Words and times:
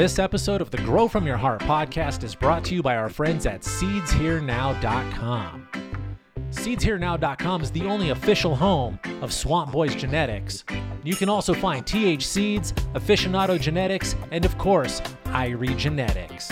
This 0.00 0.18
episode 0.18 0.62
of 0.62 0.70
the 0.70 0.78
Grow 0.78 1.08
From 1.08 1.26
Your 1.26 1.36
Heart 1.36 1.60
podcast 1.60 2.24
is 2.24 2.34
brought 2.34 2.64
to 2.64 2.74
you 2.74 2.82
by 2.82 2.96
our 2.96 3.10
friends 3.10 3.44
at 3.44 3.60
SeedsHereNow.com. 3.60 5.68
SeedsHereNow.com 6.48 7.60
is 7.60 7.70
the 7.70 7.82
only 7.82 8.08
official 8.08 8.56
home 8.56 8.98
of 9.20 9.30
Swamp 9.30 9.72
Boys 9.72 9.94
Genetics. 9.94 10.64
You 11.04 11.14
can 11.14 11.28
also 11.28 11.52
find 11.52 11.86
TH 11.86 12.26
Seeds, 12.26 12.72
Aficionado 12.94 13.60
Genetics, 13.60 14.16
and 14.30 14.46
of 14.46 14.56
course, 14.56 15.02
Irie 15.26 15.76
Genetics. 15.76 16.50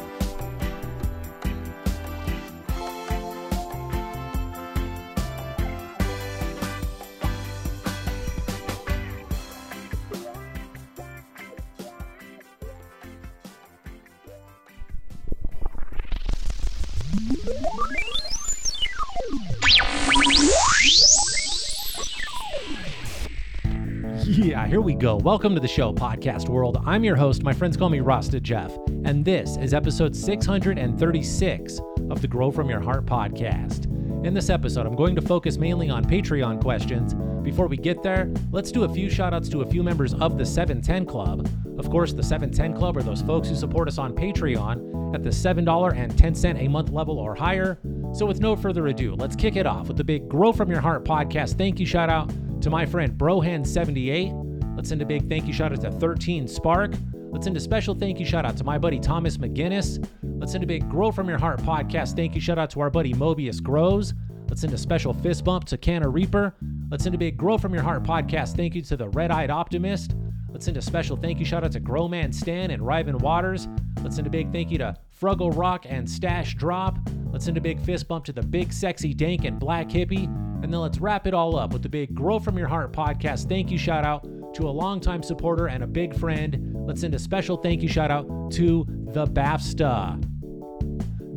Yeah, 24.27 24.66
here 24.66 24.83
we 24.83 24.94
go. 24.94 25.16
Welcome 25.16 25.55
to 25.55 25.61
the 25.61 25.69
show, 25.69 25.94
Podcast 25.94 26.50
World. 26.50 26.83
I'm 26.84 27.03
your 27.03 27.16
host. 27.16 27.42
My 27.42 27.55
friends 27.55 27.78
call 27.78 27.89
me 27.89 28.00
Rasta 28.00 28.41
Jeff, 28.41 28.77
and 29.05 29.25
this 29.25 29.56
is 29.56 29.72
episode 29.72 30.14
636 30.14 31.81
of 32.11 32.20
the 32.20 32.28
Grow 32.28 32.50
From 32.50 32.69
Your 32.69 32.81
Heart 32.81 33.06
podcast. 33.06 33.86
In 34.27 34.34
this 34.34 34.50
episode, 34.50 34.86
I'm 34.86 34.97
going 34.97 35.14
to 35.16 35.22
focus 35.22 35.56
mainly 35.56 35.88
on 35.88 36.05
Patreon 36.05 36.61
questions. 36.61 37.14
Before 37.42 37.69
we 37.69 37.78
get 37.78 38.03
there, 38.03 38.31
let's 38.53 38.70
do 38.70 38.84
a 38.84 38.88
few 38.92 39.09
shout 39.09 39.33
outs 39.33 39.48
to 39.48 39.62
a 39.62 39.66
few 39.66 39.83
members 39.83 40.12
of 40.14 40.36
the 40.36 40.44
710 40.44 41.06
Club. 41.06 41.48
Of 41.78 41.88
course, 41.88 42.12
the 42.12 42.22
710 42.22 42.78
Club 42.78 42.98
are 42.98 43.03
those 43.03 43.22
folks 43.22 43.48
who 43.48 43.55
support 43.55 43.88
us 43.88 43.97
on 43.97 44.14
Patreon 44.14 44.94
at 45.14 45.22
the 45.22 45.30
$7.10 45.30 46.64
a 46.64 46.68
month 46.68 46.90
level 46.90 47.18
or 47.18 47.34
higher. 47.34 47.78
So, 48.12 48.26
with 48.26 48.40
no 48.40 48.54
further 48.56 48.86
ado, 48.88 49.14
let's 49.14 49.36
kick 49.36 49.56
it 49.56 49.66
off 49.66 49.88
with 49.88 49.96
the 49.96 50.04
big 50.04 50.28
Grow 50.28 50.52
From 50.52 50.70
Your 50.70 50.80
Heart 50.80 51.04
podcast 51.04 51.56
thank 51.56 51.80
you 51.80 51.86
shout 51.86 52.10
out 52.10 52.32
to 52.62 52.70
my 52.70 52.86
friend 52.86 53.12
Brohan78. 53.18 54.76
Let's 54.76 54.88
send 54.88 55.02
a 55.02 55.06
big 55.06 55.28
thank 55.28 55.46
you 55.46 55.52
shout 55.52 55.72
out 55.72 55.80
to 55.82 55.90
13 55.90 56.48
Spark. 56.48 56.94
Let's 57.30 57.46
send 57.46 57.56
a 57.56 57.60
special 57.60 57.94
thank 57.94 58.20
you 58.20 58.26
shout 58.26 58.44
out 58.44 58.56
to 58.58 58.64
my 58.64 58.78
buddy 58.78 59.00
Thomas 59.00 59.38
McGinnis. 59.38 60.06
Let's 60.38 60.52
send 60.52 60.62
a 60.62 60.66
big 60.66 60.88
Grow 60.88 61.10
From 61.10 61.28
Your 61.28 61.38
Heart 61.38 61.60
podcast 61.60 62.16
thank 62.16 62.34
you 62.34 62.40
shout 62.40 62.58
out 62.58 62.70
to 62.70 62.80
our 62.80 62.90
buddy 62.90 63.12
Mobius 63.12 63.62
Grows. 63.62 64.14
Let's 64.48 64.60
send 64.60 64.72
a 64.72 64.78
special 64.78 65.12
fist 65.12 65.44
bump 65.44 65.64
to 65.66 65.76
Canna 65.76 66.08
Reaper. 66.08 66.54
Let's 66.90 67.02
send 67.02 67.14
a 67.14 67.18
big 67.18 67.36
Grow 67.36 67.58
From 67.58 67.74
Your 67.74 67.82
Heart 67.82 68.04
podcast 68.04 68.56
thank 68.56 68.74
you 68.74 68.82
to 68.82 68.96
the 68.96 69.08
Red 69.08 69.30
Eyed 69.30 69.50
Optimist. 69.50 70.14
Let's 70.50 70.66
send 70.66 70.76
a 70.76 70.82
special 70.82 71.16
thank 71.16 71.40
you 71.40 71.44
shout 71.44 71.64
out 71.64 71.72
to 71.72 71.80
Growman 71.80 72.32
Stan 72.32 72.70
and 72.70 72.86
Riven 72.86 73.18
Waters. 73.18 73.66
Let's 74.02 74.14
send 74.14 74.28
a 74.28 74.30
big 74.30 74.52
thank 74.52 74.70
you 74.70 74.78
to 74.78 74.96
Fruggle 75.25 75.56
Rock 75.56 75.86
and 75.89 76.08
Stash 76.08 76.55
Drop. 76.55 76.98
Let's 77.33 77.47
send 77.47 77.56
a 77.56 77.60
big 77.60 77.81
fist 77.81 78.06
bump 78.09 78.26
to 78.26 78.32
the 78.34 78.43
big 78.43 78.75
sexy 78.75 79.15
dank 79.15 79.47
and 79.47 79.59
black 79.59 79.88
hippie. 79.88 80.26
And 80.62 80.65
then 80.65 80.81
let's 80.82 80.98
wrap 80.98 81.26
it 81.26 81.32
all 81.32 81.56
up 81.56 81.72
with 81.72 81.82
the 81.82 81.88
big 81.88 82.15
Grow 82.15 82.38
From 82.38 82.59
Your 82.59 82.69
Heart 82.69 82.93
podcast 82.93 83.48
thank 83.48 83.71
you 83.71 83.78
shout 83.78 84.04
out 84.04 84.22
to 84.54 84.69
a 84.69 84.71
longtime 84.71 85.22
supporter 85.22 85.69
and 85.69 85.82
a 85.82 85.87
big 85.87 86.15
friend. 86.15 86.75
Let's 86.87 87.00
send 87.00 87.15
a 87.15 87.19
special 87.19 87.56
thank 87.56 87.81
you 87.81 87.88
shout 87.88 88.10
out 88.10 88.50
to 88.53 88.84
the 89.15 89.25
BAFSTA. 89.26 90.21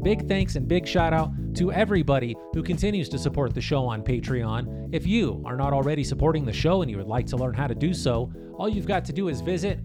Big 0.04 0.28
thanks 0.28 0.58
and 0.58 0.68
big 0.68 0.86
shout 0.86 1.14
out 1.14 1.32
to 1.56 1.72
everybody 1.72 2.36
who 2.54 2.64
continues 2.64 3.08
to 3.08 3.18
support 3.18 3.54
the 3.54 3.62
show 3.62 3.86
on 3.86 4.04
Patreon. 4.04 4.90
If 4.92 5.08
you 5.08 5.42
are 5.46 5.56
not 5.56 5.72
already 5.72 6.04
supporting 6.04 6.44
the 6.44 6.52
show 6.52 6.82
and 6.82 6.92
you 6.92 6.98
would 6.98 7.08
like 7.08 7.26
to 7.28 7.38
learn 7.38 7.54
how 7.54 7.68
to 7.68 7.76
do 7.76 7.94
so, 7.94 8.34
all 8.58 8.68
you've 8.68 8.86
got 8.86 9.06
to 9.06 9.14
do 9.14 9.30
is 9.30 9.40
visit 9.40 9.80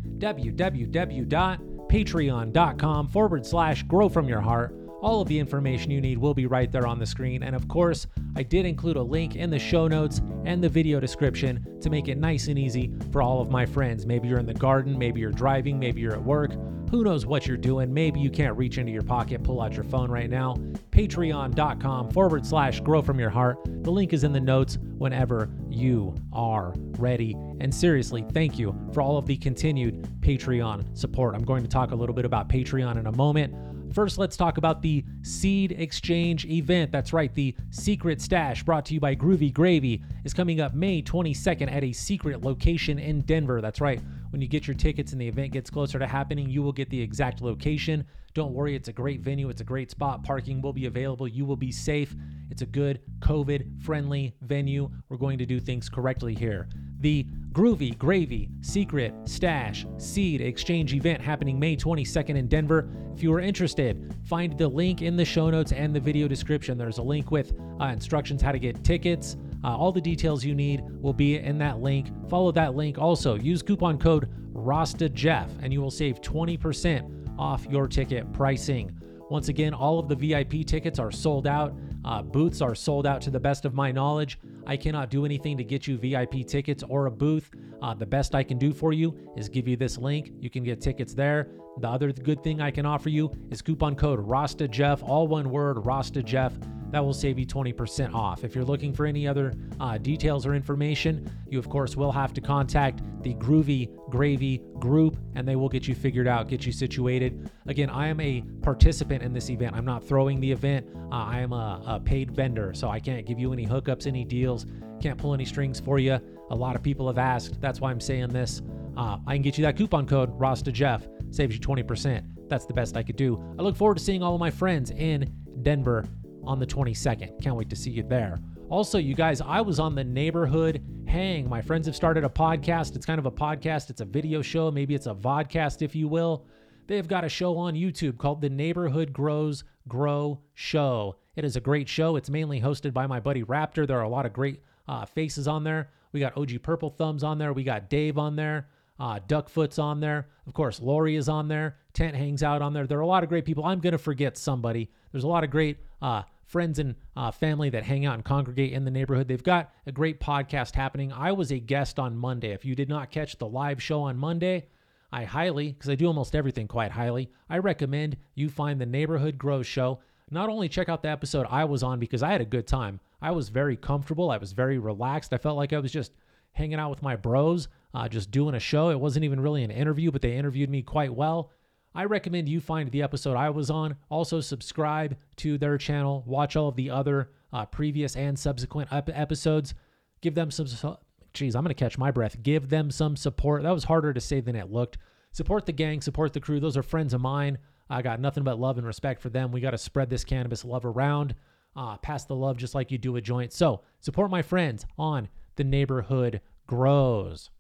www.patreon.com 1.92 3.08
forward 3.08 3.47
slash 3.47 3.82
grow 3.84 4.08
from 4.08 4.28
your 4.28 4.41
heart. 4.41 4.75
All 5.03 5.20
of 5.20 5.28
the 5.28 5.38
information 5.38 5.91
you 5.91 6.00
need 6.00 6.16
will 6.16 6.32
be 6.32 6.47
right 6.47 6.70
there 6.70 6.86
on 6.86 6.98
the 6.98 7.06
screen. 7.06 7.42
And 7.42 7.56
of 7.56 7.66
course, 7.66 8.06
I 8.36 8.44
did 8.44 8.64
include 8.64 8.97
a 8.97 9.03
link 9.03 9.34
in 9.34 9.50
the 9.50 9.58
show 9.58 9.88
notes 9.88 10.22
and 10.44 10.62
the 10.62 10.69
video 10.69 11.00
description 11.00 11.78
to 11.81 11.91
make 11.91 12.08
it 12.08 12.19
nice 12.19 12.47
and 12.47 12.58
easy 12.58 12.92
for 13.10 13.20
all 13.20 13.41
of 13.41 13.50
my 13.50 13.66
friends. 13.66 14.06
Maybe 14.06 14.28
you're 14.28 14.38
in 14.38 14.47
the 14.47 14.54
garden, 14.54 14.97
maybe 14.97 15.20
you're 15.20 15.32
driving, 15.32 15.78
maybe 15.78 16.00
you're 16.00 16.14
at 16.14 16.22
work. 16.22 16.52
Who 16.92 17.04
knows 17.04 17.25
what 17.25 17.47
you're 17.47 17.56
doing? 17.56 17.94
Maybe 17.94 18.20
you 18.20 18.28
can't 18.28 18.54
reach 18.54 18.76
into 18.76 18.92
your 18.92 19.00
pocket, 19.00 19.42
pull 19.42 19.62
out 19.62 19.72
your 19.72 19.84
phone 19.84 20.10
right 20.10 20.28
now. 20.28 20.56
Patreon.com 20.91 22.10
forward 22.10 22.44
slash 22.44 22.80
grow 22.80 23.00
from 23.00 23.19
your 23.19 23.30
heart. 23.30 23.56
The 23.64 23.91
link 23.91 24.12
is 24.12 24.25
in 24.25 24.32
the 24.34 24.41
notes 24.41 24.76
whenever 24.98 25.48
you 25.70 26.14
are 26.34 26.75
ready. 26.98 27.34
And 27.60 27.75
seriously, 27.75 28.26
thank 28.34 28.58
you 28.58 28.78
for 28.92 29.00
all 29.00 29.16
of 29.16 29.25
the 29.25 29.38
continued 29.38 30.06
Patreon 30.20 30.94
support. 30.94 31.34
I'm 31.34 31.44
going 31.44 31.62
to 31.62 31.69
talk 31.69 31.92
a 31.92 31.94
little 31.94 32.14
bit 32.14 32.26
about 32.26 32.50
Patreon 32.50 32.98
in 32.98 33.06
a 33.06 33.12
moment. 33.12 33.54
First, 33.94 34.19
let's 34.19 34.36
talk 34.36 34.58
about 34.58 34.82
the 34.82 35.02
Seed 35.22 35.72
Exchange 35.72 36.44
event. 36.47 36.92
That's 36.92 37.12
right, 37.12 37.34
the 37.34 37.54
Secret 37.70 38.20
Stash, 38.20 38.62
brought 38.64 38.84
to 38.86 38.94
you 38.94 39.00
by 39.00 39.14
Groovy 39.14 39.52
Gravy, 39.52 40.02
is 40.25 40.32
coming 40.32 40.60
up 40.60 40.75
May 40.75 41.02
22nd 41.02 41.70
at 41.70 41.84
a 41.84 41.92
secret 41.92 42.42
location 42.42 42.98
in 42.98 43.20
Denver. 43.22 43.60
That's 43.60 43.81
right, 43.81 44.00
when 44.32 44.41
you 44.41 44.48
get 44.48 44.66
your 44.66 44.75
tickets 44.75 45.12
and 45.12 45.20
the 45.20 45.28
event 45.28 45.53
gets 45.53 45.69
closer 45.69 45.98
to 45.98 46.06
happening, 46.06 46.48
you 46.48 46.62
will 46.62 46.72
get 46.72 46.88
the 46.88 47.00
exact 47.00 47.43
location. 47.43 48.03
Don't 48.32 48.54
worry, 48.54 48.75
it's 48.75 48.88
a 48.88 48.93
great 48.93 49.20
venue, 49.20 49.50
it's 49.50 49.60
a 49.60 49.65
great 49.65 49.91
spot. 49.91 50.25
Parking 50.25 50.62
will 50.62 50.72
be 50.72 50.87
available, 50.87 51.28
you 51.28 51.44
will 51.44 51.56
be 51.56 51.70
safe. 51.70 52.16
It's 52.50 52.62
a 52.62 52.66
good 52.66 53.00
COVID 53.20 53.82
friendly 53.82 54.34
venue. 54.41 54.91
We're 55.10 55.19
going 55.19 55.37
to 55.37 55.44
do 55.44 55.60
things 55.60 55.91
correctly 55.91 56.34
here. 56.34 56.66
The 57.00 57.26
Groovy 57.53 57.98
Gravy 57.98 58.48
Secret 58.62 59.12
Stash 59.26 59.84
Seed 59.98 60.41
Exchange 60.41 60.94
event 60.94 61.20
happening 61.20 61.59
May 61.59 61.76
22nd 61.76 62.37
in 62.37 62.49
Denver. 62.49 62.88
If 63.14 63.22
you 63.22 63.34
are 63.34 63.41
interested, 63.41 64.14
find 64.25 64.56
the 64.56 64.69
link 64.69 65.03
in 65.03 65.14
the 65.14 65.25
show 65.26 65.50
notes 65.50 65.72
and 65.72 65.94
the 65.94 66.00
video 66.00 66.26
description. 66.26 66.78
There's 66.78 66.97
a 66.97 67.03
link 67.03 67.31
with 67.31 67.53
uh, 67.81 67.87
instructions 67.87 68.41
how 68.41 68.53
to 68.53 68.59
get 68.59 68.82
tickets. 68.82 69.37
Uh, 69.65 69.77
all 69.77 69.93
the 69.93 70.00
details 70.00 70.45
you 70.45 70.55
need 70.55 70.83
will 71.00 71.12
be 71.12 71.37
in 71.37 71.59
that 71.59 71.81
link. 71.81 72.09
Follow 72.28 72.53
that 72.53 72.75
link. 72.75 72.99
Also, 72.99 73.37
use 73.37 73.62
coupon 73.62 73.99
code 73.99 74.28
RASTAJEFF 74.53 75.49
and 75.62 75.73
you 75.73 75.81
will 75.81 75.91
save 75.91 76.21
20% 76.21 77.39
off 77.39 77.67
your 77.67 77.87
ticket 77.87 78.33
pricing. 78.33 78.97
Once 79.31 79.49
again, 79.49 79.73
all 79.73 79.99
of 79.99 80.09
the 80.09 80.15
VIP 80.15 80.67
tickets 80.67 80.99
are 80.99 81.11
sold 81.11 81.47
out. 81.47 81.75
Uh, 82.05 82.21
booths 82.21 82.61
are 82.61 82.75
sold 82.75 83.06
out 83.06 83.21
to 83.23 83.31
the 83.31 83.41
best 83.41 83.65
of 83.65 83.73
my 83.73 83.91
knowledge. 83.91 84.39
I 84.67 84.77
cannot 84.77 85.09
do 85.09 85.25
anything 85.25 85.56
to 85.56 85.65
get 85.65 85.87
you 85.87 85.97
VIP 85.97 86.47
tickets 86.47 86.83
or 86.87 87.06
a 87.06 87.11
booth. 87.11 87.50
Uh, 87.81 87.94
the 87.94 88.05
best 88.05 88.34
I 88.34 88.43
can 88.43 88.59
do 88.59 88.73
for 88.73 88.93
you 88.93 89.17
is 89.37 89.49
give 89.49 89.67
you 89.67 89.77
this 89.77 89.97
link. 89.97 90.33
You 90.39 90.50
can 90.50 90.62
get 90.65 90.81
tickets 90.81 91.15
there. 91.15 91.49
The 91.81 91.89
other 91.89 92.12
good 92.12 92.44
thing 92.44 92.61
I 92.61 92.71
can 92.71 92.84
offer 92.84 93.09
you 93.09 93.33
is 93.50 93.62
coupon 93.62 93.97
code 93.97 94.21
RASTAJEFF, 94.21 95.03
all 95.03 95.27
one 95.27 95.49
word, 95.49 95.79
RASTAJEFF. 95.79 96.53
That 96.92 97.03
will 97.03 97.14
save 97.14 97.38
you 97.38 97.47
20% 97.47 98.14
off. 98.14 98.44
If 98.44 98.54
you're 98.54 98.64
looking 98.64 98.92
for 98.92 99.06
any 99.06 99.26
other 99.26 99.54
uh, 99.80 99.97
details 99.97 100.44
or 100.44 100.54
information, 100.54 101.28
you 101.48 101.58
of 101.58 101.69
course 101.70 101.97
will 101.97 102.12
have 102.12 102.34
to 102.34 102.41
contact 102.42 103.00
the 103.22 103.34
Groovy 103.34 103.88
Gravy 104.10 104.61
group 104.78 105.17
and 105.34 105.49
they 105.49 105.56
will 105.56 105.70
get 105.70 105.88
you 105.88 105.94
figured 105.94 106.28
out, 106.28 106.49
get 106.49 106.67
you 106.67 106.72
situated. 106.72 107.50
Again, 107.67 107.88
I 107.88 108.08
am 108.08 108.20
a 108.20 108.43
participant 108.61 109.22
in 109.22 109.32
this 109.32 109.49
event. 109.49 109.75
I'm 109.75 109.87
not 109.87 110.05
throwing 110.05 110.38
the 110.38 110.52
event, 110.52 110.87
uh, 111.11 111.14
I 111.14 111.40
am 111.40 111.55
a, 111.55 111.82
a 111.87 112.00
paid 112.00 112.31
vendor, 112.31 112.75
so 112.75 112.90
I 112.90 113.00
can't 113.00 113.25
give 113.25 113.38
you 113.38 113.55
any 113.55 113.67
hookups, 113.67 114.06
any 114.06 114.25
deals, 114.25 114.67
can't 115.00 115.19
pull 115.19 115.32
any 115.32 115.46
strings 115.46 115.81
for 115.81 115.99
you. 115.99 116.20
A 116.50 116.55
lot 116.55 116.76
of 116.76 116.82
people 116.82 117.06
have 117.06 117.19
asked. 117.19 117.58
That's 117.61 117.81
why 117.81 117.90
I'm 117.90 118.00
saying 118.00 118.28
this. 118.28 118.61
Uh, 118.99 119.17
I 119.26 119.34
can 119.34 119.40
get 119.43 119.56
you 119.56 119.62
that 119.62 119.78
coupon 119.78 120.06
code, 120.06 120.38
Rasta 120.38 120.70
Jeff, 120.70 121.08
saves 121.31 121.55
you 121.55 121.61
20%. 121.61 122.22
That's 122.50 122.67
the 122.67 122.75
best 122.75 122.99
I 122.99 123.02
could 123.02 123.17
do. 123.17 123.43
I 123.58 123.62
look 123.62 123.76
forward 123.76 123.96
to 123.96 124.05
seeing 124.05 124.22
all 124.22 124.34
of 124.34 124.40
my 124.40 124.50
friends 124.50 124.90
in 124.90 125.32
Denver 125.62 126.05
on 126.44 126.59
the 126.59 126.67
22nd. 126.67 127.41
Can't 127.43 127.56
wait 127.56 127.71
to 127.71 127.77
see 127.77 127.91
you 127.91 128.03
there. 128.03 128.39
Also, 128.69 128.99
you 128.99 129.15
guys, 129.15 129.41
I 129.41 129.61
was 129.61 129.79
on 129.79 129.94
the 129.94 130.05
neighborhood 130.05 130.83
hang. 131.06 131.49
My 131.49 131.61
friends 131.61 131.87
have 131.87 131.97
started 131.97 132.25
a 132.25 132.29
podcast. 132.29 132.97
It's 132.97 133.05
kind 133.05 133.19
of 133.19 133.27
a 133.27 133.31
podcast, 133.31 133.91
it's 133.91 134.00
a 134.00 134.06
video 134.06 134.41
show, 134.41 134.71
maybe 134.71 134.94
it's 134.94 135.06
a 135.06 135.15
vodcast, 135.15 135.83
if 135.83 135.94
you 135.94 136.09
will. 136.09 136.47
They've 136.87 137.06
got 137.06 137.25
a 137.25 137.29
show 137.29 137.56
on 137.56 137.75
YouTube 137.75 138.19
called 138.19 138.41
The 138.41 138.50
Neighborhood 138.50 139.12
Grows 139.12 139.65
Grow 139.89 140.41
Show. 140.55 141.17
It 141.37 141.44
is 141.44 141.56
a 141.56 141.61
great 141.61 141.89
show. 141.89 142.17
It's 142.17 142.29
mainly 142.29 142.61
hosted 142.61 142.93
by 142.93 143.06
my 143.06 143.21
buddy 143.21 143.43
Raptor. 143.43 143.87
There 143.87 143.99
are 143.99 144.05
a 144.05 144.09
lot 144.09 144.27
of 144.27 144.33
great 144.33 144.62
uh, 144.89 145.05
faces 145.05 145.49
on 145.49 145.65
there. 145.65 145.91
We 146.12 146.21
got 146.21 146.37
OG 146.37 146.62
Purple 146.62 146.91
Thumbs 146.91 147.25
on 147.25 147.39
there. 147.39 147.53
We 147.53 147.65
got 147.65 147.89
Dave 147.89 148.19
on 148.19 148.37
there. 148.37 148.69
Uh, 148.99 149.19
Duckfoot's 149.27 149.79
on 149.79 150.00
there. 150.00 150.29
Of 150.47 150.55
course, 150.55 150.81
Lori 150.81 151.17
is 151.17 151.29
on 151.29 151.49
there. 151.49 151.77
Tent 151.94 152.15
hangs 152.15 152.43
out 152.43 152.62
on 152.62 152.73
there. 152.73 152.87
There 152.87 152.99
are 152.99 153.03
a 153.03 153.06
lot 153.06 153.23
of 153.23 153.29
great 153.29 153.44
people. 153.44 153.65
I'm 153.65 153.81
going 153.81 153.93
to 153.93 153.99
forget 153.99 154.37
somebody. 154.37 154.91
There's 155.11 155.25
a 155.25 155.29
lot 155.29 155.44
of 155.44 155.50
great 155.50 155.79
uh, 156.00 156.23
friends 156.52 156.78
and 156.78 156.94
uh, 157.16 157.31
family 157.31 157.70
that 157.70 157.82
hang 157.82 158.04
out 158.04 158.14
and 158.14 158.25
congregate 158.25 158.75
in 158.75 158.84
the 158.84 158.90
neighborhood. 158.90 159.26
They've 159.26 159.43
got 159.43 159.72
a 159.87 159.93
great 159.93 160.20
podcast 160.20 160.75
happening. 160.75 161.10
I 161.10 161.32
was 161.32 161.50
a 161.50 161.58
guest 161.58 161.99
on 161.99 162.14
Monday. 162.14 162.52
If 162.52 162.66
you 162.66 162.75
did 162.75 162.90
not 162.90 163.10
catch 163.10 163.38
the 163.38 163.49
live 163.49 163.82
show 163.82 164.02
on 164.02 164.19
Monday, 164.19 164.66
I 165.10 165.25
highly, 165.25 165.72
because 165.72 165.88
I 165.88 165.94
do 165.94 166.06
almost 166.06 166.37
everything 166.37 166.69
quite 166.69 166.93
highly, 166.93 167.31
I 167.49 167.58
recommend 167.58 168.19
you 168.34 168.50
find 168.50 168.78
the 168.78 168.87
Neighborhood 168.87 169.38
Grows 169.38 169.66
Show. 169.66 170.00
Not 170.31 170.50
only 170.50 170.69
check 170.69 170.90
out 170.90 171.02
the 171.02 171.08
episode 171.08 171.46
I 171.50 171.64
was 171.64 171.82
on 171.82 171.99
because 171.99 172.22
I 172.22 172.31
had 172.31 172.40
a 172.43 172.46
good 172.46 172.66
time, 172.66 173.00
I 173.22 173.31
was 173.31 173.48
very 173.48 173.76
comfortable, 173.76 174.31
I 174.31 174.37
was 174.37 174.52
very 174.52 174.78
relaxed. 174.78 175.32
I 175.32 175.38
felt 175.38 175.56
like 175.56 175.72
I 175.72 175.78
was 175.78 175.93
just 175.93 176.12
hanging 176.52 176.78
out 176.78 176.90
with 176.90 177.02
my 177.02 177.16
bros, 177.16 177.69
uh, 177.94 178.08
just 178.08 178.31
doing 178.31 178.55
a 178.55 178.60
show. 178.60 178.90
It 178.90 179.00
wasn't 179.00 179.25
even 179.25 179.40
really 179.40 179.64
an 179.64 179.70
interview, 179.70 180.10
but 180.10 180.20
they 180.20 180.37
interviewed 180.37 180.69
me 180.69 180.82
quite 180.82 181.14
well. 181.14 181.50
I 181.94 182.05
recommend 182.05 182.49
you 182.49 182.61
find 182.61 182.91
the 182.91 183.03
episode 183.03 183.37
I 183.37 183.50
was 183.50 183.71
on. 183.71 183.97
Also, 184.09 184.41
subscribe 184.41 185.17
to 185.37 185.59
their 185.59 185.77
channel. 185.77 186.23
Watch 186.27 186.56
all 186.56 186.69
of 186.69 186.77
the 186.77 186.91
other 186.91 187.31
uh, 187.53 187.67
previous 187.67 188.17
and 188.17 188.39
subsequent 188.39 188.93
ep- 188.93 189.11
episodes. 189.12 189.75
Give 190.21 190.35
them 190.35 190.50
some. 190.50 190.97
Geez, 191.35 191.55
I'm 191.55 191.62
going 191.62 191.75
to 191.75 191.79
catch 191.79 191.99
my 191.99 192.11
breath. 192.11 192.43
Give 192.43 192.69
them 192.69 192.91
some 192.91 193.17
support. 193.17 193.62
That 193.62 193.71
was 193.73 193.85
harder 193.85 194.12
to 194.12 194.21
say 194.21 194.41
than 194.41 194.56
it 194.56 194.71
looked. 194.71 194.99
Support 195.33 195.67
the 195.67 195.73
gang, 195.73 196.00
support 196.00 196.33
the 196.33 196.41
crew. 196.41 196.61
Those 196.61 196.77
are 196.77 196.83
friends 196.83 197.15
of 197.15 197.21
mine. 197.21 197.59
I 197.89 198.03
got 198.03 198.21
nothing 198.21 198.44
but 198.44 198.59
love 198.59 198.79
and 198.79 198.87
respect 198.87 199.21
for 199.21 199.29
them. 199.29 199.50
We 199.50 199.61
got 199.61 199.71
to 199.71 199.79
spread 199.79 200.11
this 200.11 200.25
cannabis 200.25 200.65
love 200.65 200.85
around. 200.85 201.35
Uh, 201.75 201.97
pass 201.99 202.25
the 202.25 202.35
love 202.35 202.59
just 202.59 202.75
like 202.75 202.91
you 202.91 202.99
do 202.99 203.17
a 203.17 203.21
joint. 203.21 203.53
So, 203.53 203.83
support 204.00 204.31
my 204.31 204.43
friends 204.43 204.85
on 204.99 205.29
the 205.56 205.65
neighborhood 205.65 206.43
grows. 206.67 207.50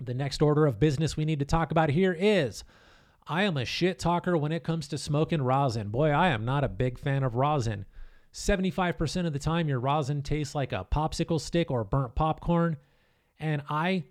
The 0.00 0.14
next 0.14 0.42
order 0.42 0.66
of 0.66 0.80
business 0.80 1.16
we 1.16 1.24
need 1.24 1.38
to 1.38 1.44
talk 1.44 1.70
about 1.70 1.90
here 1.90 2.16
is 2.18 2.64
I 3.28 3.42
am 3.42 3.56
a 3.56 3.64
shit 3.64 3.98
talker 3.98 4.36
when 4.36 4.52
it 4.52 4.62
comes 4.62 4.86
to 4.88 4.98
smoking 4.98 5.42
rosin. 5.42 5.88
Boy, 5.88 6.10
I 6.10 6.28
am 6.28 6.44
not 6.44 6.62
a 6.62 6.68
big 6.68 6.96
fan 6.96 7.24
of 7.24 7.34
rosin. 7.34 7.84
75% 8.32 9.26
of 9.26 9.32
the 9.32 9.38
time, 9.38 9.68
your 9.68 9.80
rosin 9.80 10.22
tastes 10.22 10.54
like 10.54 10.72
a 10.72 10.86
popsicle 10.92 11.40
stick 11.40 11.70
or 11.70 11.82
burnt 11.82 12.14
popcorn. 12.14 12.76
And 13.40 13.62
I 13.68 14.04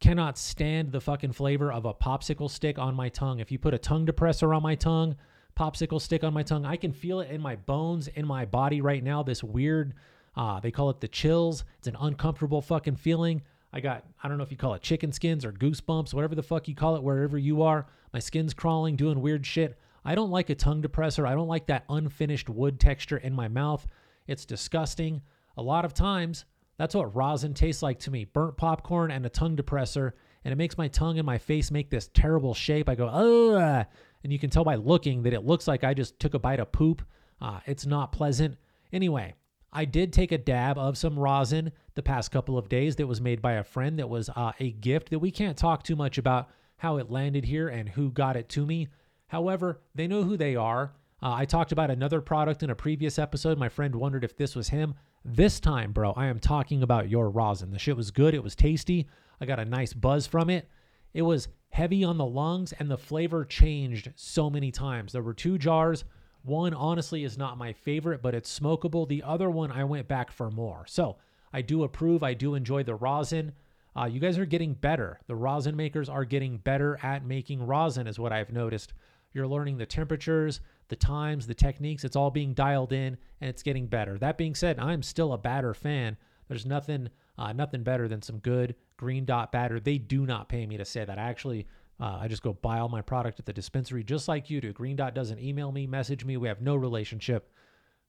cannot 0.00 0.36
stand 0.36 0.90
the 0.90 1.00
fucking 1.00 1.32
flavor 1.32 1.70
of 1.72 1.84
a 1.84 1.94
popsicle 1.94 2.50
stick 2.50 2.76
on 2.76 2.94
my 2.94 3.08
tongue. 3.08 3.38
If 3.38 3.52
you 3.52 3.58
put 3.58 3.74
a 3.74 3.78
tongue 3.78 4.04
depressor 4.04 4.56
on 4.56 4.62
my 4.62 4.74
tongue, 4.74 5.14
popsicle 5.56 6.00
stick 6.00 6.24
on 6.24 6.34
my 6.34 6.42
tongue, 6.42 6.64
I 6.66 6.76
can 6.76 6.92
feel 6.92 7.20
it 7.20 7.30
in 7.30 7.40
my 7.40 7.54
bones, 7.54 8.08
in 8.08 8.26
my 8.26 8.46
body 8.46 8.80
right 8.80 9.04
now. 9.04 9.22
This 9.22 9.44
weird, 9.44 9.94
uh, 10.34 10.58
they 10.58 10.72
call 10.72 10.90
it 10.90 11.00
the 11.00 11.08
chills. 11.08 11.64
It's 11.78 11.86
an 11.86 11.96
uncomfortable 12.00 12.62
fucking 12.62 12.96
feeling. 12.96 13.42
I 13.72 13.80
got, 13.80 14.04
I 14.22 14.28
don't 14.28 14.36
know 14.36 14.42
if 14.42 14.50
you 14.50 14.56
call 14.56 14.74
it 14.74 14.82
chicken 14.82 15.12
skins 15.12 15.44
or 15.44 15.52
goosebumps, 15.52 16.12
whatever 16.12 16.34
the 16.34 16.42
fuck 16.42 16.66
you 16.66 16.74
call 16.74 16.96
it, 16.96 17.02
wherever 17.02 17.38
you 17.38 17.62
are. 17.62 17.86
My 18.12 18.18
skin's 18.18 18.54
crawling, 18.54 18.96
doing 18.96 19.20
weird 19.20 19.46
shit. 19.46 19.78
I 20.04 20.14
don't 20.14 20.30
like 20.30 20.50
a 20.50 20.54
tongue 20.54 20.82
depressor. 20.82 21.26
I 21.26 21.34
don't 21.34 21.48
like 21.48 21.66
that 21.66 21.84
unfinished 21.88 22.48
wood 22.48 22.80
texture 22.80 23.18
in 23.18 23.32
my 23.34 23.48
mouth. 23.48 23.86
It's 24.26 24.44
disgusting. 24.44 25.22
A 25.56 25.62
lot 25.62 25.84
of 25.84 25.94
times, 25.94 26.46
that's 26.78 26.94
what 26.94 27.14
rosin 27.14 27.54
tastes 27.54 27.82
like 27.82 27.98
to 28.00 28.10
me 28.10 28.24
burnt 28.24 28.56
popcorn 28.56 29.10
and 29.10 29.24
a 29.26 29.28
tongue 29.28 29.56
depressor. 29.56 30.12
And 30.44 30.52
it 30.52 30.56
makes 30.56 30.78
my 30.78 30.88
tongue 30.88 31.18
and 31.18 31.26
my 31.26 31.38
face 31.38 31.70
make 31.70 31.90
this 31.90 32.08
terrible 32.14 32.54
shape. 32.54 32.88
I 32.88 32.94
go, 32.94 33.06
ugh. 33.08 33.86
And 34.24 34.32
you 34.32 34.38
can 34.38 34.50
tell 34.50 34.64
by 34.64 34.76
looking 34.76 35.22
that 35.22 35.34
it 35.34 35.44
looks 35.44 35.68
like 35.68 35.84
I 35.84 35.94
just 35.94 36.18
took 36.18 36.34
a 36.34 36.38
bite 36.38 36.60
of 36.60 36.72
poop. 36.72 37.02
Uh, 37.40 37.60
it's 37.66 37.86
not 37.86 38.12
pleasant. 38.12 38.56
Anyway, 38.92 39.34
I 39.72 39.84
did 39.84 40.12
take 40.12 40.32
a 40.32 40.38
dab 40.38 40.78
of 40.78 40.98
some 40.98 41.18
rosin 41.18 41.72
the 41.94 42.02
past 42.02 42.30
couple 42.30 42.58
of 42.58 42.68
days 42.68 42.96
that 42.96 43.06
was 43.06 43.20
made 43.20 43.40
by 43.40 43.52
a 43.52 43.64
friend 43.64 43.98
that 43.98 44.08
was 44.08 44.28
uh, 44.30 44.52
a 44.58 44.72
gift 44.72 45.10
that 45.10 45.18
we 45.18 45.30
can't 45.30 45.56
talk 45.56 45.82
too 45.82 45.96
much 45.96 46.18
about 46.18 46.50
how 46.78 46.96
it 46.96 47.10
landed 47.10 47.44
here 47.44 47.68
and 47.68 47.88
who 47.88 48.10
got 48.10 48.36
it 48.36 48.48
to 48.48 48.66
me. 48.66 48.88
However, 49.28 49.80
they 49.94 50.08
know 50.08 50.24
who 50.24 50.36
they 50.36 50.56
are. 50.56 50.92
Uh, 51.22 51.34
I 51.34 51.44
talked 51.44 51.72
about 51.72 51.90
another 51.90 52.20
product 52.20 52.62
in 52.62 52.70
a 52.70 52.74
previous 52.74 53.18
episode. 53.18 53.58
My 53.58 53.68
friend 53.68 53.94
wondered 53.94 54.24
if 54.24 54.36
this 54.36 54.56
was 54.56 54.70
him. 54.70 54.94
This 55.24 55.60
time, 55.60 55.92
bro, 55.92 56.12
I 56.12 56.26
am 56.26 56.40
talking 56.40 56.82
about 56.82 57.10
your 57.10 57.28
rosin. 57.28 57.70
The 57.70 57.78
shit 57.78 57.96
was 57.96 58.10
good. 58.10 58.34
It 58.34 58.42
was 58.42 58.56
tasty. 58.56 59.06
I 59.40 59.46
got 59.46 59.60
a 59.60 59.64
nice 59.64 59.92
buzz 59.92 60.26
from 60.26 60.48
it. 60.50 60.68
It 61.12 61.22
was 61.22 61.48
heavy 61.68 62.02
on 62.04 62.16
the 62.16 62.26
lungs, 62.26 62.72
and 62.72 62.90
the 62.90 62.96
flavor 62.96 63.44
changed 63.44 64.10
so 64.16 64.48
many 64.48 64.70
times. 64.70 65.12
There 65.12 65.22
were 65.22 65.34
two 65.34 65.58
jars. 65.58 66.04
One, 66.42 66.72
honestly, 66.72 67.24
is 67.24 67.36
not 67.36 67.58
my 67.58 67.72
favorite, 67.72 68.22
but 68.22 68.34
it's 68.34 68.58
smokable. 68.58 69.06
The 69.06 69.22
other 69.22 69.50
one, 69.50 69.70
I 69.70 69.84
went 69.84 70.08
back 70.08 70.32
for 70.32 70.50
more. 70.50 70.84
So 70.86 71.16
I 71.52 71.62
do 71.62 71.84
approve. 71.84 72.22
I 72.22 72.34
do 72.34 72.54
enjoy 72.54 72.82
the 72.82 72.94
rosin. 72.94 73.52
Uh, 73.94 74.06
you 74.06 74.20
guys 74.20 74.38
are 74.38 74.46
getting 74.46 74.72
better. 74.72 75.20
The 75.26 75.34
rosin 75.34 75.76
makers 75.76 76.08
are 76.08 76.24
getting 76.24 76.58
better 76.58 76.98
at 77.02 77.24
making 77.26 77.66
rosin, 77.66 78.06
is 78.06 78.18
what 78.18 78.32
I've 78.32 78.52
noticed. 78.52 78.94
You're 79.32 79.48
learning 79.48 79.78
the 79.78 79.86
temperatures, 79.86 80.60
the 80.88 80.96
times, 80.96 81.46
the 81.46 81.54
techniques. 81.54 82.04
It's 82.04 82.16
all 82.16 82.30
being 82.30 82.54
dialed 82.54 82.92
in, 82.92 83.16
and 83.40 83.50
it's 83.50 83.62
getting 83.62 83.86
better. 83.86 84.16
That 84.18 84.38
being 84.38 84.54
said, 84.54 84.78
I'm 84.78 85.02
still 85.02 85.32
a 85.32 85.38
batter 85.38 85.74
fan. 85.74 86.16
There's 86.48 86.66
nothing, 86.66 87.10
uh, 87.38 87.52
nothing 87.52 87.82
better 87.82 88.08
than 88.08 88.22
some 88.22 88.38
good 88.38 88.74
green 88.96 89.24
dot 89.24 89.52
batter. 89.52 89.78
They 89.78 89.98
do 89.98 90.26
not 90.26 90.48
pay 90.48 90.66
me 90.66 90.76
to 90.76 90.84
say 90.84 91.04
that. 91.04 91.18
I 91.18 91.22
actually, 91.22 91.66
uh, 92.00 92.18
I 92.20 92.28
just 92.28 92.42
go 92.42 92.54
buy 92.54 92.78
all 92.78 92.88
my 92.88 93.02
product 93.02 93.38
at 93.38 93.46
the 93.46 93.52
dispensary, 93.52 94.02
just 94.02 94.26
like 94.26 94.48
you 94.48 94.60
do. 94.60 94.72
Green 94.72 94.96
dot 94.96 95.14
doesn't 95.14 95.38
email 95.38 95.70
me, 95.70 95.86
message 95.86 96.24
me. 96.24 96.36
We 96.36 96.48
have 96.48 96.62
no 96.62 96.74
relationship. 96.76 97.50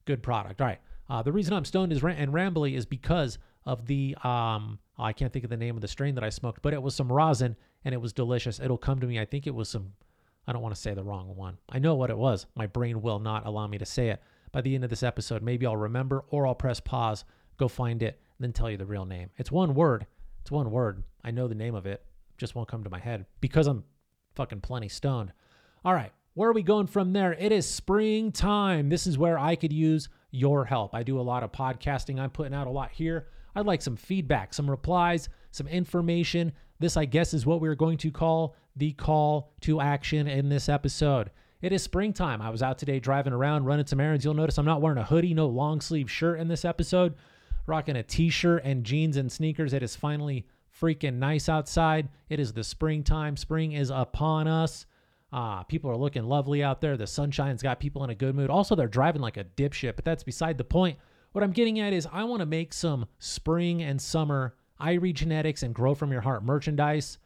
Good 0.06 0.24
product. 0.24 0.62
All 0.62 0.68
right. 0.68 0.80
Uh, 1.10 1.22
the 1.22 1.32
reason 1.32 1.54
I'm 1.54 1.66
stoned 1.66 1.92
is 1.92 2.02
and 2.04 2.32
rambly 2.32 2.78
is 2.78 2.86
because 2.86 3.38
of 3.66 3.86
the 3.86 4.16
um 4.24 4.80
oh, 4.98 5.04
I 5.04 5.14
can't 5.14 5.32
think 5.32 5.44
of 5.44 5.52
the 5.52 5.58
name 5.58 5.76
of 5.76 5.82
the 5.82 5.88
strain 5.88 6.16
that 6.16 6.24
I 6.24 6.30
smoked, 6.30 6.62
but 6.62 6.74
it 6.74 6.82
was 6.82 6.96
some 6.96 7.12
rosin 7.12 7.56
and 7.84 7.94
it 7.94 8.00
was 8.00 8.14
delicious. 8.14 8.60
It'll 8.60 8.78
come 8.78 9.00
to 9.02 9.08
me. 9.08 9.20
I 9.20 9.26
think 9.26 9.46
it 9.46 9.54
was 9.54 9.70
some 9.70 9.94
I 10.48 10.54
don't 10.54 10.62
want 10.62 10.74
to 10.74 10.82
say 10.82 10.94
the 10.94 11.04
wrong 11.04 11.36
one. 11.36 11.58
I 11.70 11.80
know 11.80 11.96
what 11.96 12.10
it 12.10 12.18
was. 12.18 12.46
My 12.56 12.68
brain 12.68 13.02
will 13.02 13.20
not 13.20 13.46
allow 13.46 13.68
me 13.68 13.78
to 13.78 13.86
say 13.86 14.10
it. 14.10 14.22
By 14.52 14.62
the 14.62 14.74
end 14.74 14.84
of 14.84 14.90
this 14.90 15.04
episode, 15.04 15.44
maybe 15.44 15.66
I'll 15.66 15.78
remember 15.78 16.26
or 16.30 16.48
I'll 16.48 16.56
press 16.56 16.80
pause, 16.80 17.24
go 17.58 17.68
find 17.68 18.02
it, 18.02 18.20
and 18.38 18.46
then 18.46 18.54
tell 18.54 18.72
you 18.72 18.78
the 18.78 18.86
real 18.86 19.06
name. 19.06 19.30
It's 19.38 19.52
one 19.52 19.76
word. 19.76 20.08
It's 20.42 20.52
one 20.52 20.72
word. 20.72 21.04
I 21.24 21.32
know 21.32 21.48
the 21.48 21.56
name 21.56 21.76
of 21.76 21.86
it. 21.86 22.04
Just 22.42 22.56
won't 22.56 22.68
come 22.68 22.84
to 22.84 22.90
my 22.90 22.98
head 22.98 23.28
because 23.40 23.68
I'm 23.68 23.84
fucking 24.34 24.62
plenty 24.62 24.90
stoned. 24.90 25.32
All 25.86 25.94
right. 25.94 26.12
Where 26.34 26.50
are 26.50 26.54
we 26.54 26.64
going 26.64 26.88
from 26.88 27.14
there? 27.14 27.34
It 27.34 27.52
is 27.52 27.70
springtime. 27.70 28.90
This 28.90 29.06
is 29.06 29.16
where 29.16 29.38
I 29.38 29.56
could 29.56 29.72
use 29.72 30.10
your 30.32 30.66
help. 30.66 30.96
I 30.96 31.04
do 31.04 31.20
a 31.20 31.22
lot 31.22 31.44
of 31.44 31.52
podcasting. 31.52 32.20
I'm 32.20 32.32
putting 32.32 32.56
out 32.56 32.66
a 32.66 32.72
lot 32.72 32.90
here. 32.90 33.28
I'd 33.56 33.68
like 33.68 33.84
some 33.84 33.96
feedback, 33.96 34.56
some 34.56 34.68
replies, 34.68 35.30
some 35.52 35.68
information. 35.68 36.52
This, 36.80 36.98
I 36.98 37.06
guess, 37.06 37.36
is 37.36 37.46
what 37.46 37.62
we're 37.62 37.76
going 37.76 38.00
to 38.00 38.10
call 38.10 38.56
the 38.76 38.94
call 38.94 39.54
to 39.62 39.80
action 39.80 40.26
in 40.28 40.50
this 40.50 40.68
episode. 40.68 41.30
It 41.62 41.72
is 41.72 41.84
springtime. 41.84 42.42
I 42.42 42.50
was 42.50 42.64
out 42.64 42.80
today 42.80 43.00
driving 43.00 43.34
around, 43.34 43.66
running 43.66 43.86
some 43.86 44.00
errands. 44.00 44.26
You'll 44.26 44.34
notice 44.34 44.58
I'm 44.58 44.66
not 44.66 44.82
wearing 44.82 44.98
a 44.98 45.04
hoodie, 45.04 45.36
no 45.36 45.46
long 45.46 45.80
sleeve 45.80 46.10
shirt 46.10 46.40
in 46.40 46.48
this 46.48 46.66
episode. 46.66 47.14
Rocking 47.68 47.98
a 47.98 48.02
t 48.02 48.30
shirt 48.30 48.64
and 48.66 48.84
jeans 48.84 49.16
and 49.16 49.32
sneakers. 49.32 49.74
It 49.74 49.84
is 49.84 49.96
finally 49.96 50.48
freaking 50.80 51.16
nice 51.16 51.50
outside. 51.50 52.10
It 52.30 52.40
is 52.40 52.54
the 52.54 52.64
springtime. 52.64 53.38
Spring 53.38 53.74
is 53.74 53.90
upon 53.90 54.48
us. 54.48 54.86
Uh, 55.34 55.64
people 55.64 55.90
are 55.90 55.98
looking 55.98 56.26
lovely 56.26 56.64
out 56.64 56.82
there. 56.82 56.98
The 56.98 57.08
sunshine's 57.08 57.64
got 57.64 57.80
people 57.80 58.04
in 58.04 58.10
a 58.10 58.16
good 58.16 58.36
mood. 58.36 58.50
Also, 58.50 58.76
they're 58.76 58.88
driving 58.88 59.22
like 59.22 59.38
a 59.38 59.46
dipshit, 59.46 59.96
but 59.96 60.04
that's 60.04 60.24
beside 60.24 60.58
the 60.58 60.64
point. 60.64 60.98
What 61.32 61.44
I'm 61.44 61.52
getting 61.52 61.80
at 61.80 61.94
is 61.94 62.08
I 62.12 62.26
want 62.26 62.42
to 62.42 62.46
make 62.46 62.74
some 62.74 63.06
spring 63.20 63.82
and 63.82 64.02
summer 64.02 64.56
Irie 64.82 65.14
genetics 65.14 65.64
and 65.64 65.74
grow 65.74 65.96
from 65.96 66.12
your 66.12 66.22
heart 66.22 66.44
merchandise. 66.44 67.18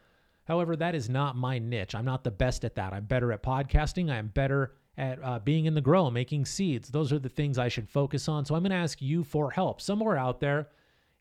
However, 0.43 0.75
that 0.75 0.93
is 0.93 1.09
not 1.09 1.35
my 1.35 1.57
niche. 1.57 1.95
I'm 1.95 2.05
not 2.05 2.23
the 2.23 2.31
best 2.31 2.63
at 2.63 2.75
that. 2.75 2.93
I'm 2.93 3.05
better 3.05 3.31
at 3.31 3.41
podcasting. 3.41 4.11
I'm 4.11 4.27
better 4.27 4.73
at 4.97 5.23
uh, 5.23 5.39
being 5.39 5.65
in 5.65 5.73
the 5.73 5.81
grow, 5.81 6.11
making 6.11 6.45
seeds. 6.45 6.89
Those 6.89 7.11
are 7.11 7.19
the 7.19 7.29
things 7.29 7.57
I 7.57 7.67
should 7.67 7.89
focus 7.89 8.29
on. 8.29 8.45
So 8.45 8.53
I'm 8.53 8.61
going 8.61 8.69
to 8.69 8.75
ask 8.77 9.01
you 9.01 9.23
for 9.23 9.49
help. 9.49 9.81
Somewhere 9.81 10.17
out 10.17 10.39
there 10.39 10.67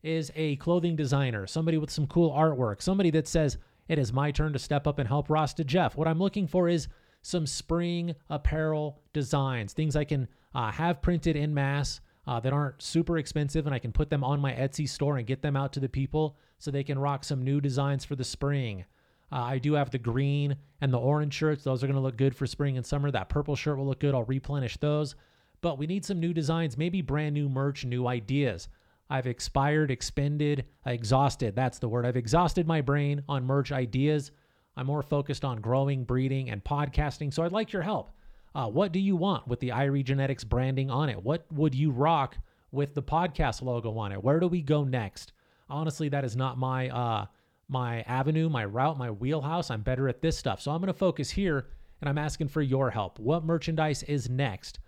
is 0.05 0.31
a 0.35 0.55
clothing 0.57 0.95
designer, 0.95 1.47
somebody 1.47 1.77
with 1.77 1.89
some 1.89 2.07
cool 2.07 2.31
artwork, 2.31 2.81
somebody 2.81 3.09
that 3.11 3.27
says, 3.27 3.57
it 3.87 3.99
is 3.99 4.13
my 4.13 4.31
turn 4.31 4.53
to 4.53 4.59
step 4.59 4.87
up 4.87 4.99
and 4.99 5.07
help 5.07 5.29
Rasta 5.29 5.63
Jeff. 5.63 5.97
What 5.97 6.07
I'm 6.07 6.19
looking 6.19 6.47
for 6.47 6.69
is 6.69 6.87
some 7.21 7.45
spring 7.45 8.15
apparel 8.29 9.01
designs, 9.13 9.73
things 9.73 9.95
I 9.95 10.03
can 10.03 10.27
uh, 10.53 10.71
have 10.71 11.01
printed 11.01 11.35
in 11.35 11.53
mass 11.53 12.01
uh, 12.27 12.39
that 12.39 12.53
aren't 12.53 12.81
super 12.81 13.17
expensive, 13.17 13.65
and 13.65 13.75
I 13.75 13.79
can 13.79 13.91
put 13.91 14.09
them 14.09 14.23
on 14.23 14.39
my 14.39 14.53
Etsy 14.53 14.87
store 14.87 15.17
and 15.17 15.27
get 15.27 15.41
them 15.41 15.55
out 15.55 15.73
to 15.73 15.79
the 15.79 15.89
people 15.89 16.37
so 16.59 16.71
they 16.71 16.83
can 16.83 16.99
rock 16.99 17.23
some 17.23 17.43
new 17.43 17.59
designs 17.59 18.05
for 18.05 18.15
the 18.15 18.23
spring. 18.23 18.85
Uh, 19.31 19.41
I 19.41 19.57
do 19.57 19.73
have 19.73 19.89
the 19.89 19.97
green 19.97 20.55
and 20.81 20.93
the 20.93 20.99
orange 20.99 21.33
shirts. 21.33 21.63
Those 21.63 21.83
are 21.83 21.87
going 21.87 21.95
to 21.95 22.01
look 22.01 22.17
good 22.17 22.35
for 22.35 22.45
spring 22.45 22.77
and 22.77 22.85
summer. 22.85 23.11
That 23.11 23.29
purple 23.29 23.55
shirt 23.55 23.77
will 23.77 23.87
look 23.87 23.99
good. 23.99 24.13
I'll 24.13 24.23
replenish 24.23 24.77
those. 24.77 25.15
But 25.61 25.77
we 25.77 25.87
need 25.87 26.05
some 26.05 26.19
new 26.19 26.33
designs, 26.33 26.77
maybe 26.77 27.01
brand 27.01 27.33
new 27.33 27.49
merch, 27.49 27.85
new 27.85 28.07
ideas. 28.07 28.69
I've 29.09 29.27
expired, 29.27 29.91
expended, 29.91 30.65
exhausted. 30.85 31.55
That's 31.55 31.79
the 31.79 31.87
word. 31.87 32.05
I've 32.05 32.17
exhausted 32.17 32.67
my 32.67 32.81
brain 32.81 33.23
on 33.29 33.45
merch 33.45 33.71
ideas. 33.71 34.31
I'm 34.75 34.87
more 34.87 35.03
focused 35.03 35.45
on 35.45 35.61
growing, 35.61 36.03
breeding, 36.03 36.49
and 36.49 36.63
podcasting. 36.63 37.33
So 37.33 37.43
I'd 37.43 37.51
like 37.51 37.71
your 37.71 37.81
help. 37.81 38.11
Uh, 38.53 38.67
what 38.67 38.91
do 38.91 38.99
you 38.99 39.15
want 39.15 39.47
with 39.47 39.59
the 39.59 39.69
Irie 39.69 40.03
Genetics 40.03 40.43
branding 40.43 40.89
on 40.89 41.09
it? 41.09 41.21
What 41.21 41.45
would 41.51 41.75
you 41.75 41.91
rock 41.91 42.37
with 42.71 42.93
the 42.93 43.03
podcast 43.03 43.61
logo 43.61 43.97
on 43.97 44.11
it? 44.11 44.23
Where 44.23 44.39
do 44.39 44.47
we 44.47 44.61
go 44.61 44.83
next? 44.83 45.33
Honestly, 45.69 46.09
that 46.09 46.25
is 46.25 46.35
not 46.35 46.57
my 46.57 46.89
uh, 46.89 47.25
my 47.67 48.01
avenue, 48.01 48.47
my 48.49 48.65
route, 48.65 48.97
my 48.97 49.11
wheelhouse. 49.11 49.71
I'm 49.71 49.81
better 49.81 50.07
at 50.07 50.21
this 50.21 50.37
stuff. 50.37 50.61
So 50.61 50.71
I'm 50.71 50.79
going 50.79 50.87
to 50.87 50.93
focus 50.93 51.31
here 51.31 51.67
and 51.99 52.09
I'm 52.09 52.17
asking 52.17 52.49
for 52.49 52.61
your 52.61 52.91
help. 52.91 53.19
What 53.19 53.43
merchandise 53.43 54.03
is 54.03 54.29
next? 54.29 54.79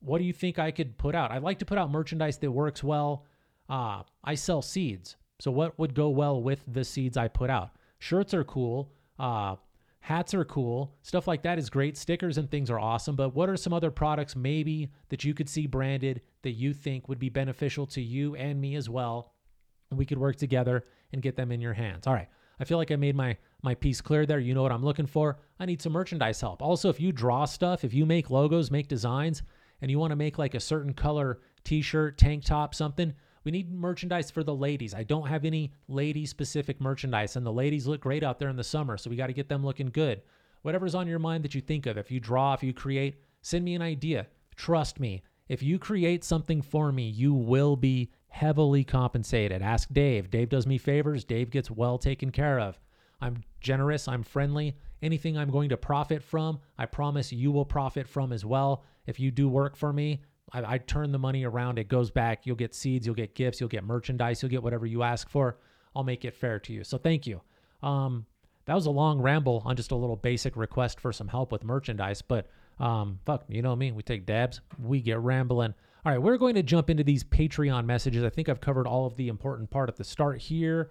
what 0.00 0.18
do 0.18 0.24
you 0.24 0.32
think 0.32 0.58
I 0.58 0.70
could 0.70 0.96
put 0.98 1.14
out? 1.14 1.30
I'd 1.30 1.42
like 1.42 1.58
to 1.60 1.64
put 1.64 1.78
out 1.78 1.90
merchandise 1.90 2.38
that 2.38 2.50
works 2.50 2.82
well. 2.82 3.24
Uh, 3.68 4.02
I 4.24 4.34
sell 4.34 4.62
seeds. 4.62 5.16
So, 5.38 5.50
what 5.50 5.78
would 5.78 5.94
go 5.94 6.08
well 6.08 6.42
with 6.42 6.62
the 6.66 6.84
seeds 6.84 7.16
I 7.16 7.28
put 7.28 7.50
out? 7.50 7.70
Shirts 7.98 8.32
are 8.34 8.44
cool. 8.44 8.92
Uh, 9.18 9.56
hats 10.00 10.34
are 10.34 10.44
cool. 10.44 10.94
Stuff 11.02 11.26
like 11.26 11.42
that 11.42 11.58
is 11.58 11.68
great. 11.68 11.96
Stickers 11.96 12.38
and 12.38 12.50
things 12.50 12.70
are 12.70 12.78
awesome. 12.78 13.16
But 13.16 13.34
what 13.34 13.48
are 13.48 13.56
some 13.56 13.72
other 13.72 13.90
products 13.90 14.36
maybe 14.36 14.90
that 15.08 15.24
you 15.24 15.34
could 15.34 15.48
see 15.48 15.66
branded 15.66 16.22
that 16.42 16.52
you 16.52 16.72
think 16.72 17.08
would 17.08 17.18
be 17.18 17.28
beneficial 17.28 17.86
to 17.88 18.00
you 18.00 18.36
and 18.36 18.60
me 18.60 18.76
as 18.76 18.88
well? 18.88 19.32
We 19.90 20.06
could 20.06 20.18
work 20.18 20.36
together 20.36 20.84
and 21.12 21.22
get 21.22 21.36
them 21.36 21.52
in 21.52 21.60
your 21.60 21.74
hands. 21.74 22.06
All 22.06 22.14
right. 22.14 22.28
I 22.58 22.64
feel 22.64 22.78
like 22.78 22.90
I 22.90 22.96
made 22.96 23.16
my 23.16 23.36
my 23.62 23.74
piece 23.74 24.00
clear 24.00 24.26
there. 24.26 24.38
You 24.38 24.54
know 24.54 24.62
what 24.62 24.72
I'm 24.72 24.84
looking 24.84 25.06
for. 25.06 25.38
I 25.58 25.66
need 25.66 25.82
some 25.82 25.92
merchandise 25.92 26.40
help. 26.40 26.62
Also, 26.62 26.88
if 26.88 27.00
you 27.00 27.12
draw 27.12 27.44
stuff, 27.44 27.84
if 27.84 27.92
you 27.92 28.06
make 28.06 28.30
logos, 28.30 28.70
make 28.70 28.88
designs, 28.88 29.42
and 29.80 29.90
you 29.90 29.98
want 29.98 30.12
to 30.12 30.16
make 30.16 30.38
like 30.38 30.54
a 30.54 30.60
certain 30.60 30.94
color 30.94 31.40
t-shirt, 31.64 32.16
tank 32.16 32.44
top, 32.44 32.74
something, 32.74 33.12
we 33.46 33.52
need 33.52 33.72
merchandise 33.72 34.28
for 34.28 34.42
the 34.42 34.54
ladies. 34.54 34.92
I 34.92 35.04
don't 35.04 35.28
have 35.28 35.44
any 35.44 35.72
lady 35.86 36.26
specific 36.26 36.80
merchandise, 36.80 37.36
and 37.36 37.46
the 37.46 37.52
ladies 37.52 37.86
look 37.86 38.00
great 38.00 38.24
out 38.24 38.40
there 38.40 38.48
in 38.48 38.56
the 38.56 38.64
summer, 38.64 38.98
so 38.98 39.08
we 39.08 39.14
got 39.14 39.28
to 39.28 39.32
get 39.32 39.48
them 39.48 39.64
looking 39.64 39.86
good. 39.86 40.20
Whatever's 40.62 40.96
on 40.96 41.06
your 41.06 41.20
mind 41.20 41.44
that 41.44 41.54
you 41.54 41.60
think 41.60 41.86
of, 41.86 41.96
if 41.96 42.10
you 42.10 42.18
draw, 42.18 42.54
if 42.54 42.64
you 42.64 42.74
create, 42.74 43.20
send 43.42 43.64
me 43.64 43.76
an 43.76 43.82
idea. 43.82 44.26
Trust 44.56 44.98
me, 44.98 45.22
if 45.48 45.62
you 45.62 45.78
create 45.78 46.24
something 46.24 46.60
for 46.60 46.90
me, 46.90 47.08
you 47.08 47.32
will 47.32 47.76
be 47.76 48.10
heavily 48.26 48.82
compensated. 48.82 49.62
Ask 49.62 49.92
Dave. 49.92 50.28
Dave 50.28 50.48
does 50.48 50.66
me 50.66 50.76
favors. 50.76 51.24
Dave 51.24 51.50
gets 51.50 51.70
well 51.70 51.98
taken 51.98 52.32
care 52.32 52.58
of. 52.58 52.80
I'm 53.20 53.44
generous. 53.60 54.08
I'm 54.08 54.24
friendly. 54.24 54.76
Anything 55.02 55.38
I'm 55.38 55.50
going 55.50 55.68
to 55.68 55.76
profit 55.76 56.20
from, 56.20 56.58
I 56.76 56.86
promise 56.86 57.32
you 57.32 57.52
will 57.52 57.64
profit 57.64 58.08
from 58.08 58.32
as 58.32 58.44
well. 58.44 58.82
If 59.06 59.20
you 59.20 59.30
do 59.30 59.48
work 59.48 59.76
for 59.76 59.92
me, 59.92 60.22
I, 60.52 60.74
I 60.74 60.78
turn 60.78 61.12
the 61.12 61.18
money 61.18 61.44
around. 61.44 61.78
It 61.78 61.88
goes 61.88 62.10
back. 62.10 62.46
You'll 62.46 62.56
get 62.56 62.74
seeds. 62.74 63.06
You'll 63.06 63.14
get 63.14 63.34
gifts. 63.34 63.60
You'll 63.60 63.68
get 63.68 63.84
merchandise. 63.84 64.42
You'll 64.42 64.50
get 64.50 64.62
whatever 64.62 64.86
you 64.86 65.02
ask 65.02 65.28
for. 65.28 65.58
I'll 65.94 66.04
make 66.04 66.24
it 66.24 66.34
fair 66.34 66.58
to 66.60 66.72
you. 66.72 66.84
So 66.84 66.98
thank 66.98 67.26
you. 67.26 67.40
Um, 67.82 68.26
that 68.66 68.74
was 68.74 68.86
a 68.86 68.90
long 68.90 69.20
ramble 69.20 69.62
on 69.64 69.76
just 69.76 69.92
a 69.92 69.96
little 69.96 70.16
basic 70.16 70.56
request 70.56 71.00
for 71.00 71.12
some 71.12 71.28
help 71.28 71.52
with 71.52 71.64
merchandise, 71.64 72.20
but 72.20 72.48
um, 72.78 73.20
fuck, 73.24 73.44
you 73.48 73.62
know 73.62 73.74
me. 73.74 73.92
We 73.92 74.02
take 74.02 74.26
dabs. 74.26 74.60
We 74.82 75.00
get 75.00 75.18
rambling. 75.20 75.74
All 76.04 76.12
right, 76.12 76.20
we're 76.20 76.36
going 76.36 76.54
to 76.56 76.62
jump 76.62 76.90
into 76.90 77.02
these 77.02 77.24
Patreon 77.24 77.84
messages. 77.84 78.22
I 78.22 78.28
think 78.28 78.48
I've 78.48 78.60
covered 78.60 78.86
all 78.86 79.06
of 79.06 79.16
the 79.16 79.28
important 79.28 79.70
part 79.70 79.88
at 79.88 79.96
the 79.96 80.04
start 80.04 80.40
here. 80.40 80.90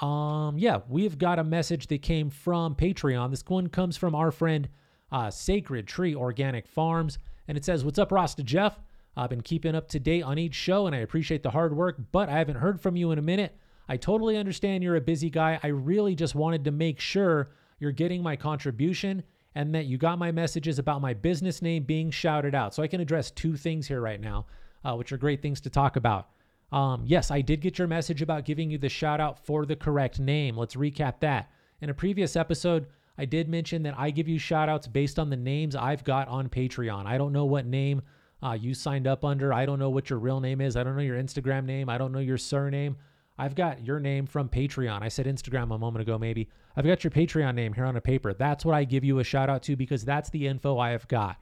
Um, 0.00 0.58
yeah, 0.58 0.80
we've 0.88 1.18
got 1.18 1.38
a 1.38 1.44
message 1.44 1.86
that 1.88 2.02
came 2.02 2.30
from 2.30 2.74
Patreon. 2.74 3.30
This 3.30 3.44
one 3.46 3.68
comes 3.68 3.96
from 3.96 4.14
our 4.14 4.30
friend 4.30 4.68
uh, 5.10 5.30
Sacred 5.30 5.86
Tree 5.86 6.14
Organic 6.14 6.66
Farms, 6.66 7.18
and 7.48 7.56
it 7.56 7.64
says, 7.64 7.84
"What's 7.84 7.98
up, 7.98 8.12
Rasta 8.12 8.42
Jeff? 8.42 8.78
I've 9.16 9.30
been 9.30 9.42
keeping 9.42 9.74
up 9.74 9.88
to 9.88 10.00
date 10.00 10.22
on 10.22 10.38
each 10.38 10.54
show, 10.54 10.86
and 10.86 10.96
I 10.96 11.00
appreciate 11.00 11.42
the 11.42 11.50
hard 11.50 11.76
work, 11.76 11.96
but 12.12 12.28
I 12.28 12.38
haven't 12.38 12.56
heard 12.56 12.80
from 12.80 12.96
you 12.96 13.10
in 13.10 13.18
a 13.18 13.22
minute. 13.22 13.56
I 13.88 13.96
totally 13.96 14.36
understand 14.36 14.82
you're 14.82 14.96
a 14.96 15.00
busy 15.00 15.28
guy. 15.28 15.60
I 15.62 15.68
really 15.68 16.14
just 16.14 16.34
wanted 16.34 16.64
to 16.64 16.70
make 16.70 16.98
sure 16.98 17.50
you're 17.78 17.92
getting 17.92 18.22
my 18.22 18.36
contribution 18.36 19.22
and 19.54 19.74
that 19.74 19.86
you 19.86 19.98
got 19.98 20.18
my 20.18 20.32
messages 20.32 20.78
about 20.78 21.02
my 21.02 21.12
business 21.12 21.60
name 21.60 21.82
being 21.82 22.10
shouted 22.10 22.54
out. 22.54 22.74
So 22.74 22.82
I 22.82 22.86
can 22.86 23.00
address 23.00 23.30
two 23.30 23.56
things 23.56 23.86
here 23.86 24.00
right 24.00 24.20
now, 24.20 24.46
uh, 24.84 24.94
which 24.94 25.12
are 25.12 25.18
great 25.18 25.42
things 25.42 25.60
to 25.62 25.70
talk 25.70 25.96
about. 25.96 26.28
Um, 26.70 27.02
yes, 27.04 27.30
I 27.30 27.42
did 27.42 27.60
get 27.60 27.78
your 27.78 27.88
message 27.88 28.22
about 28.22 28.46
giving 28.46 28.70
you 28.70 28.78
the 28.78 28.88
shout 28.88 29.20
out 29.20 29.44
for 29.44 29.66
the 29.66 29.76
correct 29.76 30.18
name. 30.18 30.56
Let's 30.56 30.74
recap 30.74 31.20
that. 31.20 31.50
In 31.82 31.90
a 31.90 31.94
previous 31.94 32.34
episode, 32.34 32.86
I 33.18 33.24
did 33.24 33.48
mention 33.48 33.82
that 33.82 33.98
I 33.98 34.10
give 34.10 34.28
you 34.28 34.38
shout 34.38 34.68
outs 34.68 34.86
based 34.86 35.18
on 35.18 35.30
the 35.30 35.36
names 35.36 35.76
I've 35.76 36.04
got 36.04 36.28
on 36.28 36.48
Patreon. 36.48 37.06
I 37.06 37.18
don't 37.18 37.32
know 37.32 37.44
what 37.44 37.66
name 37.66 38.02
uh, 38.42 38.52
you 38.52 38.74
signed 38.74 39.06
up 39.06 39.24
under. 39.24 39.52
I 39.52 39.66
don't 39.66 39.78
know 39.78 39.90
what 39.90 40.10
your 40.10 40.18
real 40.18 40.40
name 40.40 40.60
is. 40.60 40.76
I 40.76 40.82
don't 40.82 40.96
know 40.96 41.02
your 41.02 41.22
Instagram 41.22 41.64
name. 41.64 41.88
I 41.88 41.98
don't 41.98 42.12
know 42.12 42.18
your 42.18 42.38
surname. 42.38 42.96
I've 43.38 43.54
got 43.54 43.84
your 43.84 44.00
name 44.00 44.26
from 44.26 44.48
Patreon. 44.48 45.02
I 45.02 45.08
said 45.08 45.26
Instagram 45.26 45.74
a 45.74 45.78
moment 45.78 46.02
ago, 46.02 46.18
maybe. 46.18 46.48
I've 46.76 46.86
got 46.86 47.04
your 47.04 47.10
Patreon 47.10 47.54
name 47.54 47.72
here 47.72 47.84
on 47.84 47.96
a 47.96 48.00
paper. 48.00 48.34
That's 48.34 48.64
what 48.64 48.74
I 48.74 48.84
give 48.84 49.04
you 49.04 49.18
a 49.20 49.24
shout 49.24 49.48
out 49.48 49.62
to 49.64 49.76
because 49.76 50.04
that's 50.04 50.30
the 50.30 50.46
info 50.46 50.78
I 50.78 50.90
have 50.90 51.08
got. 51.08 51.36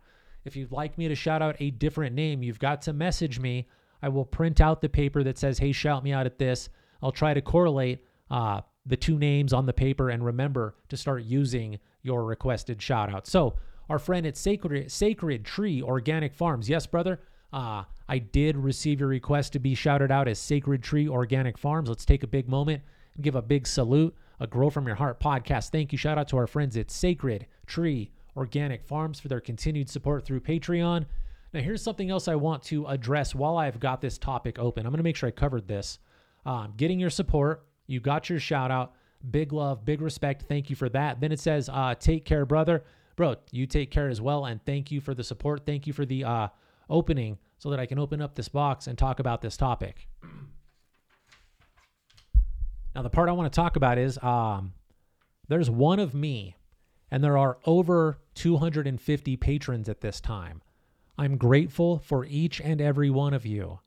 If 0.44 0.56
you'd 0.56 0.72
like 0.72 0.96
me 0.98 1.08
to 1.08 1.14
shout 1.14 1.42
out 1.42 1.56
a 1.60 1.70
different 1.70 2.14
name, 2.14 2.42
you've 2.42 2.58
got 2.58 2.82
to 2.82 2.92
message 2.92 3.38
me. 3.38 3.68
I 4.02 4.08
will 4.08 4.24
print 4.24 4.60
out 4.60 4.80
the 4.80 4.88
paper 4.88 5.22
that 5.24 5.38
says, 5.38 5.58
hey, 5.58 5.72
shout 5.72 6.02
me 6.02 6.12
out 6.12 6.26
at 6.26 6.38
this. 6.38 6.68
I'll 7.02 7.12
try 7.12 7.34
to 7.34 7.40
correlate 7.40 8.04
uh, 8.30 8.60
the 8.90 8.96
two 8.96 9.18
names 9.18 9.52
on 9.52 9.66
the 9.66 9.72
paper 9.72 10.10
and 10.10 10.24
remember 10.24 10.74
to 10.88 10.96
start 10.96 11.22
using 11.22 11.78
your 12.02 12.24
requested 12.24 12.82
shout 12.82 13.12
out. 13.12 13.26
So, 13.26 13.54
our 13.88 13.98
friend 13.98 14.24
at 14.26 14.36
Sacred, 14.36 14.90
Sacred 14.92 15.44
Tree 15.44 15.82
Organic 15.82 16.34
Farms, 16.34 16.68
yes, 16.68 16.86
brother, 16.86 17.20
uh, 17.52 17.82
I 18.08 18.18
did 18.18 18.56
receive 18.56 19.00
your 19.00 19.08
request 19.08 19.52
to 19.54 19.58
be 19.58 19.74
shouted 19.74 20.12
out 20.12 20.28
as 20.28 20.38
Sacred 20.38 20.82
Tree 20.82 21.08
Organic 21.08 21.58
Farms. 21.58 21.88
Let's 21.88 22.04
take 22.04 22.22
a 22.22 22.28
big 22.28 22.48
moment 22.48 22.82
and 23.14 23.24
give 23.24 23.34
a 23.34 23.42
big 23.42 23.66
salute, 23.66 24.14
a 24.38 24.46
Grow 24.46 24.70
From 24.70 24.86
Your 24.86 24.96
Heart 24.96 25.18
podcast. 25.20 25.70
Thank 25.70 25.90
you. 25.90 25.98
Shout 25.98 26.18
out 26.18 26.28
to 26.28 26.36
our 26.36 26.46
friends 26.46 26.76
at 26.76 26.90
Sacred 26.90 27.46
Tree 27.66 28.12
Organic 28.36 28.84
Farms 28.84 29.18
for 29.18 29.26
their 29.26 29.40
continued 29.40 29.90
support 29.90 30.24
through 30.24 30.40
Patreon. 30.40 31.06
Now, 31.52 31.60
here's 31.60 31.82
something 31.82 32.10
else 32.10 32.28
I 32.28 32.36
want 32.36 32.62
to 32.64 32.86
address 32.86 33.34
while 33.34 33.56
I've 33.56 33.80
got 33.80 34.00
this 34.00 34.18
topic 34.18 34.58
open. 34.60 34.86
I'm 34.86 34.92
going 34.92 34.98
to 34.98 35.04
make 35.04 35.16
sure 35.16 35.28
I 35.28 35.32
covered 35.32 35.66
this. 35.66 35.98
Um, 36.46 36.74
getting 36.76 37.00
your 37.00 37.10
support, 37.10 37.66
you 37.90 38.00
got 38.00 38.30
your 38.30 38.38
shout 38.38 38.70
out. 38.70 38.94
Big 39.30 39.52
love, 39.52 39.84
big 39.84 40.00
respect. 40.00 40.44
Thank 40.48 40.70
you 40.70 40.76
for 40.76 40.88
that. 40.90 41.20
Then 41.20 41.32
it 41.32 41.40
says, 41.40 41.68
uh, 41.70 41.94
take 41.98 42.24
care, 42.24 42.46
brother. 42.46 42.84
Bro, 43.16 43.36
you 43.50 43.66
take 43.66 43.90
care 43.90 44.08
as 44.08 44.20
well. 44.20 44.46
And 44.46 44.64
thank 44.64 44.90
you 44.90 45.00
for 45.00 45.12
the 45.12 45.24
support. 45.24 45.66
Thank 45.66 45.86
you 45.86 45.92
for 45.92 46.06
the 46.06 46.24
uh, 46.24 46.48
opening 46.88 47.38
so 47.58 47.68
that 47.70 47.80
I 47.80 47.86
can 47.86 47.98
open 47.98 48.22
up 48.22 48.34
this 48.34 48.48
box 48.48 48.86
and 48.86 48.96
talk 48.96 49.20
about 49.20 49.42
this 49.42 49.56
topic. 49.56 50.08
Now, 52.94 53.02
the 53.02 53.10
part 53.10 53.28
I 53.28 53.32
want 53.32 53.52
to 53.52 53.56
talk 53.56 53.76
about 53.76 53.98
is 53.98 54.18
um, 54.22 54.72
there's 55.48 55.70
one 55.70 56.00
of 56.00 56.14
me, 56.14 56.56
and 57.10 57.22
there 57.22 57.38
are 57.38 57.58
over 57.64 58.18
250 58.34 59.36
patrons 59.36 59.88
at 59.88 60.00
this 60.00 60.20
time. 60.20 60.62
I'm 61.18 61.36
grateful 61.36 61.98
for 61.98 62.24
each 62.24 62.60
and 62.60 62.80
every 62.80 63.10
one 63.10 63.34
of 63.34 63.44
you, 63.44 63.80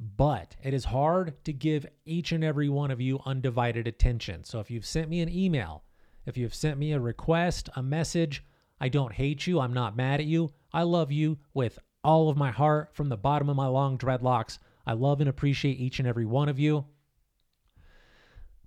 but 0.00 0.54
it 0.62 0.72
is 0.72 0.84
hard 0.84 1.44
to 1.44 1.52
give 1.52 1.86
each 2.04 2.32
and 2.32 2.44
every 2.44 2.68
one 2.68 2.90
of 2.90 3.00
you 3.00 3.20
undivided 3.26 3.88
attention. 3.88 4.44
So 4.44 4.60
if 4.60 4.70
you've 4.70 4.86
sent 4.86 5.10
me 5.10 5.20
an 5.20 5.28
email, 5.28 5.84
if 6.24 6.36
you've 6.36 6.54
sent 6.54 6.78
me 6.78 6.92
a 6.92 7.00
request, 7.00 7.68
a 7.74 7.82
message, 7.82 8.44
I 8.80 8.88
don't 8.88 9.12
hate 9.12 9.46
you. 9.46 9.58
I'm 9.60 9.72
not 9.72 9.96
mad 9.96 10.20
at 10.20 10.26
you. 10.26 10.52
I 10.72 10.82
love 10.82 11.10
you 11.10 11.38
with 11.52 11.78
all 12.04 12.28
of 12.28 12.36
my 12.36 12.50
heart 12.50 12.94
from 12.94 13.08
the 13.08 13.16
bottom 13.16 13.48
of 13.48 13.56
my 13.56 13.66
long 13.66 13.98
dreadlocks. 13.98 14.58
I 14.86 14.92
love 14.92 15.20
and 15.20 15.28
appreciate 15.28 15.80
each 15.80 15.98
and 15.98 16.06
every 16.06 16.26
one 16.26 16.48
of 16.48 16.58
you. 16.58 16.84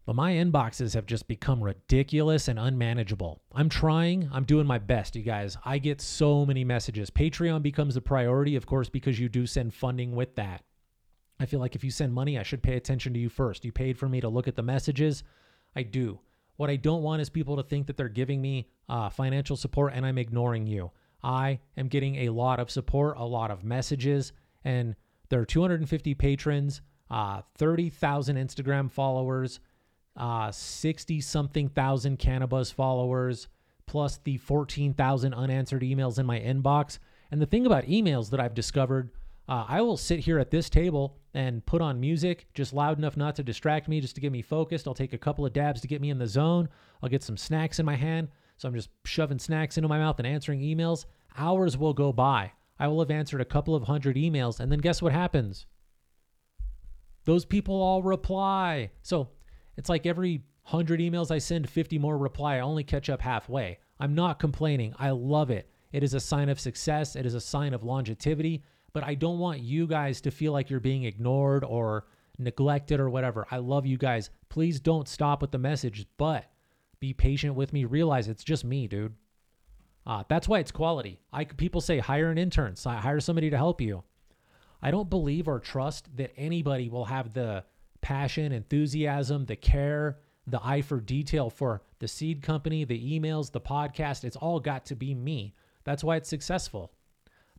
But 0.05 0.15
my 0.15 0.33
inboxes 0.33 0.95
have 0.95 1.05
just 1.05 1.27
become 1.27 1.63
ridiculous 1.63 2.47
and 2.47 2.59
unmanageable. 2.59 3.41
I'm 3.53 3.69
trying, 3.69 4.29
I'm 4.33 4.43
doing 4.43 4.65
my 4.65 4.79
best, 4.79 5.15
you 5.15 5.21
guys. 5.21 5.55
I 5.63 5.77
get 5.77 6.01
so 6.01 6.45
many 6.45 6.65
messages. 6.65 7.09
Patreon 7.09 7.61
becomes 7.61 7.95
a 7.95 8.01
priority, 8.01 8.55
of 8.55 8.65
course, 8.65 8.89
because 8.89 9.19
you 9.19 9.29
do 9.29 9.45
send 9.45 9.73
funding 9.73 10.15
with 10.15 10.35
that. 10.35 10.63
I 11.41 11.47
feel 11.47 11.59
like 11.59 11.75
if 11.75 11.83
you 11.83 11.89
send 11.89 12.13
money, 12.13 12.37
I 12.37 12.43
should 12.43 12.61
pay 12.61 12.75
attention 12.75 13.13
to 13.13 13.19
you 13.19 13.27
first. 13.27 13.65
You 13.65 13.71
paid 13.71 13.97
for 13.97 14.07
me 14.07 14.21
to 14.21 14.29
look 14.29 14.47
at 14.47 14.55
the 14.55 14.61
messages. 14.61 15.23
I 15.75 15.81
do. 15.81 16.19
What 16.57 16.69
I 16.69 16.75
don't 16.75 17.01
want 17.01 17.19
is 17.19 17.31
people 17.31 17.55
to 17.57 17.63
think 17.63 17.87
that 17.87 17.97
they're 17.97 18.09
giving 18.09 18.39
me 18.39 18.69
uh, 18.87 19.09
financial 19.09 19.55
support 19.57 19.93
and 19.95 20.05
I'm 20.05 20.19
ignoring 20.19 20.67
you. 20.67 20.91
I 21.23 21.59
am 21.77 21.87
getting 21.87 22.17
a 22.17 22.29
lot 22.29 22.59
of 22.59 22.69
support, 22.69 23.17
a 23.17 23.25
lot 23.25 23.49
of 23.49 23.63
messages, 23.63 24.33
and 24.63 24.95
there 25.29 25.39
are 25.39 25.45
250 25.45 26.13
patrons, 26.13 26.81
uh, 27.09 27.41
30,000 27.57 28.35
Instagram 28.35 28.91
followers, 28.91 29.59
60 30.51 31.17
uh, 31.17 31.21
something 31.21 31.69
thousand 31.69 32.19
Cannabis 32.19 32.69
followers, 32.69 33.47
plus 33.87 34.19
the 34.23 34.37
14,000 34.37 35.33
unanswered 35.33 35.81
emails 35.81 36.19
in 36.19 36.27
my 36.27 36.39
inbox. 36.39 36.99
And 37.31 37.41
the 37.41 37.47
thing 37.47 37.65
about 37.65 37.85
emails 37.85 38.29
that 38.29 38.39
I've 38.39 38.53
discovered, 38.53 39.09
uh, 39.47 39.65
I 39.67 39.81
will 39.81 39.97
sit 39.97 40.19
here 40.19 40.39
at 40.39 40.51
this 40.51 40.69
table 40.69 41.17
and 41.33 41.65
put 41.65 41.81
on 41.81 41.99
music 41.99 42.47
just 42.53 42.73
loud 42.73 42.97
enough 42.97 43.17
not 43.17 43.35
to 43.35 43.43
distract 43.43 43.87
me, 43.87 44.01
just 44.01 44.15
to 44.15 44.21
get 44.21 44.31
me 44.31 44.41
focused. 44.41 44.87
I'll 44.87 44.93
take 44.93 45.13
a 45.13 45.17
couple 45.17 45.45
of 45.45 45.53
dabs 45.53 45.81
to 45.81 45.87
get 45.87 46.01
me 46.01 46.09
in 46.09 46.19
the 46.19 46.27
zone. 46.27 46.69
I'll 47.01 47.09
get 47.09 47.23
some 47.23 47.37
snacks 47.37 47.79
in 47.79 47.85
my 47.85 47.95
hand. 47.95 48.29
So 48.57 48.67
I'm 48.67 48.75
just 48.75 48.89
shoving 49.05 49.39
snacks 49.39 49.77
into 49.77 49.89
my 49.89 49.97
mouth 49.97 50.19
and 50.19 50.27
answering 50.27 50.61
emails. 50.61 51.05
Hours 51.37 51.77
will 51.77 51.93
go 51.93 52.13
by. 52.13 52.51
I 52.79 52.87
will 52.87 52.99
have 52.99 53.11
answered 53.11 53.41
a 53.41 53.45
couple 53.45 53.75
of 53.75 53.83
hundred 53.83 54.15
emails. 54.15 54.59
And 54.59 54.71
then 54.71 54.79
guess 54.79 55.01
what 55.01 55.13
happens? 55.13 55.65
Those 57.25 57.45
people 57.45 57.81
all 57.81 58.03
reply. 58.03 58.91
So 59.01 59.29
it's 59.77 59.89
like 59.89 60.05
every 60.05 60.43
100 60.63 60.99
emails 60.99 61.31
I 61.31 61.39
send, 61.39 61.69
50 61.69 61.97
more 61.99 62.17
reply. 62.17 62.57
I 62.57 62.61
only 62.61 62.83
catch 62.83 63.09
up 63.09 63.21
halfway. 63.21 63.79
I'm 63.99 64.15
not 64.15 64.39
complaining. 64.39 64.93
I 64.97 65.09
love 65.11 65.49
it. 65.49 65.69
It 65.91 66.03
is 66.03 66.13
a 66.13 66.19
sign 66.19 66.49
of 66.49 66.59
success, 66.59 67.15
it 67.15 67.25
is 67.25 67.33
a 67.33 67.41
sign 67.41 67.73
of 67.73 67.83
longevity. 67.83 68.63
But 68.93 69.03
I 69.03 69.15
don't 69.15 69.39
want 69.39 69.61
you 69.61 69.87
guys 69.87 70.21
to 70.21 70.31
feel 70.31 70.51
like 70.51 70.69
you're 70.69 70.79
being 70.79 71.03
ignored 71.03 71.63
or 71.63 72.05
neglected 72.37 72.99
or 72.99 73.09
whatever. 73.09 73.47
I 73.51 73.57
love 73.57 73.85
you 73.85 73.97
guys. 73.97 74.29
Please 74.49 74.79
don't 74.79 75.07
stop 75.07 75.41
with 75.41 75.51
the 75.51 75.57
message, 75.57 76.05
but 76.17 76.45
be 76.99 77.13
patient 77.13 77.55
with 77.55 77.73
me. 77.73 77.85
Realize 77.85 78.27
it's 78.27 78.43
just 78.43 78.65
me, 78.65 78.87
dude. 78.87 79.13
Uh, 80.05 80.23
that's 80.27 80.47
why 80.47 80.59
it's 80.59 80.71
quality. 80.71 81.19
I 81.31 81.45
people 81.45 81.81
say 81.81 81.99
hire 81.99 82.31
an 82.31 82.37
intern, 82.37 82.75
so 82.75 82.89
hire 82.89 83.19
somebody 83.19 83.49
to 83.49 83.57
help 83.57 83.81
you. 83.81 84.03
I 84.81 84.89
don't 84.91 85.09
believe 85.09 85.47
or 85.47 85.59
trust 85.59 86.15
that 86.17 86.33
anybody 86.35 86.89
will 86.89 87.05
have 87.05 87.33
the 87.33 87.63
passion, 88.01 88.51
enthusiasm, 88.51 89.45
the 89.45 89.55
care, 89.55 90.17
the 90.47 90.59
eye 90.63 90.81
for 90.81 90.99
detail 90.99 91.51
for 91.51 91.83
the 91.99 92.07
seed 92.07 92.41
company, 92.41 92.83
the 92.83 93.19
emails, 93.19 93.51
the 93.51 93.61
podcast. 93.61 94.23
It's 94.23 94.35
all 94.35 94.59
got 94.59 94.85
to 94.87 94.95
be 94.95 95.13
me. 95.13 95.53
That's 95.83 96.03
why 96.03 96.15
it's 96.15 96.29
successful. 96.29 96.91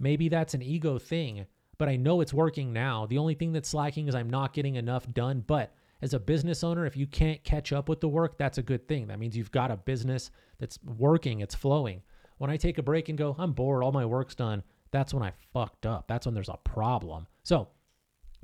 Maybe 0.03 0.29
that's 0.29 0.53
an 0.53 0.63
ego 0.63 0.99
thing, 0.99 1.47
but 1.79 1.89
I 1.89 1.95
know 1.95 2.21
it's 2.21 2.35
working 2.35 2.73
now. 2.73 3.07
The 3.07 3.19
only 3.19 3.35
thing 3.35 3.53
that's 3.53 3.73
lacking 3.73 4.09
is 4.09 4.17
I'm 4.17 4.29
not 4.29 4.53
getting 4.53 4.75
enough 4.75 5.07
done. 5.15 5.45
But 5.47 5.73
as 6.03 6.13
a 6.13 6.19
business 6.19 6.65
owner, 6.65 6.85
if 6.85 6.97
you 6.97 7.07
can't 7.07 7.43
catch 7.45 7.73
up 7.73 7.89
with 7.89 8.01
the 8.01 8.09
work, 8.09 8.37
that's 8.37 8.59
a 8.59 8.63
good 8.63 8.89
thing. 8.89 9.07
That 9.07 9.21
means 9.21 9.37
you've 9.37 9.53
got 9.53 9.71
a 9.71 9.77
business 9.77 10.33
that's 10.59 10.77
working, 10.99 11.41
it's 11.41 11.55
flowing. 11.55 12.03
When 12.39 12.51
I 12.51 12.57
take 12.57 12.79
a 12.79 12.83
break 12.83 13.09
and 13.09 13.17
go, 13.17 13.37
I'm 13.39 13.53
bored, 13.53 13.85
all 13.85 13.93
my 13.93 14.05
work's 14.05 14.35
done, 14.35 14.65
that's 14.91 15.15
when 15.15 15.23
I 15.23 15.33
fucked 15.53 15.87
up. 15.87 16.09
That's 16.09 16.27
when 16.27 16.35
there's 16.35 16.49
a 16.49 16.59
problem. 16.65 17.29
So 17.45 17.69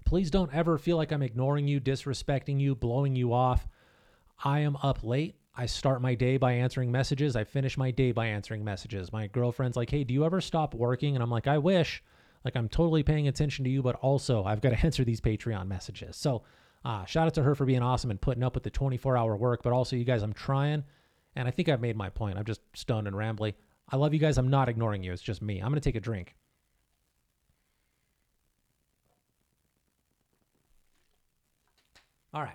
please 0.05 0.31
don't 0.31 0.55
ever 0.55 0.79
feel 0.79 0.97
like 0.97 1.11
I'm 1.11 1.23
ignoring 1.23 1.67
you, 1.67 1.81
disrespecting 1.81 2.61
you, 2.61 2.77
blowing 2.77 3.17
you 3.17 3.33
off. 3.33 3.67
I 4.45 4.61
am 4.61 4.77
up 4.81 5.03
late. 5.03 5.35
I 5.59 5.67
start 5.67 6.01
my 6.01 6.15
day 6.15 6.37
by 6.37 6.53
answering 6.53 6.93
messages. 6.93 7.35
I 7.35 7.43
finish 7.43 7.77
my 7.77 7.91
day 7.91 8.13
by 8.13 8.27
answering 8.27 8.65
messages. 8.65 9.13
My 9.13 9.27
girlfriend's 9.27 9.77
like, 9.77 9.91
hey, 9.91 10.05
do 10.05 10.15
you 10.15 10.25
ever 10.25 10.41
stop 10.41 10.73
working? 10.73 11.17
And 11.17 11.23
I'm 11.23 11.33
like, 11.33 11.49
I 11.49 11.59
wish. 11.59 12.01
Like, 12.45 12.55
I'm 12.55 12.69
totally 12.69 13.03
paying 13.03 13.27
attention 13.27 13.65
to 13.65 13.71
you, 13.71 13.83
but 13.83 13.97
also 13.97 14.45
I've 14.45 14.61
got 14.61 14.71
to 14.71 14.79
answer 14.87 15.03
these 15.03 15.21
Patreon 15.21 15.67
messages. 15.67 16.17
So, 16.17 16.45
uh, 16.85 17.05
shout 17.07 17.27
out 17.27 17.35
to 17.35 17.43
her 17.43 17.57
for 17.57 17.65
being 17.65 17.83
awesome 17.83 18.13
and 18.13 18.21
putting 18.21 18.45
up 18.45 18.55
with 18.55 18.63
the 18.63 18.71
24 18.71 19.17
hour 19.17 19.37
work. 19.37 19.65
But 19.65 19.73
also, 19.73 19.97
you 19.97 20.05
guys, 20.05 20.23
I'm 20.23 20.33
trying. 20.33 20.85
And 21.35 21.49
I 21.49 21.51
think 21.51 21.69
I've 21.69 21.81
made 21.81 21.97
my 21.97 22.09
point. 22.09 22.39
I'm 22.39 22.45
just 22.45 22.61
stoned 22.75 23.09
and 23.09 23.17
rambly. 23.17 23.55
I 23.89 23.97
love 23.97 24.15
you 24.15 24.21
guys. 24.21 24.39
I'm 24.39 24.51
not 24.51 24.69
ignoring 24.69 25.03
you. 25.03 25.13
It's 25.13 25.21
just 25.21 25.43
me. 25.43 25.59
I'm 25.59 25.71
going 25.71 25.75
to 25.75 25.81
take 25.81 25.97
a 25.97 26.01
drink. 26.01 26.37
All 32.33 32.43
right. 32.43 32.55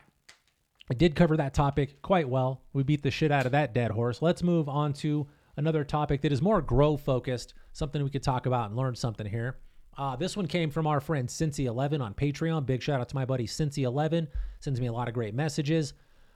I 0.90 0.94
did 0.94 1.16
cover 1.16 1.38
that 1.38 1.54
topic 1.54 2.02
quite 2.02 2.28
well. 2.28 2.62
We 2.74 2.84
beat 2.84 3.04
the 3.04 3.12
shit 3.12 3.32
out 3.32 3.46
of 3.46 3.54
that 3.54 3.74
dead 3.74 3.92
horse. 3.92 4.22
Let's 4.22 4.44
move 4.44 4.68
on 4.68 4.94
to 4.94 5.28
another 5.56 5.84
topic 5.84 6.22
that 6.22 6.32
is 6.32 6.42
more 6.42 6.62
grow 6.62 6.98
focused, 6.98 7.54
something 7.72 8.04
we 8.04 8.10
could 8.10 8.24
talk 8.24 8.46
about 8.46 8.70
and 8.70 8.78
learn 8.78 8.96
something 8.96 9.26
here. 9.26 9.58
Uh, 9.98 10.16
this 10.16 10.36
one 10.36 10.48
came 10.48 10.72
from 10.72 10.88
our 10.88 11.00
friend 11.00 11.30
Cincy11 11.30 12.02
on 12.02 12.14
Patreon. 12.14 12.66
Big 12.66 12.82
shout 12.82 13.00
out 13.00 13.10
to 13.10 13.16
my 13.16 13.26
buddy 13.26 13.48
Cincy11. 13.48 14.28
Sends 14.60 14.82
me 14.82 14.88
a 14.88 14.92
lot 14.92 15.08
of 15.08 15.14
great 15.14 15.34
messages. 15.34 15.94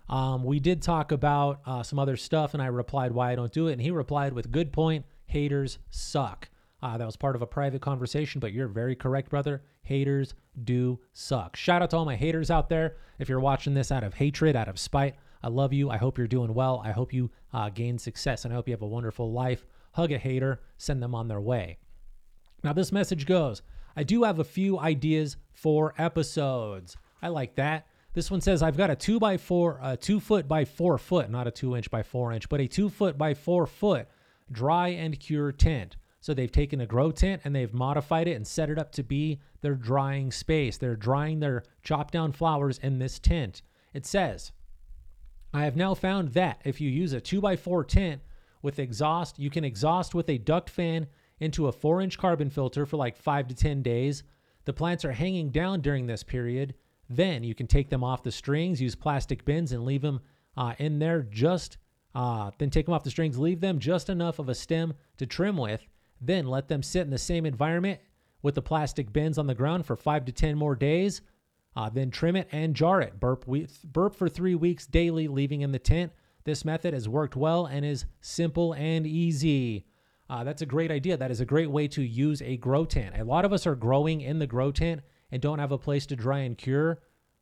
Um, 0.09 0.43
we 0.43 0.59
did 0.59 0.81
talk 0.81 1.11
about 1.11 1.59
uh, 1.65 1.83
some 1.83 1.99
other 1.99 2.15
stuff, 2.15 2.53
and 2.53 2.63
I 2.63 2.67
replied 2.67 3.11
why 3.11 3.31
I 3.31 3.35
don't 3.35 3.51
do 3.51 3.67
it, 3.67 3.73
and 3.73 3.81
he 3.81 3.91
replied 3.91 4.33
with 4.33 4.51
good 4.51 4.71
point. 4.71 5.05
Haters 5.25 5.79
suck. 5.89 6.47
Uh, 6.81 6.97
that 6.97 7.05
was 7.05 7.15
part 7.15 7.35
of 7.35 7.41
a 7.41 7.47
private 7.47 7.81
conversation, 7.81 8.39
but 8.39 8.53
you're 8.53 8.67
very 8.67 8.95
correct, 8.95 9.29
brother. 9.29 9.63
Haters 9.81 10.35
do 10.63 10.99
suck. 11.13 11.55
Shout 11.55 11.81
out 11.81 11.89
to 11.89 11.97
all 11.97 12.05
my 12.05 12.15
haters 12.15 12.51
out 12.51 12.69
there. 12.69 12.97
If 13.17 13.29
you're 13.29 13.39
watching 13.39 13.73
this 13.73 13.91
out 13.91 14.03
of 14.03 14.13
hatred, 14.13 14.55
out 14.55 14.67
of 14.67 14.77
spite, 14.77 15.15
I 15.41 15.47
love 15.47 15.73
you. 15.73 15.89
I 15.89 15.97
hope 15.97 16.17
you're 16.17 16.27
doing 16.27 16.53
well. 16.53 16.81
I 16.85 16.91
hope 16.91 17.13
you 17.13 17.31
uh, 17.53 17.69
gain 17.69 17.97
success, 17.97 18.45
and 18.45 18.53
I 18.53 18.55
hope 18.55 18.67
you 18.67 18.73
have 18.73 18.81
a 18.81 18.87
wonderful 18.87 19.31
life. 19.31 19.65
Hug 19.93 20.11
a 20.11 20.17
hater, 20.17 20.61
send 20.77 21.01
them 21.01 21.15
on 21.15 21.27
their 21.27 21.41
way. 21.41 21.77
Now, 22.63 22.73
this 22.73 22.91
message 22.91 23.25
goes 23.25 23.61
I 23.95 24.03
do 24.03 24.23
have 24.23 24.37
a 24.37 24.43
few 24.43 24.77
ideas 24.77 25.37
for 25.53 25.95
episodes. 25.97 26.95
I 27.21 27.29
like 27.29 27.55
that. 27.55 27.87
This 28.13 28.29
one 28.29 28.41
says 28.41 28.61
I've 28.61 28.77
got 28.77 28.91
a 28.91 28.95
two 28.95 29.19
by 29.19 29.37
four, 29.37 29.79
a 29.81 29.97
two 29.97 30.19
foot 30.19 30.47
by 30.47 30.65
four 30.65 30.97
foot, 30.97 31.29
not 31.29 31.47
a 31.47 31.51
two 31.51 31.75
inch 31.75 31.89
by 31.89 32.03
four 32.03 32.31
inch, 32.31 32.49
but 32.49 32.61
a 32.61 32.67
two 32.67 32.89
foot 32.89 33.17
by 33.17 33.33
four 33.33 33.65
foot 33.65 34.07
dry 34.51 34.89
and 34.89 35.19
cure 35.19 35.51
tent. 35.51 35.97
So 36.19 36.33
they've 36.33 36.51
taken 36.51 36.81
a 36.81 36.85
grow 36.85 37.11
tent 37.11 37.41
and 37.43 37.55
they've 37.55 37.73
modified 37.73 38.27
it 38.27 38.33
and 38.33 38.45
set 38.45 38.69
it 38.69 38.79
up 38.79 38.91
to 38.93 39.03
be 39.03 39.39
their 39.61 39.75
drying 39.75 40.31
space. 40.31 40.77
They're 40.77 40.95
drying 40.95 41.39
their 41.39 41.63
chopped 41.83 42.13
down 42.13 42.31
flowers 42.31 42.79
in 42.79 42.99
this 42.99 43.19
tent. 43.19 43.61
It 43.93 44.05
says, 44.05 44.51
I 45.53 45.63
have 45.63 45.75
now 45.75 45.93
found 45.93 46.33
that 46.33 46.61
if 46.65 46.81
you 46.81 46.89
use 46.89 47.13
a 47.13 47.21
2x4 47.21 47.87
tent 47.87 48.21
with 48.61 48.79
exhaust, 48.79 49.39
you 49.39 49.49
can 49.49 49.63
exhaust 49.63 50.13
with 50.13 50.29
a 50.29 50.37
duct 50.37 50.69
fan 50.69 51.07
into 51.39 51.67
a 51.67 51.71
4 51.71 52.01
inch 52.01 52.17
carbon 52.17 52.49
filter 52.49 52.85
for 52.85 52.97
like 52.97 53.15
5 53.15 53.47
to 53.47 53.55
10 53.55 53.81
days. 53.81 54.23
The 54.65 54.73
plants 54.73 55.05
are 55.05 55.13
hanging 55.13 55.49
down 55.49 55.81
during 55.81 56.07
this 56.07 56.23
period. 56.23 56.73
Then 57.09 57.43
you 57.43 57.55
can 57.55 57.67
take 57.67 57.89
them 57.89 58.03
off 58.03 58.23
the 58.23 58.31
strings, 58.31 58.81
use 58.81 58.95
plastic 58.95 59.45
bins, 59.45 59.71
and 59.71 59.85
leave 59.85 60.01
them 60.01 60.19
uh, 60.57 60.73
in 60.77 60.99
there 60.99 61.21
just. 61.21 61.77
Uh, 62.13 62.51
then 62.57 62.69
take 62.69 62.85
them 62.85 62.93
off 62.93 63.03
the 63.03 63.11
strings, 63.11 63.37
leave 63.37 63.61
them 63.61 63.79
just 63.79 64.09
enough 64.09 64.39
of 64.39 64.49
a 64.49 64.55
stem 64.55 64.93
to 65.17 65.25
trim 65.25 65.55
with, 65.55 65.85
then 66.21 66.47
let 66.47 66.67
them 66.67 66.83
sit 66.83 67.01
in 67.01 67.09
the 67.09 67.17
same 67.17 67.45
environment 67.45 67.99
with 68.41 68.55
the 68.55 68.61
plastic 68.61 69.11
bins 69.11 69.37
on 69.37 69.47
the 69.47 69.55
ground 69.55 69.85
for 69.85 69.95
five 69.95 70.25
to 70.25 70.31
10 70.31 70.57
more 70.57 70.75
days. 70.75 71.21
Uh, 71.75 71.89
then 71.89 72.09
trim 72.09 72.35
it 72.35 72.47
and 72.51 72.75
jar 72.75 73.01
it. 73.01 73.19
Burp, 73.19 73.47
we, 73.47 73.67
burp 73.83 74.15
for 74.15 74.27
three 74.27 74.55
weeks 74.55 74.87
daily, 74.87 75.27
leaving 75.27 75.61
in 75.61 75.71
the 75.71 75.79
tent. 75.79 76.11
This 76.43 76.65
method 76.65 76.93
has 76.93 77.07
worked 77.07 77.35
well 77.35 77.65
and 77.65 77.85
is 77.85 78.05
simple 78.21 78.73
and 78.73 79.05
easy. 79.05 79.85
Uh, 80.29 80.43
that's 80.43 80.61
a 80.61 80.65
great 80.65 80.91
idea. 80.91 81.17
That 81.17 81.31
is 81.31 81.39
a 81.39 81.45
great 81.45 81.69
way 81.69 81.87
to 81.89 82.01
use 82.01 82.41
a 82.41 82.57
grow 82.57 82.85
tent. 82.85 83.15
A 83.17 83.23
lot 83.23 83.45
of 83.45 83.53
us 83.53 83.67
are 83.67 83.75
growing 83.75 84.21
in 84.21 84.39
the 84.39 84.47
grow 84.47 84.71
tent 84.71 85.01
and 85.31 85.41
don't 85.41 85.59
have 85.59 85.71
a 85.71 85.77
place 85.77 86.05
to 86.07 86.15
dry 86.15 86.39
and 86.39 86.57
cure. 86.57 86.99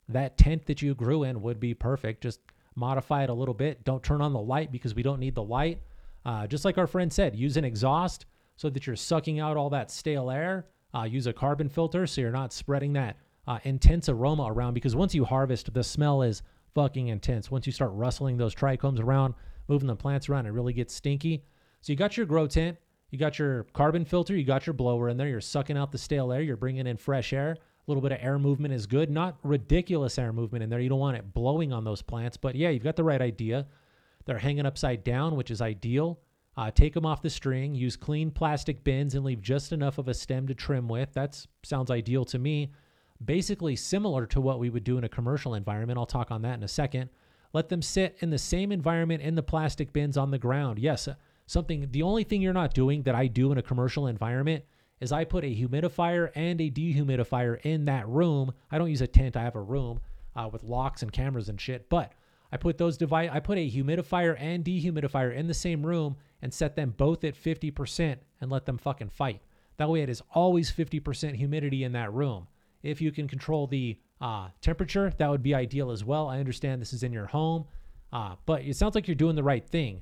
That 0.10 0.38
tent 0.38 0.66
that 0.66 0.82
you 0.82 0.94
grew 0.96 1.24
in 1.24 1.42
would 1.42 1.60
be 1.60 1.74
perfect. 1.74 2.22
Just 2.22 2.40
modify 2.76 3.24
it 3.24 3.30
a 3.30 3.34
little 3.34 3.54
bit. 3.54 3.84
Don't 3.86 4.04
turn 4.04 4.22
on 4.22 4.34
the 4.34 4.40
light 4.40 4.72
because 4.72 4.94
we 4.94 5.04
don't 5.04 5.20
need 5.20 5.36
the 5.36 5.44
light. 5.44 5.82
Uh, 6.26 6.46
just 6.48 6.66
like 6.66 6.78
our 6.78 6.88
friend 6.88 7.12
said, 7.12 7.36
use 7.36 7.58
an 7.58 7.64
exhaust 7.64 8.26
so 8.56 8.70
that 8.70 8.88
you're 8.88 8.96
sucking 8.96 9.40
out 9.40 9.58
all 9.58 9.70
that 9.70 9.92
stale 9.92 10.30
air. 10.30 10.66
Uh, 10.94 11.04
use 11.04 11.28
a 11.28 11.34
carbon 11.34 11.68
filter 11.68 12.08
so 12.08 12.22
you're 12.22 12.32
not 12.32 12.54
spreading 12.54 12.94
that 12.94 13.18
uh, 13.48 13.60
intense 13.64 14.10
aroma 14.10 14.46
around 14.48 14.74
because 14.74 14.96
once 14.96 15.14
you 15.14 15.26
harvest, 15.26 15.74
the 15.74 15.84
smell 15.84 16.22
is 16.22 16.42
fucking 16.74 17.08
intense. 17.08 17.52
Once 17.52 17.66
you 17.66 17.72
start 17.72 17.92
rustling 17.94 18.38
those 18.38 18.56
trichomes 18.56 19.00
around, 19.00 19.34
moving 19.68 19.88
the 19.88 19.96
plants 19.96 20.30
around, 20.30 20.46
it 20.46 20.52
really 20.52 20.74
gets 20.74 20.94
stinky. 20.94 21.44
So 21.82 21.94
you 21.94 21.98
got 21.98 22.18
your 22.18 22.26
grow 22.26 22.48
tent, 22.48 22.78
you 23.12 23.20
got 23.20 23.38
your 23.38 23.64
carbon 23.74 24.04
filter, 24.06 24.36
you 24.36 24.44
got 24.44 24.66
your 24.66 24.74
blower 24.74 25.10
in 25.10 25.18
there, 25.18 25.28
you're 25.28 25.42
sucking 25.42 25.78
out 25.78 25.92
the 25.92 25.98
stale 25.98 26.32
air, 26.32 26.42
you're 26.42 26.58
bringing 26.58 26.88
in 26.88 26.98
fresh 26.98 27.34
air. 27.34 27.52
A 27.52 27.92
little 27.92 28.02
bit 28.02 28.12
of 28.12 28.18
air 28.20 28.40
movement 28.40 28.74
is 28.74 28.88
good, 28.88 29.12
not 29.12 29.38
ridiculous 29.44 30.18
air 30.18 30.34
movement 30.34 30.64
in 30.64 30.70
there. 30.72 30.80
You 30.80 30.90
don't 30.90 31.00
want 31.00 31.18
it 31.18 31.34
blowing 31.34 31.72
on 31.72 31.84
those 31.84 32.02
plants, 32.02 32.36
but 32.36 32.56
yeah, 32.56 32.70
you've 32.70 32.84
got 32.84 32.96
the 32.96 33.04
right 33.04 33.22
idea. 33.22 33.68
They're 34.26 34.40
hanging 34.40 34.66
upside 34.66 35.04
down, 35.04 35.36
which 35.36 35.52
is 35.52 35.62
ideal. 35.62 36.20
Uh, 36.58 36.72
take 36.72 36.94
them 36.94 37.06
off 37.06 37.22
the 37.22 37.30
string, 37.30 37.76
use 37.76 37.98
clean 37.98 38.32
plastic 38.32 38.84
bins, 38.84 39.14
and 39.14 39.26
leave 39.26 39.42
just 39.42 39.74
enough 39.74 39.98
of 39.98 40.08
a 40.08 40.14
stem 40.14 40.48
to 40.48 40.54
trim 40.54 40.88
with. 40.88 41.14
That 41.14 41.46
sounds 41.64 41.92
ideal 41.92 42.24
to 42.26 42.40
me. 42.40 42.72
Basically, 43.24 43.76
similar 43.76 44.26
to 44.28 44.40
what 44.40 44.60
we 44.60 44.70
would 44.70 44.84
do 44.84 44.98
in 44.98 45.04
a 45.04 45.10
commercial 45.10 45.56
environment. 45.56 46.00
I'll 46.00 46.06
talk 46.06 46.32
on 46.32 46.42
that 46.44 46.58
in 46.58 46.64
a 46.64 46.68
second. 46.68 47.10
Let 47.54 47.70
them 47.70 47.82
sit 47.82 48.18
in 48.20 48.30
the 48.30 48.38
same 48.38 48.72
environment 48.72 49.22
in 49.22 49.36
the 49.36 49.44
plastic 49.44 49.94
bins 49.94 50.18
on 50.18 50.32
the 50.32 50.38
ground. 50.38 50.80
Yes, 50.80 51.08
uh, 51.08 51.16
something, 51.46 51.88
the 51.92 52.04
only 52.04 52.24
thing 52.24 52.42
you're 52.42 52.54
not 52.54 52.74
doing 52.74 53.04
that 53.04 53.16
I 53.16 53.28
do 53.28 53.52
in 53.52 53.58
a 53.58 53.62
commercial 53.62 54.08
environment 54.08 54.64
is 55.00 55.12
I 55.12 55.24
put 55.26 55.44
a 55.44 55.48
humidifier 55.48 56.32
and 56.36 56.60
a 56.60 56.72
dehumidifier 56.72 57.60
in 57.66 57.86
that 57.86 58.08
room. 58.08 58.54
I 58.72 58.78
don't 58.78 58.90
use 58.90 59.02
a 59.02 59.08
tent, 59.08 59.36
I 59.36 59.44
have 59.44 59.56
a 59.56 59.62
room 59.62 60.00
uh, 60.36 60.50
with 60.52 60.64
locks 60.64 61.02
and 61.02 61.12
cameras 61.12 61.50
and 61.50 61.60
shit, 61.60 61.90
but 61.90 62.14
I 62.52 62.58
put 62.58 62.78
those 62.78 62.98
device 62.98 63.30
I 63.32 63.40
put 63.40 63.58
a 63.58 63.70
humidifier 63.70 64.36
and 64.40 64.64
dehumidifier 64.64 65.36
in 65.36 65.48
the 65.48 65.54
same 65.54 65.86
room 65.86 66.16
and 66.42 66.54
set 66.54 66.76
them 66.76 66.94
both 66.96 67.24
at 67.24 67.36
50% 67.36 68.18
and 68.42 68.52
let 68.52 68.66
them 68.66 68.78
fucking 68.78 69.10
fight. 69.10 69.42
That 69.78 69.90
way 69.90 70.02
it 70.02 70.10
is 70.10 70.22
always 70.34 70.72
50% 70.72 71.36
humidity 71.36 71.84
in 71.84 71.94
that 71.94 72.14
room. 72.14 72.48
If 72.84 73.02
you 73.02 73.12
can 73.12 73.28
control 73.28 73.68
the 73.68 73.98
uh, 74.22 74.50
temperature, 74.62 75.12
that 75.18 75.30
would 75.30 75.44
be 75.44 75.56
ideal 75.56 75.92
as 75.92 76.04
well. 76.04 76.28
I 76.28 76.40
understand 76.40 76.82
this 76.82 76.94
is 76.94 77.04
in 77.04 77.12
your 77.12 77.26
home, 77.26 77.66
uh, 78.14 78.36
but 78.46 78.62
it 78.62 78.76
sounds 78.76 78.96
like 78.96 79.08
you're 79.08 79.16
doing 79.16 79.36
the 79.36 79.44
right 79.44 79.68
thing. 79.68 80.02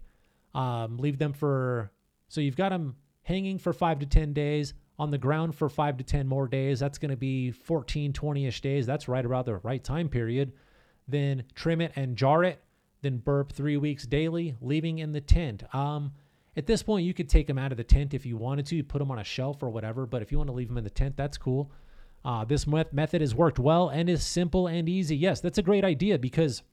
Um, 0.54 0.98
leave 0.98 1.18
them 1.18 1.34
for, 1.34 1.92
so 2.28 2.42
you've 2.42 2.58
got 2.58 2.70
them 2.70 2.98
hanging 3.22 3.58
for 3.58 3.72
five 3.74 4.00
to 4.00 4.06
10 4.06 4.34
days, 4.34 4.74
on 5.00 5.10
the 5.10 5.18
ground 5.18 5.56
for 5.56 5.70
five 5.70 5.98
to 5.98 6.04
10 6.04 6.28
more 6.28 6.48
days. 6.48 6.80
That's 6.80 6.98
going 6.98 7.12
to 7.12 7.18
be 7.18 7.52
14, 7.52 8.14
20 8.14 8.46
ish 8.46 8.62
days. 8.62 8.86
That's 8.86 9.08
right 9.08 9.26
around 9.26 9.46
the 9.46 9.56
right 9.58 9.84
time 9.84 10.10
period 10.10 10.54
then 11.08 11.44
trim 11.56 11.82
it 11.82 11.92
and 11.96 12.16
jar 12.16 12.44
it, 12.44 12.62
then 13.02 13.18
burp 13.18 13.52
three 13.52 13.78
weeks 13.78 14.06
daily, 14.06 14.56
leaving 14.62 15.00
in 15.00 15.12
the 15.12 15.22
tent. 15.22 15.64
Um, 15.74 16.14
at 16.56 16.68
this 16.68 16.84
point, 16.84 17.06
you 17.06 17.14
could 17.14 17.30
take 17.30 17.48
them 17.48 17.58
out 17.58 17.72
of 17.72 17.78
the 17.78 17.84
tent 17.84 18.14
if 18.14 18.26
you 18.26 18.38
wanted 18.38 18.66
to, 18.68 18.84
put 18.84 19.00
them 19.00 19.12
on 19.12 19.20
a 19.20 19.24
shelf 19.24 19.64
or 19.64 19.70
whatever. 19.70 20.06
But 20.06 20.22
if 20.22 20.32
you 20.32 20.38
want 20.38 20.50
to 20.50 20.54
leave 20.54 20.68
them 20.68 20.78
in 20.78 20.84
the 20.84 20.90
tent, 20.90 21.18
that's 21.18 21.38
cool. 21.38 21.72
Uh, 22.24 22.46
this 22.46 22.66
method 22.68 23.22
has 23.22 23.36
worked 23.36 23.60
well 23.60 23.90
and 23.90 24.10
is 24.10 24.24
simple 24.24 24.68
and 24.68 24.88
easy. 24.88 25.16
Yes, 25.16 25.42
that's 25.42 25.58
a 25.58 25.64
great 25.64 25.84
idea 25.84 26.18
because 26.18 26.64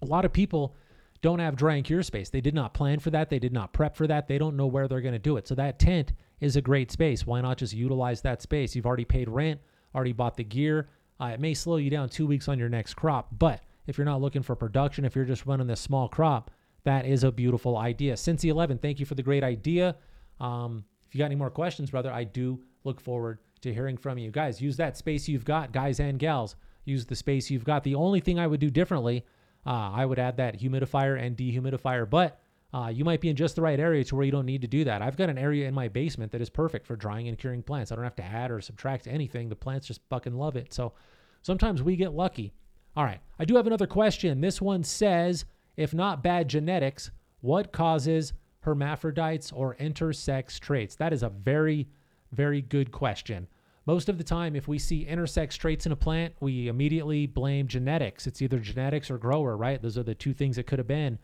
a 0.00 0.06
lot 0.06 0.24
of 0.24 0.32
people 0.32 0.74
don't 1.20 1.38
have 1.38 1.54
dry 1.54 1.76
and 1.76 1.84
cure 1.84 2.02
space. 2.02 2.30
They 2.30 2.40
did 2.40 2.54
not 2.54 2.74
plan 2.74 2.98
for 2.98 3.10
that. 3.10 3.30
They 3.30 3.38
did 3.38 3.52
not 3.52 3.72
prep 3.72 3.94
for 3.94 4.08
that. 4.08 4.26
They 4.26 4.38
don't 4.38 4.56
know 4.56 4.66
where 4.66 4.88
they're 4.88 5.00
going 5.00 5.12
to 5.12 5.20
do 5.20 5.36
it. 5.36 5.46
So 5.46 5.54
that 5.54 5.78
tent 5.78 6.12
is 6.40 6.56
a 6.56 6.60
great 6.60 6.90
space. 6.90 7.24
Why 7.24 7.40
not 7.40 7.58
just 7.58 7.74
utilize 7.74 8.22
that 8.22 8.42
space? 8.42 8.74
You've 8.74 8.86
already 8.86 9.04
paid 9.04 9.28
rent, 9.28 9.60
already 9.94 10.12
bought 10.12 10.36
the 10.36 10.42
gear. 10.42 10.88
Uh, 11.22 11.28
it 11.28 11.40
may 11.40 11.54
slow 11.54 11.76
you 11.76 11.88
down 11.88 12.08
two 12.08 12.26
weeks 12.26 12.48
on 12.48 12.58
your 12.58 12.68
next 12.68 12.94
crop, 12.94 13.28
but 13.38 13.62
if 13.86 13.96
you're 13.96 14.04
not 14.04 14.20
looking 14.20 14.42
for 14.42 14.56
production, 14.56 15.04
if 15.04 15.14
you're 15.14 15.24
just 15.24 15.46
running 15.46 15.68
this 15.68 15.80
small 15.80 16.08
crop, 16.08 16.50
that 16.82 17.06
is 17.06 17.22
a 17.22 17.30
beautiful 17.30 17.76
idea. 17.76 18.14
Cincy 18.14 18.46
11, 18.46 18.78
thank 18.78 18.98
you 18.98 19.06
for 19.06 19.14
the 19.14 19.22
great 19.22 19.44
idea. 19.44 19.94
Um, 20.40 20.84
if 21.06 21.14
you 21.14 21.18
got 21.20 21.26
any 21.26 21.36
more 21.36 21.50
questions, 21.50 21.92
brother, 21.92 22.10
I 22.10 22.24
do 22.24 22.60
look 22.82 23.00
forward 23.00 23.38
to 23.60 23.72
hearing 23.72 23.96
from 23.96 24.18
you. 24.18 24.32
Guys, 24.32 24.60
use 24.60 24.76
that 24.78 24.96
space 24.96 25.28
you've 25.28 25.44
got, 25.44 25.70
guys 25.70 26.00
and 26.00 26.18
gals. 26.18 26.56
Use 26.86 27.06
the 27.06 27.14
space 27.14 27.50
you've 27.50 27.62
got. 27.62 27.84
The 27.84 27.94
only 27.94 28.18
thing 28.18 28.40
I 28.40 28.48
would 28.48 28.58
do 28.58 28.68
differently, 28.68 29.24
uh, 29.64 29.92
I 29.92 30.04
would 30.04 30.18
add 30.18 30.38
that 30.38 30.58
humidifier 30.58 31.24
and 31.24 31.36
dehumidifier, 31.36 32.10
but 32.10 32.40
uh, 32.74 32.88
you 32.88 33.04
might 33.04 33.20
be 33.20 33.28
in 33.28 33.36
just 33.36 33.54
the 33.54 33.62
right 33.62 33.78
area 33.78 34.02
to 34.02 34.16
where 34.16 34.24
you 34.24 34.32
don't 34.32 34.46
need 34.46 34.62
to 34.62 34.66
do 34.66 34.82
that. 34.84 35.02
I've 35.02 35.16
got 35.16 35.28
an 35.28 35.38
area 35.38 35.68
in 35.68 35.74
my 35.74 35.86
basement 35.88 36.32
that 36.32 36.40
is 36.40 36.50
perfect 36.50 36.86
for 36.86 36.96
drying 36.96 37.28
and 37.28 37.38
curing 37.38 37.62
plants. 37.62 37.92
I 37.92 37.94
don't 37.94 38.04
have 38.04 38.16
to 38.16 38.24
add 38.24 38.50
or 38.50 38.60
subtract 38.60 39.06
anything. 39.06 39.48
The 39.50 39.56
plants 39.56 39.86
just 39.86 40.00
fucking 40.08 40.34
love 40.34 40.56
it. 40.56 40.72
So 40.72 40.94
sometimes 41.42 41.82
we 41.82 41.96
get 41.96 42.14
lucky. 42.14 42.52
All 42.96 43.04
right. 43.04 43.20
I 43.38 43.44
do 43.44 43.56
have 43.56 43.66
another 43.66 43.86
question. 43.86 44.40
This 44.40 44.60
one 44.60 44.84
says 44.84 45.44
if 45.76 45.94
not 45.94 46.22
bad 46.22 46.48
genetics, 46.48 47.10
what 47.40 47.72
causes 47.72 48.32
hermaphrodites 48.60 49.52
or 49.52 49.74
intersex 49.76 50.58
traits? 50.60 50.94
That 50.96 51.12
is 51.12 51.22
a 51.22 51.28
very, 51.28 51.88
very 52.32 52.62
good 52.62 52.92
question. 52.92 53.48
Most 53.84 54.08
of 54.08 54.16
the 54.16 54.24
time, 54.24 54.54
if 54.54 54.68
we 54.68 54.78
see 54.78 55.06
intersex 55.06 55.56
traits 55.56 55.86
in 55.86 55.92
a 55.92 55.96
plant, 55.96 56.34
we 56.40 56.68
immediately 56.68 57.26
blame 57.26 57.66
genetics. 57.66 58.26
It's 58.26 58.40
either 58.40 58.60
genetics 58.60 59.10
or 59.10 59.18
grower, 59.18 59.56
right? 59.56 59.82
Those 59.82 59.98
are 59.98 60.04
the 60.04 60.14
two 60.14 60.32
things 60.32 60.56
it 60.56 60.68
could 60.68 60.78
have 60.78 60.86
been. 60.86 61.18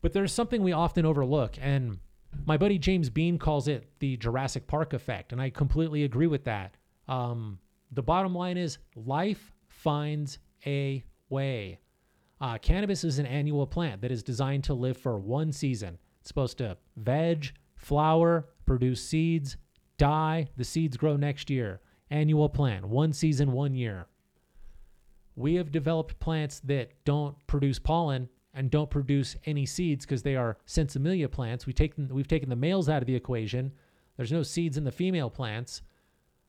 But 0.00 0.12
there's 0.12 0.32
something 0.32 0.62
we 0.62 0.72
often 0.72 1.04
overlook, 1.04 1.56
and 1.60 1.98
my 2.46 2.56
buddy 2.56 2.78
James 2.78 3.10
Bean 3.10 3.38
calls 3.38 3.68
it 3.68 3.86
the 3.98 4.16
Jurassic 4.16 4.66
Park 4.66 4.94
effect, 4.94 5.32
and 5.32 5.40
I 5.40 5.50
completely 5.50 6.04
agree 6.04 6.26
with 6.26 6.44
that. 6.44 6.74
Um, 7.06 7.58
the 7.92 8.02
bottom 8.02 8.34
line 8.34 8.56
is 8.56 8.78
life 8.96 9.52
finds 9.68 10.38
a 10.66 11.04
way. 11.28 11.78
Uh, 12.40 12.58
cannabis 12.58 13.04
is 13.04 13.18
an 13.18 13.26
annual 13.26 13.66
plant 13.66 14.00
that 14.00 14.10
is 14.10 14.22
designed 14.22 14.64
to 14.64 14.74
live 14.74 14.96
for 14.96 15.18
one 15.18 15.52
season. 15.52 15.98
It's 16.20 16.28
supposed 16.28 16.58
to 16.58 16.76
veg, 16.96 17.52
flower, 17.76 18.48
produce 18.66 19.04
seeds, 19.04 19.56
die. 19.98 20.48
The 20.56 20.64
seeds 20.64 20.96
grow 20.96 21.16
next 21.16 21.50
year. 21.50 21.80
Annual 22.10 22.48
plant, 22.48 22.86
one 22.86 23.12
season, 23.12 23.52
one 23.52 23.74
year. 23.74 24.06
We 25.36 25.54
have 25.54 25.72
developed 25.72 26.18
plants 26.18 26.60
that 26.64 26.90
don't 27.04 27.36
produce 27.46 27.78
pollen 27.78 28.28
and 28.54 28.70
don't 28.70 28.90
produce 28.90 29.36
any 29.46 29.64
seeds 29.64 30.04
because 30.04 30.22
they 30.22 30.36
are 30.36 30.58
sinsemilla 30.66 31.30
plants. 31.30 31.66
We 31.66 31.72
take 31.72 31.96
them, 31.96 32.08
we've 32.10 32.28
taken 32.28 32.50
the 32.50 32.56
males 32.56 32.88
out 32.88 33.02
of 33.02 33.06
the 33.06 33.14
equation. 33.14 33.72
There's 34.16 34.32
no 34.32 34.42
seeds 34.42 34.76
in 34.76 34.84
the 34.84 34.92
female 34.92 35.30
plants. 35.30 35.82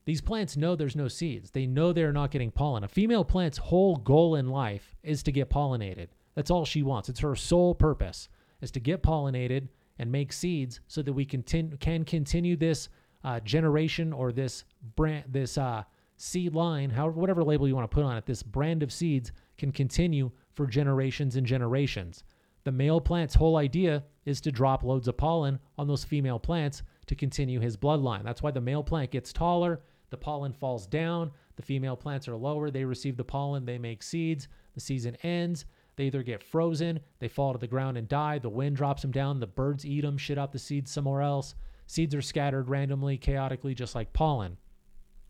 These 0.05 0.21
plants 0.21 0.57
know 0.57 0.75
there's 0.75 0.95
no 0.95 1.07
seeds. 1.07 1.51
They 1.51 1.65
know 1.65 1.93
they're 1.93 2.11
not 2.11 2.31
getting 2.31 2.51
pollen. 2.51 2.83
A 2.83 2.87
female 2.87 3.23
plant's 3.23 3.57
whole 3.57 3.95
goal 3.95 4.35
in 4.35 4.49
life 4.49 4.95
is 5.01 5.23
to 5.23 5.31
get 5.31 5.49
pollinated. 5.49 6.07
That's 6.35 6.51
all 6.51 6.65
she 6.65 6.83
wants. 6.83 7.09
It's 7.09 7.21
her 7.21 7.35
sole 7.35 7.73
purpose 7.73 8.27
is 8.61 8.71
to 8.71 8.79
get 8.79 9.03
pollinated 9.03 9.69
and 9.99 10.11
make 10.11 10.33
seeds 10.33 10.79
so 10.87 11.01
that 11.01 11.13
we 11.13 11.25
can, 11.25 11.43
can 11.43 12.03
continue 12.03 12.55
this 12.55 12.89
uh, 13.23 13.39
generation 13.41 14.11
or 14.11 14.31
this 14.31 14.65
brand, 14.95 15.25
this 15.29 15.57
uh, 15.57 15.83
seed 16.17 16.53
line, 16.53 16.89
however, 16.89 17.19
whatever 17.19 17.43
label 17.43 17.67
you 17.67 17.75
want 17.75 17.89
to 17.89 17.93
put 17.93 18.03
on 18.03 18.17
it, 18.17 18.25
this 18.25 18.43
brand 18.43 18.83
of 18.83 18.91
seeds 18.91 19.31
can 19.57 19.71
continue 19.71 20.31
for 20.53 20.67
generations 20.67 21.35
and 21.35 21.45
generations. 21.45 22.23
The 22.63 22.71
male 22.71 23.01
plant's 23.01 23.35
whole 23.35 23.57
idea 23.57 24.03
is 24.25 24.39
to 24.41 24.51
drop 24.51 24.83
loads 24.83 25.07
of 25.07 25.17
pollen 25.17 25.59
on 25.77 25.87
those 25.87 26.03
female 26.03 26.39
plants 26.39 26.83
to 27.07 27.15
continue 27.15 27.59
his 27.59 27.75
bloodline. 27.75 28.23
That's 28.23 28.41
why 28.41 28.51
the 28.51 28.61
male 28.61 28.83
plant 28.83 29.11
gets 29.11 29.33
taller, 29.33 29.81
the 30.13 30.17
pollen 30.17 30.53
falls 30.53 30.85
down, 30.85 31.31
the 31.55 31.63
female 31.63 31.95
plants 31.95 32.27
are 32.27 32.35
lower, 32.35 32.69
they 32.69 32.85
receive 32.85 33.17
the 33.17 33.23
pollen, 33.23 33.65
they 33.65 33.79
make 33.79 34.03
seeds, 34.03 34.47
the 34.75 34.79
season 34.79 35.17
ends, 35.23 35.65
they 35.95 36.05
either 36.05 36.21
get 36.21 36.43
frozen, 36.43 36.99
they 37.17 37.27
fall 37.27 37.51
to 37.51 37.57
the 37.57 37.65
ground 37.65 37.97
and 37.97 38.07
die, 38.07 38.37
the 38.37 38.47
wind 38.47 38.75
drops 38.75 39.01
them 39.01 39.09
down, 39.09 39.39
the 39.39 39.47
birds 39.47 39.87
eat 39.87 40.01
them, 40.01 40.19
shit 40.19 40.37
out 40.37 40.51
the 40.51 40.59
seeds 40.59 40.91
somewhere 40.91 41.23
else. 41.23 41.55
Seeds 41.87 42.13
are 42.13 42.21
scattered 42.21 42.69
randomly, 42.69 43.17
chaotically, 43.17 43.73
just 43.73 43.95
like 43.95 44.13
pollen. 44.13 44.57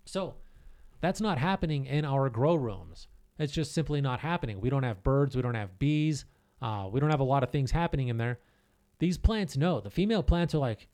So, 0.06 0.36
that's 1.00 1.22
not 1.22 1.38
happening 1.38 1.86
in 1.86 2.04
our 2.04 2.30
grow 2.30 2.56
rooms. 2.56 3.08
It's 3.40 3.54
just 3.54 3.74
simply 3.74 4.02
not 4.02 4.20
happening. 4.20 4.60
We 4.60 4.70
don't 4.70 4.84
have 4.84 5.02
birds, 5.02 5.36
we 5.36 5.42
don't 5.42 5.56
have 5.56 5.80
bees, 5.80 6.26
uh, 6.62 6.90
we 6.92 7.00
don't 7.00 7.10
have 7.10 7.22
a 7.22 7.24
lot 7.24 7.44
of 7.44 7.52
things 7.52 7.72
happening 7.72 8.10
in 8.10 8.18
there. 8.18 8.40
These 9.00 9.18
plants 9.18 9.56
know. 9.56 9.80
The 9.80 9.90
female 9.90 10.24
plants 10.24 10.54
are 10.54 10.60
like, 10.60 10.90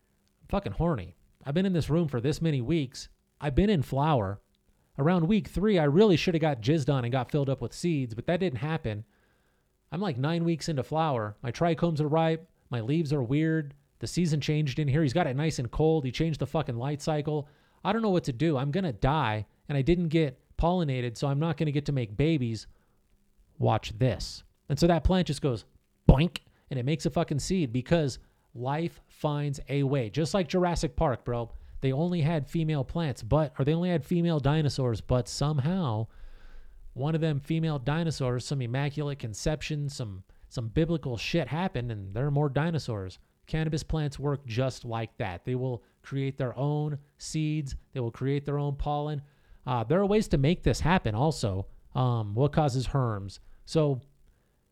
fucking 0.48 0.74
horny. 0.74 1.16
I've 1.46 1.54
been 1.54 1.66
in 1.66 1.74
this 1.74 1.90
room 1.90 2.08
for 2.08 2.22
this 2.22 2.42
many 2.42 2.62
weeks. 2.62 3.10
I've 3.42 3.56
been 3.56 3.70
in 3.70 3.82
flower. 3.82 4.40
Around 4.98 5.28
week 5.28 5.48
three, 5.48 5.80
I 5.80 5.86
really 5.86 6.18
should 6.18 6.34
have 6.34 6.42
got 6.42 6.62
jizzed 6.62 6.94
on 6.94 7.06
and 7.06 7.12
got 7.12 7.32
filled 7.32 7.50
up 7.50 7.62
with 7.62 7.74
seeds, 7.74 8.14
but 8.14 8.26
that 8.28 8.42
didn't 8.42 8.60
happen. 8.60 9.06
I'm 9.92 10.02
like 10.02 10.18
nine 10.18 10.44
weeks 10.44 10.70
into 10.70 10.84
flower. 10.84 11.38
My 11.42 11.52
trichomes 11.52 12.02
are 12.02 12.08
ripe. 12.08 12.48
My 12.70 12.82
leaves 12.82 13.14
are 13.14 13.24
weird. 13.24 13.74
The 14.00 14.08
season 14.08 14.42
changed 14.42 14.78
in 14.78 14.88
here. 14.88 15.02
He's 15.02 15.14
got 15.14 15.28
it 15.28 15.36
nice 15.36 15.60
and 15.60 15.72
cold. 15.72 16.06
He 16.06 16.12
changed 16.12 16.40
the 16.40 16.48
fucking 16.48 16.78
light 16.78 17.02
cycle. 17.02 17.48
I 17.84 17.94
don't 17.94 18.02
know 18.02 18.10
what 18.10 18.26
to 18.26 18.34
do. 18.34 18.58
I'm 18.58 18.72
going 18.72 18.84
to 18.84 18.94
die, 18.94 19.46
and 19.68 19.78
I 19.78 19.82
didn't 19.82 20.10
get 20.10 20.40
pollinated, 20.58 21.18
so 21.18 21.28
I'm 21.28 21.40
not 21.40 21.58
going 21.58 21.68
to 21.68 21.72
get 21.72 21.86
to 21.86 21.92
make 21.92 22.18
babies. 22.18 22.68
Watch 23.58 23.98
this. 23.98 24.44
And 24.68 24.78
so 24.78 24.88
that 24.88 25.04
plant 25.04 25.28
just 25.28 25.42
goes 25.42 25.66
boink, 26.08 26.40
and 26.70 26.80
it 26.80 26.86
makes 26.86 27.06
a 27.06 27.10
fucking 27.10 27.40
seed 27.40 27.74
because 27.74 28.20
life 28.54 29.02
finds 29.08 29.60
a 29.70 29.84
way. 29.84 30.10
Just 30.10 30.34
like 30.34 30.48
Jurassic 30.48 30.96
Park, 30.96 31.24
bro. 31.24 31.50
They 31.82 31.92
only 31.92 32.22
had 32.22 32.50
female 32.50 32.84
plants, 32.84 33.24
but, 33.24 33.54
or 33.58 33.66
they 33.66 33.74
only 33.74 33.90
had 33.90 34.06
female 34.06 34.40
dinosaurs, 34.40 35.02
but 35.02 35.28
somehow 35.28 36.08
one 36.94 37.16
of 37.16 37.22
them 37.22 37.40
female 37.40 37.80
dinosaurs, 37.80 38.46
some 38.46 38.62
immaculate 38.62 39.20
conception, 39.20 39.90
some 39.90 40.24
some 40.50 40.68
biblical 40.68 41.16
shit 41.16 41.48
happened, 41.48 41.92
and 41.92 42.14
there 42.14 42.26
are 42.26 42.32
more 42.32 42.50
dinosaurs. 42.50 43.20
Cannabis 43.46 43.84
plants 43.84 44.18
work 44.18 44.46
just 44.48 44.84
like 44.84 45.16
that. 45.18 45.46
They 45.46 45.56
will 45.56 45.84
create 46.02 46.38
their 46.38 46.58
own 46.58 46.98
seeds. 47.20 47.76
They 47.94 48.00
will 48.00 48.12
create 48.12 48.46
their 48.46 48.58
own 48.58 48.76
pollen. 48.76 49.22
Uh, 49.68 49.84
there 49.84 50.00
are 50.00 50.06
ways 50.06 50.28
to 50.30 50.40
make 50.40 50.64
this 50.64 50.80
happen. 50.80 51.14
Also, 51.14 51.68
um, 51.94 52.34
what 52.34 52.52
causes 52.52 52.88
herms? 52.88 53.40
So, 53.66 54.02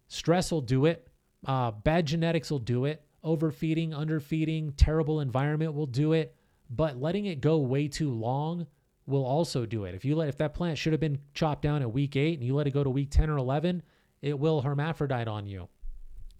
stress 0.07 0.51
will 0.51 0.61
do 0.61 0.85
it. 0.85 1.07
Uh, 1.45 1.71
bad 1.71 2.07
genetics 2.07 2.49
will 2.49 2.59
do 2.59 2.85
it. 2.85 3.03
Overfeeding, 3.23 3.93
underfeeding, 3.93 4.71
terrible 4.77 5.19
environment 5.19 5.75
will 5.75 5.85
do 5.85 6.13
it. 6.13 6.35
But 6.69 6.99
letting 6.99 7.25
it 7.25 7.41
go 7.41 7.57
way 7.57 7.87
too 7.87 8.11
long 8.11 8.67
will 9.05 9.25
also 9.25 9.65
do 9.65 9.85
it. 9.85 9.95
If 9.95 10.03
you 10.03 10.15
let 10.15 10.27
if 10.27 10.37
that 10.37 10.53
plant 10.53 10.77
should 10.77 10.93
have 10.93 10.99
been 10.99 11.19
chopped 11.33 11.61
down 11.61 11.81
at 11.81 11.93
week 11.93 12.15
8 12.15 12.37
and 12.37 12.45
you 12.45 12.55
let 12.55 12.67
it 12.67 12.73
go 12.73 12.83
to 12.83 12.89
week 12.89 13.09
10 13.09 13.29
or 13.29 13.37
11, 13.37 13.81
it 14.21 14.37
will 14.37 14.61
hermaphrodite 14.61 15.27
on 15.27 15.45
you. 15.45 15.69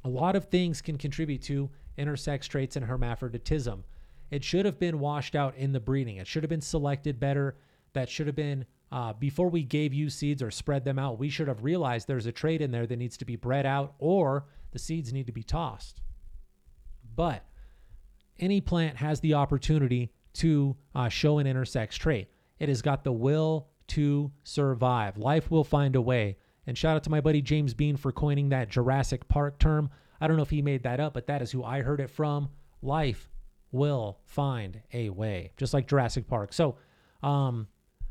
A 0.04 0.10
lot 0.10 0.36
of 0.36 0.46
things 0.46 0.82
can 0.82 0.98
contribute 0.98 1.42
to 1.44 1.70
intersex 1.98 2.48
traits 2.48 2.76
and 2.76 2.86
hermaphroditism. 2.86 3.84
It 4.30 4.44
should 4.44 4.66
have 4.66 4.80
been 4.80 5.00
washed 5.00 5.36
out 5.36 5.56
in 5.56 5.72
the 5.72 5.80
breeding. 5.80 6.18
It 6.18 6.28
should 6.28 6.44
have 6.44 6.50
been 6.50 6.62
selected 6.62 7.20
better. 7.20 7.58
That 7.94 8.10
should 8.10 8.28
have 8.28 8.36
been 8.36 8.66
uh, 8.92 9.14
before 9.14 9.50
we 9.50 9.64
gave 9.64 9.94
you 9.94 10.10
seeds 10.10 10.44
or 10.44 10.52
spread 10.52 10.84
them 10.84 11.00
out. 11.00 11.20
We 11.20 11.30
should 11.30 11.48
have 11.48 11.64
realized 11.64 12.08
there's 12.08 12.26
a 12.26 12.32
trait 12.32 12.62
in 12.62 12.72
there 12.72 12.86
that 12.86 12.98
needs 12.98 13.18
to 13.18 13.26
be 13.26 13.36
bred 13.36 13.66
out, 13.66 13.96
or 14.00 14.46
the 14.72 14.80
seeds 14.80 15.14
need 15.14 15.28
to 15.28 15.32
be 15.32 15.44
tossed. 15.44 16.02
But 17.16 17.44
any 18.40 18.62
plant 18.62 18.98
has 18.98 19.20
the 19.20 19.34
opportunity 19.34 20.12
to 20.34 20.76
uh, 20.96 21.10
show 21.10 21.40
an 21.40 21.48
intersex 21.48 21.92
trait. 21.92 22.30
It 22.60 22.70
has 22.70 22.82
got 22.82 23.04
the 23.04 23.12
will 23.12 23.68
to 23.88 24.32
survive. 24.44 25.18
Life 25.18 25.50
will 25.50 25.64
find 25.64 25.96
a 25.96 26.02
way. 26.02 26.38
And 26.66 26.78
shout 26.78 26.96
out 26.96 27.04
to 27.04 27.10
my 27.10 27.22
buddy 27.22 27.42
James 27.42 27.74
Bean 27.74 27.96
for 27.96 28.12
coining 28.12 28.50
that 28.50 28.70
Jurassic 28.70 29.28
Park 29.28 29.58
term. 29.58 29.90
I 30.20 30.28
don't 30.28 30.36
know 30.36 30.44
if 30.44 30.50
he 30.50 30.62
made 30.62 30.84
that 30.84 31.00
up, 31.00 31.14
but 31.14 31.28
that 31.28 31.42
is 31.42 31.52
who 31.52 31.64
I 31.64 31.82
heard 31.82 32.02
it 32.02 32.10
from. 32.10 32.50
Life 32.82 33.30
will 33.72 34.20
find 34.26 34.82
a 34.94 35.10
way, 35.10 35.52
just 35.58 35.74
like 35.74 35.88
Jurassic 35.88 36.28
Park. 36.28 36.54
So, 36.54 36.76
um, 37.24 37.68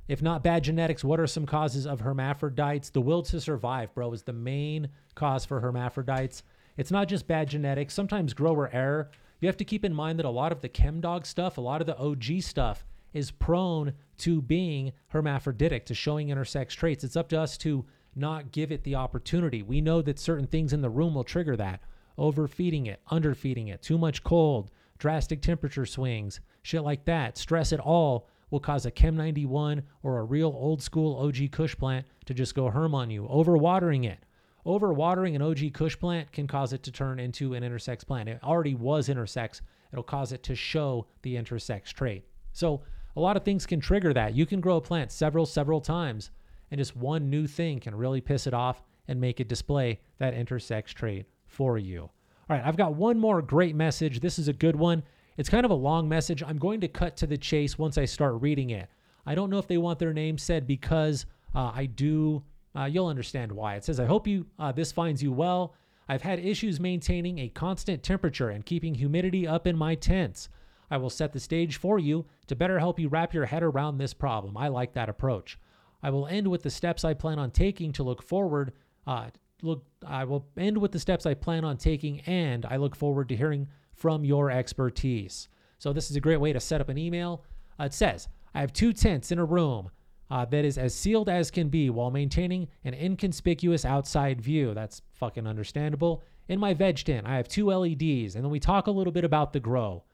if 0.08 0.22
not 0.22 0.44
bad 0.44 0.62
genetics, 0.62 1.02
what 1.02 1.18
are 1.18 1.26
some 1.26 1.46
causes 1.46 1.86
of 1.86 2.00
hermaphrodites? 2.00 2.90
The 2.90 3.00
will 3.00 3.22
to 3.22 3.40
survive, 3.40 3.92
bro, 3.94 4.12
is 4.12 4.22
the 4.22 4.32
main 4.32 4.88
cause 5.14 5.44
for 5.44 5.60
hermaphrodites. 5.60 6.44
It's 6.76 6.90
not 6.90 7.08
just 7.08 7.26
bad 7.26 7.48
genetics, 7.48 7.92
sometimes 7.92 8.32
grower 8.32 8.70
error. 8.72 9.10
You 9.40 9.48
have 9.48 9.56
to 9.58 9.64
keep 9.64 9.84
in 9.84 9.94
mind 9.94 10.18
that 10.18 10.26
a 10.26 10.30
lot 10.30 10.52
of 10.52 10.62
the 10.62 10.68
chemdog 10.68 11.26
stuff, 11.26 11.58
a 11.58 11.60
lot 11.60 11.80
of 11.80 11.86
the 11.86 11.98
OG 11.98 12.42
stuff, 12.42 12.86
is 13.12 13.30
prone 13.30 13.92
to 14.18 14.42
being 14.42 14.92
hermaphroditic, 15.08 15.86
to 15.86 15.94
showing 15.94 16.28
intersex 16.28 16.70
traits. 16.70 17.04
It's 17.04 17.16
up 17.16 17.28
to 17.30 17.40
us 17.40 17.56
to 17.58 17.84
not 18.14 18.50
give 18.50 18.72
it 18.72 18.82
the 18.84 18.94
opportunity. 18.94 19.62
We 19.62 19.80
know 19.80 20.00
that 20.02 20.18
certain 20.18 20.46
things 20.46 20.72
in 20.72 20.80
the 20.80 20.90
room 20.90 21.14
will 21.14 21.24
trigger 21.24 21.56
that. 21.56 21.80
Overfeeding 22.18 22.86
it, 22.86 23.00
underfeeding 23.10 23.68
it, 23.68 23.82
too 23.82 23.98
much 23.98 24.24
cold, 24.24 24.70
drastic 24.98 25.42
temperature 25.42 25.84
swings, 25.84 26.40
shit 26.62 26.82
like 26.82 27.04
that. 27.04 27.36
Stress 27.36 27.72
at 27.74 27.80
all 27.80 28.28
will 28.50 28.60
cause 28.60 28.86
a 28.86 28.90
Chem 28.90 29.16
91 29.16 29.82
or 30.02 30.18
a 30.18 30.24
real 30.24 30.48
old 30.48 30.82
school 30.82 31.18
OG 31.18 31.50
Kush 31.52 31.76
plant 31.76 32.06
to 32.24 32.32
just 32.32 32.54
go 32.54 32.70
herm 32.70 32.94
on 32.94 33.10
you. 33.10 33.24
Overwatering 33.24 34.06
it. 34.06 34.18
Overwatering 34.66 35.36
an 35.36 35.42
OG 35.42 35.74
Kush 35.74 35.96
plant 35.96 36.32
can 36.32 36.48
cause 36.48 36.72
it 36.72 36.82
to 36.82 36.90
turn 36.90 37.20
into 37.20 37.54
an 37.54 37.62
intersex 37.62 38.04
plant. 38.04 38.28
It 38.28 38.42
already 38.42 38.74
was 38.74 39.08
intersex. 39.08 39.60
It'll 39.92 40.02
cause 40.02 40.32
it 40.32 40.42
to 40.42 40.56
show 40.56 41.06
the 41.22 41.36
intersex 41.36 41.92
trait. 41.92 42.24
So 42.52 42.82
a 43.14 43.20
lot 43.20 43.36
of 43.36 43.44
things 43.44 43.64
can 43.64 43.80
trigger 43.80 44.12
that. 44.14 44.34
You 44.34 44.44
can 44.44 44.60
grow 44.60 44.76
a 44.76 44.80
plant 44.80 45.12
several, 45.12 45.46
several 45.46 45.80
times, 45.80 46.32
and 46.70 46.78
just 46.78 46.96
one 46.96 47.30
new 47.30 47.46
thing 47.46 47.78
can 47.78 47.94
really 47.94 48.20
piss 48.20 48.48
it 48.48 48.54
off 48.54 48.82
and 49.06 49.20
make 49.20 49.38
it 49.38 49.48
display 49.48 50.00
that 50.18 50.34
intersex 50.34 50.86
trait 50.88 51.26
for 51.46 51.78
you. 51.78 52.02
All 52.02 52.56
right, 52.56 52.62
I've 52.64 52.76
got 52.76 52.94
one 52.94 53.18
more 53.18 53.42
great 53.42 53.76
message. 53.76 54.18
This 54.18 54.38
is 54.38 54.48
a 54.48 54.52
good 54.52 54.76
one. 54.76 55.04
It's 55.36 55.48
kind 55.48 55.64
of 55.64 55.70
a 55.70 55.74
long 55.74 56.08
message. 56.08 56.42
I'm 56.42 56.58
going 56.58 56.80
to 56.80 56.88
cut 56.88 57.16
to 57.18 57.26
the 57.26 57.38
chase 57.38 57.78
once 57.78 57.98
I 57.98 58.04
start 58.04 58.40
reading 58.40 58.70
it. 58.70 58.88
I 59.26 59.34
don't 59.36 59.50
know 59.50 59.58
if 59.58 59.68
they 59.68 59.78
want 59.78 59.98
their 59.98 60.12
name 60.12 60.38
said 60.38 60.66
because 60.66 61.26
uh, 61.54 61.72
I 61.74 61.86
do. 61.86 62.42
Uh, 62.76 62.84
you'll 62.84 63.06
understand 63.06 63.50
why. 63.50 63.74
It 63.76 63.84
says, 63.84 63.98
"I 63.98 64.04
hope 64.06 64.26
you 64.26 64.46
uh, 64.58 64.72
this 64.72 64.92
finds 64.92 65.22
you 65.22 65.32
well. 65.32 65.74
I've 66.08 66.22
had 66.22 66.38
issues 66.38 66.78
maintaining 66.78 67.38
a 67.38 67.48
constant 67.48 68.02
temperature 68.02 68.50
and 68.50 68.64
keeping 68.64 68.94
humidity 68.94 69.46
up 69.46 69.66
in 69.66 69.76
my 69.76 69.94
tents. 69.94 70.48
I 70.90 70.98
will 70.98 71.10
set 71.10 71.32
the 71.32 71.40
stage 71.40 71.78
for 71.78 71.98
you 71.98 72.26
to 72.46 72.54
better 72.54 72.78
help 72.78 73.00
you 73.00 73.08
wrap 73.08 73.34
your 73.34 73.46
head 73.46 73.62
around 73.62 73.98
this 73.98 74.14
problem. 74.14 74.56
I 74.56 74.68
like 74.68 74.92
that 74.92 75.08
approach. 75.08 75.58
I 76.02 76.10
will 76.10 76.28
end 76.28 76.46
with 76.46 76.62
the 76.62 76.70
steps 76.70 77.04
I 77.04 77.14
plan 77.14 77.38
on 77.38 77.50
taking 77.50 77.92
to 77.92 78.04
look 78.04 78.22
forward. 78.22 78.72
Uh, 79.06 79.30
look, 79.62 79.84
I 80.06 80.24
will 80.24 80.46
end 80.56 80.78
with 80.78 80.92
the 80.92 81.00
steps 81.00 81.26
I 81.26 81.34
plan 81.34 81.64
on 81.64 81.76
taking, 81.76 82.20
and 82.20 82.64
I 82.66 82.76
look 82.76 82.94
forward 82.94 83.28
to 83.30 83.36
hearing 83.36 83.66
from 83.94 84.24
your 84.24 84.50
expertise. 84.50 85.48
So 85.78 85.92
this 85.92 86.10
is 86.10 86.16
a 86.16 86.20
great 86.20 86.40
way 86.40 86.52
to 86.52 86.60
set 86.60 86.80
up 86.80 86.88
an 86.88 86.98
email. 86.98 87.42
Uh, 87.80 87.84
it 87.84 87.94
says, 87.94 88.28
I 88.54 88.60
have 88.60 88.72
two 88.72 88.92
tents 88.92 89.32
in 89.32 89.38
a 89.38 89.44
room 89.44 89.90
uh, 90.30 90.44
that 90.46 90.64
is 90.64 90.78
as 90.78 90.94
sealed 90.94 91.28
as 91.28 91.50
can 91.50 91.68
be 91.68 91.90
while 91.90 92.10
maintaining 92.10 92.68
an 92.84 92.94
inconspicuous 92.94 93.84
outside 93.84 94.40
view. 94.40 94.74
That's 94.74 95.02
fucking 95.14 95.46
understandable. 95.46 96.22
In 96.48 96.58
my 96.58 96.74
veg 96.74 96.96
tent, 97.04 97.26
I 97.26 97.36
have 97.36 97.48
two 97.48 97.70
LEDs, 97.70 98.34
and 98.34 98.44
then 98.44 98.50
we 98.50 98.60
talk 98.60 98.86
a 98.86 98.92
little 98.92 99.12
bit 99.12 99.24
about 99.24 99.52
the 99.52 99.60
grow. 99.60 100.04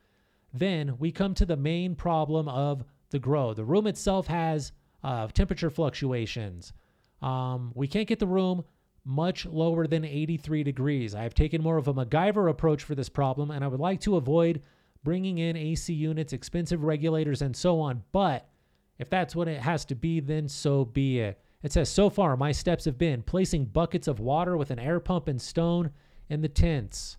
Then 0.52 0.96
we 0.98 1.12
come 1.12 1.34
to 1.34 1.46
the 1.46 1.56
main 1.56 1.94
problem 1.94 2.48
of 2.48 2.84
the 3.10 3.18
grow. 3.18 3.54
The 3.54 3.64
room 3.64 3.86
itself 3.86 4.26
has 4.26 4.72
uh, 5.02 5.28
temperature 5.28 5.70
fluctuations. 5.70 6.72
Um, 7.20 7.72
we 7.74 7.86
can't 7.86 8.08
get 8.08 8.18
the 8.18 8.26
room 8.26 8.64
much 9.04 9.46
lower 9.46 9.86
than 9.86 10.04
83 10.04 10.62
degrees. 10.62 11.14
I 11.14 11.22
have 11.22 11.34
taken 11.34 11.62
more 11.62 11.76
of 11.76 11.88
a 11.88 11.94
MacGyver 11.94 12.50
approach 12.50 12.82
for 12.84 12.94
this 12.94 13.08
problem, 13.08 13.50
and 13.50 13.64
I 13.64 13.68
would 13.68 13.80
like 13.80 14.00
to 14.02 14.16
avoid 14.16 14.62
bringing 15.04 15.38
in 15.38 15.56
AC 15.56 15.92
units, 15.92 16.32
expensive 16.32 16.84
regulators, 16.84 17.42
and 17.42 17.56
so 17.56 17.80
on. 17.80 18.02
But 18.12 18.48
if 19.02 19.10
that's 19.10 19.34
what 19.34 19.48
it 19.48 19.60
has 19.60 19.84
to 19.86 19.96
be, 19.96 20.20
then 20.20 20.48
so 20.48 20.84
be 20.84 21.18
it. 21.18 21.40
It 21.62 21.72
says, 21.72 21.88
so 21.88 22.08
far, 22.08 22.36
my 22.36 22.52
steps 22.52 22.84
have 22.84 22.96
been 22.96 23.22
placing 23.22 23.66
buckets 23.66 24.06
of 24.06 24.20
water 24.20 24.56
with 24.56 24.70
an 24.70 24.78
air 24.78 25.00
pump 25.00 25.26
and 25.26 25.42
stone 25.42 25.90
in 26.28 26.40
the 26.40 26.48
tents. 26.48 27.16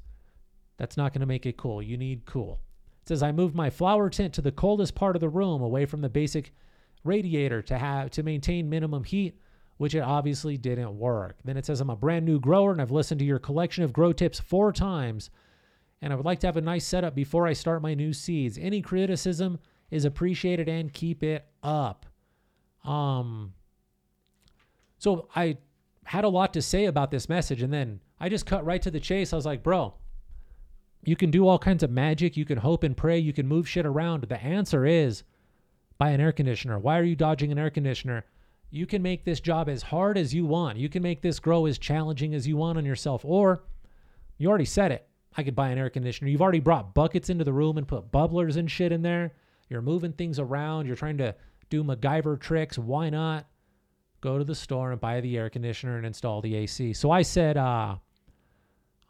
That's 0.78 0.98
not 0.98 1.12
going 1.14 1.20
to 1.20 1.28
make 1.28 1.46
it 1.46 1.58
cool. 1.58 1.82
You 1.82 1.98
need 1.98 2.26
cool. 2.26 2.62
It 3.02 3.10
says, 3.10 3.22
I 3.22 3.34
moved 3.34 3.54
my 3.54 3.70
flower 3.70 4.10
tent 4.10 4.34
to 4.36 4.42
the 4.42 4.52
coldest 4.52 4.96
part 4.96 5.18
of 5.18 5.20
the 5.20 5.28
room 5.28 5.62
away 5.62 5.86
from 5.86 6.00
the 6.00 6.10
basic 6.10 6.54
radiator 7.04 7.62
to 7.64 7.78
have 7.78 8.10
to 8.12 8.24
maintain 8.24 8.70
minimum 8.70 9.04
heat, 9.04 9.38
which 9.76 9.94
it 9.94 10.00
obviously 10.00 10.58
didn't 10.58 10.98
work. 10.98 11.36
Then 11.44 11.58
it 11.58 11.66
says, 11.66 11.82
I'm 11.82 11.90
a 11.90 11.98
brand 11.98 12.26
new 12.26 12.40
grower 12.40 12.72
and 12.72 12.82
I've 12.82 12.92
listened 12.92 13.20
to 13.20 13.26
your 13.26 13.40
collection 13.40 13.84
of 13.84 13.92
grow 13.92 14.14
tips 14.14 14.40
four 14.40 14.72
times 14.72 15.30
and 16.02 16.12
I 16.12 16.18
would 16.18 16.26
like 16.26 16.40
to 16.42 16.48
have 16.48 16.58
a 16.58 16.62
nice 16.62 16.86
setup 16.86 17.16
before 17.16 17.48
I 17.48 17.54
start 17.54 17.82
my 17.82 17.94
new 17.94 18.12
seeds. 18.12 18.58
Any 18.58 18.82
criticism 18.82 19.60
is 19.94 20.06
appreciated 20.06 20.68
and 20.68 20.92
keep 20.92 21.24
it 21.24 21.46
up. 21.62 22.06
Um 22.84 23.54
so 24.98 25.30
I 25.36 25.58
had 26.06 26.24
a 26.24 26.30
lot 26.30 26.54
to 26.54 26.62
say 26.62 26.86
about 26.86 27.12
this 27.12 27.30
message 27.30 27.62
and 27.62 27.72
then 27.72 28.00
I 28.20 28.30
just 28.30 28.46
cut 28.46 28.66
right 28.66 28.82
to 28.82 28.92
the 28.92 29.00
chase. 29.00 29.34
I 29.34 29.36
was 29.36 29.46
like, 29.46 29.64
"Bro, 29.64 29.94
you 31.04 31.16
can 31.16 31.32
do 31.32 31.48
all 31.48 31.60
kinds 31.60 31.84
of 31.84 31.92
magic, 31.92 32.36
you 32.36 32.46
can 32.46 32.58
hope 32.58 32.84
and 32.84 32.96
pray, 32.96 33.20
you 33.20 33.34
can 33.34 33.48
move 33.48 33.68
shit 33.68 33.86
around. 33.86 34.24
The 34.24 34.42
answer 34.42 34.86
is 34.86 35.24
buy 35.98 36.10
an 36.12 36.22
air 36.22 36.32
conditioner. 36.32 36.80
Why 36.80 36.98
are 37.00 37.04
you 37.04 37.16
dodging 37.16 37.52
an 37.52 37.60
air 37.60 37.70
conditioner? 37.70 38.26
You 38.72 38.88
can 38.88 39.02
make 39.04 39.24
this 39.24 39.40
job 39.40 39.70
as 39.70 39.84
hard 39.84 40.18
as 40.18 40.34
you 40.34 40.46
want. 40.46 40.78
You 40.78 40.90
can 40.90 41.04
make 41.04 41.22
this 41.22 41.40
grow 41.40 41.68
as 41.68 41.78
challenging 41.78 42.34
as 42.34 42.48
you 42.48 42.58
want 42.58 42.78
on 42.78 42.86
yourself 42.86 43.24
or 43.24 43.64
you 44.38 44.50
already 44.50 44.66
said 44.66 44.92
it 44.92 45.08
I 45.36 45.44
could 45.44 45.56
buy 45.56 45.70
an 45.70 45.78
air 45.78 45.90
conditioner. 45.90 46.30
You've 46.30 46.42
already 46.42 46.60
brought 46.60 46.94
buckets 46.94 47.30
into 47.30 47.44
the 47.44 47.54
room 47.54 47.78
and 47.78 47.88
put 47.88 48.12
bubblers 48.12 48.58
and 48.58 48.70
shit 48.70 48.92
in 48.92 49.02
there. 49.02 49.34
You're 49.70 49.82
moving 49.82 50.14
things 50.14 50.40
around. 50.40 50.86
You're 50.86 50.96
trying 50.96 51.18
to 51.18 51.36
do 51.70 51.84
MacGyver 51.84 52.40
tricks. 52.40 52.78
Why 52.78 53.10
not 53.10 53.48
go 54.22 54.38
to 54.38 54.44
the 54.44 54.56
store 54.56 54.92
and 54.92 55.02
buy 55.02 55.22
the 55.22 55.38
air 55.38 55.50
conditioner 55.50 55.98
and 55.98 56.06
install 56.06 56.42
the 56.42 56.56
AC? 56.56 56.94
So 56.94 57.12
I 57.12 57.22
said, 57.22 57.58
uh, 57.58 57.96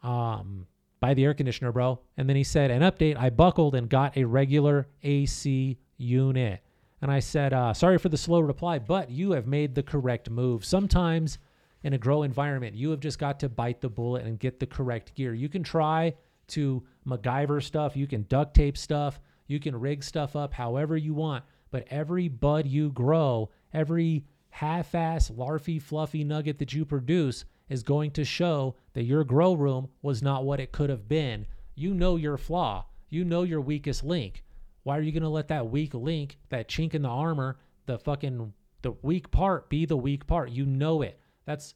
um, 0.02 0.66
buy 1.00 1.14
the 1.14 1.24
air 1.24 1.34
conditioner, 1.34 1.72
bro. 1.72 2.00
And 2.16 2.28
then 2.28 2.36
he 2.36 2.44
said, 2.44 2.70
an 2.70 2.82
update. 2.82 3.16
I 3.16 3.30
buckled 3.30 3.74
and 3.74 3.88
got 3.88 4.16
a 4.16 4.24
regular 4.24 4.88
AC 5.02 5.78
unit. 5.96 6.60
And 7.02 7.10
I 7.10 7.20
said, 7.20 7.52
uh, 7.52 7.74
sorry 7.74 7.98
for 7.98 8.08
the 8.08 8.16
slow 8.16 8.40
reply, 8.40 8.78
but 8.78 9.10
you 9.10 9.32
have 9.32 9.46
made 9.46 9.74
the 9.74 9.82
correct 9.82 10.30
move. 10.30 10.64
Sometimes 10.64 11.38
in 11.84 11.92
a 11.92 11.98
grow 11.98 12.22
environment. 12.22 12.74
You 12.74 12.90
have 12.90 13.00
just 13.00 13.18
got 13.18 13.38
to 13.40 13.48
bite 13.48 13.80
the 13.80 13.88
bullet 13.88 14.24
and 14.24 14.38
get 14.38 14.58
the 14.58 14.66
correct 14.66 15.14
gear. 15.14 15.34
You 15.34 15.48
can 15.48 15.62
try 15.62 16.14
to 16.48 16.82
MacGyver 17.06 17.62
stuff, 17.62 17.96
you 17.96 18.06
can 18.06 18.24
duct 18.28 18.54
tape 18.54 18.76
stuff, 18.76 19.20
you 19.46 19.60
can 19.60 19.78
rig 19.78 20.02
stuff 20.02 20.36
up 20.36 20.54
however 20.54 20.96
you 20.96 21.14
want, 21.14 21.44
but 21.70 21.86
every 21.90 22.28
bud 22.28 22.66
you 22.66 22.90
grow, 22.90 23.50
every 23.72 24.24
half 24.50 24.94
ass, 24.94 25.30
larfy, 25.30 25.80
fluffy 25.80 26.24
nugget 26.24 26.58
that 26.58 26.72
you 26.72 26.84
produce 26.84 27.44
is 27.68 27.82
going 27.82 28.10
to 28.12 28.24
show 28.24 28.76
that 28.92 29.04
your 29.04 29.24
grow 29.24 29.54
room 29.54 29.88
was 30.02 30.22
not 30.22 30.44
what 30.44 30.60
it 30.60 30.72
could 30.72 30.90
have 30.90 31.08
been. 31.08 31.46
You 31.74 31.94
know 31.94 32.16
your 32.16 32.36
flaw, 32.36 32.86
you 33.10 33.24
know 33.24 33.42
your 33.42 33.60
weakest 33.60 34.04
link. 34.04 34.44
Why 34.84 34.98
are 34.98 35.02
you 35.02 35.12
going 35.12 35.22
to 35.22 35.28
let 35.28 35.48
that 35.48 35.70
weak 35.70 35.94
link, 35.94 36.38
that 36.50 36.68
chink 36.68 36.94
in 36.94 37.02
the 37.02 37.08
armor, 37.08 37.58
the 37.86 37.98
fucking 37.98 38.52
the 38.82 38.92
weak 39.02 39.30
part 39.30 39.68
be 39.70 39.86
the 39.86 39.96
weak 39.96 40.26
part? 40.26 40.50
You 40.50 40.66
know 40.66 41.02
it. 41.02 41.18
That's 41.46 41.74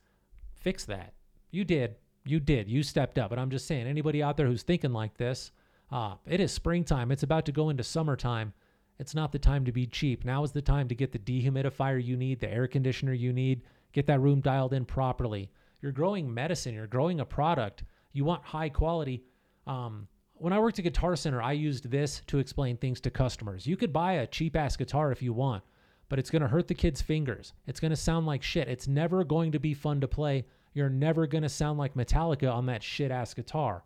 fix 0.54 0.84
that. 0.84 1.14
You 1.50 1.64
did. 1.64 1.96
You 2.24 2.38
did. 2.38 2.68
You 2.68 2.82
stepped 2.82 3.18
up. 3.18 3.30
But 3.30 3.38
I'm 3.38 3.50
just 3.50 3.66
saying, 3.66 3.86
anybody 3.86 4.22
out 4.22 4.36
there 4.36 4.46
who's 4.46 4.62
thinking 4.62 4.92
like 4.92 5.16
this, 5.16 5.50
uh, 5.90 6.14
it 6.26 6.40
is 6.40 6.52
springtime. 6.52 7.10
It's 7.10 7.22
about 7.22 7.46
to 7.46 7.52
go 7.52 7.70
into 7.70 7.82
summertime. 7.82 8.52
It's 8.98 9.14
not 9.14 9.32
the 9.32 9.38
time 9.38 9.64
to 9.64 9.72
be 9.72 9.86
cheap. 9.86 10.24
Now 10.24 10.42
is 10.42 10.52
the 10.52 10.60
time 10.62 10.88
to 10.88 10.94
get 10.94 11.12
the 11.12 11.18
dehumidifier 11.18 12.02
you 12.02 12.16
need, 12.16 12.40
the 12.40 12.52
air 12.52 12.66
conditioner 12.66 13.12
you 13.12 13.32
need, 13.32 13.62
get 13.92 14.06
that 14.06 14.20
room 14.20 14.40
dialed 14.40 14.72
in 14.72 14.84
properly. 14.84 15.50
You're 15.80 15.92
growing 15.92 16.32
medicine, 16.32 16.74
you're 16.74 16.86
growing 16.86 17.20
a 17.20 17.24
product. 17.24 17.84
You 18.12 18.24
want 18.24 18.44
high 18.44 18.68
quality. 18.68 19.22
Um, 19.66 20.08
when 20.34 20.52
I 20.52 20.58
worked 20.58 20.78
at 20.78 20.84
Guitar 20.84 21.14
Center, 21.16 21.42
I 21.42 21.52
used 21.52 21.90
this 21.90 22.22
to 22.26 22.38
explain 22.38 22.76
things 22.76 23.00
to 23.02 23.10
customers. 23.10 23.66
You 23.66 23.76
could 23.76 23.92
buy 23.92 24.14
a 24.14 24.26
cheap 24.26 24.56
ass 24.56 24.76
guitar 24.76 25.12
if 25.12 25.22
you 25.22 25.32
want, 25.32 25.62
but 26.08 26.18
it's 26.18 26.30
going 26.30 26.42
to 26.42 26.48
hurt 26.48 26.68
the 26.68 26.74
kids' 26.74 27.02
fingers. 27.02 27.52
It's 27.66 27.80
going 27.80 27.90
to 27.90 27.96
sound 27.96 28.26
like 28.26 28.42
shit. 28.42 28.68
It's 28.68 28.88
never 28.88 29.24
going 29.24 29.52
to 29.52 29.60
be 29.60 29.74
fun 29.74 30.00
to 30.00 30.08
play. 30.08 30.46
You're 30.74 30.90
never 30.90 31.26
going 31.26 31.42
to 31.42 31.48
sound 31.48 31.78
like 31.78 31.94
Metallica 31.94 32.52
on 32.52 32.66
that 32.66 32.82
shit 32.82 33.10
ass 33.10 33.34
guitar. 33.34 33.84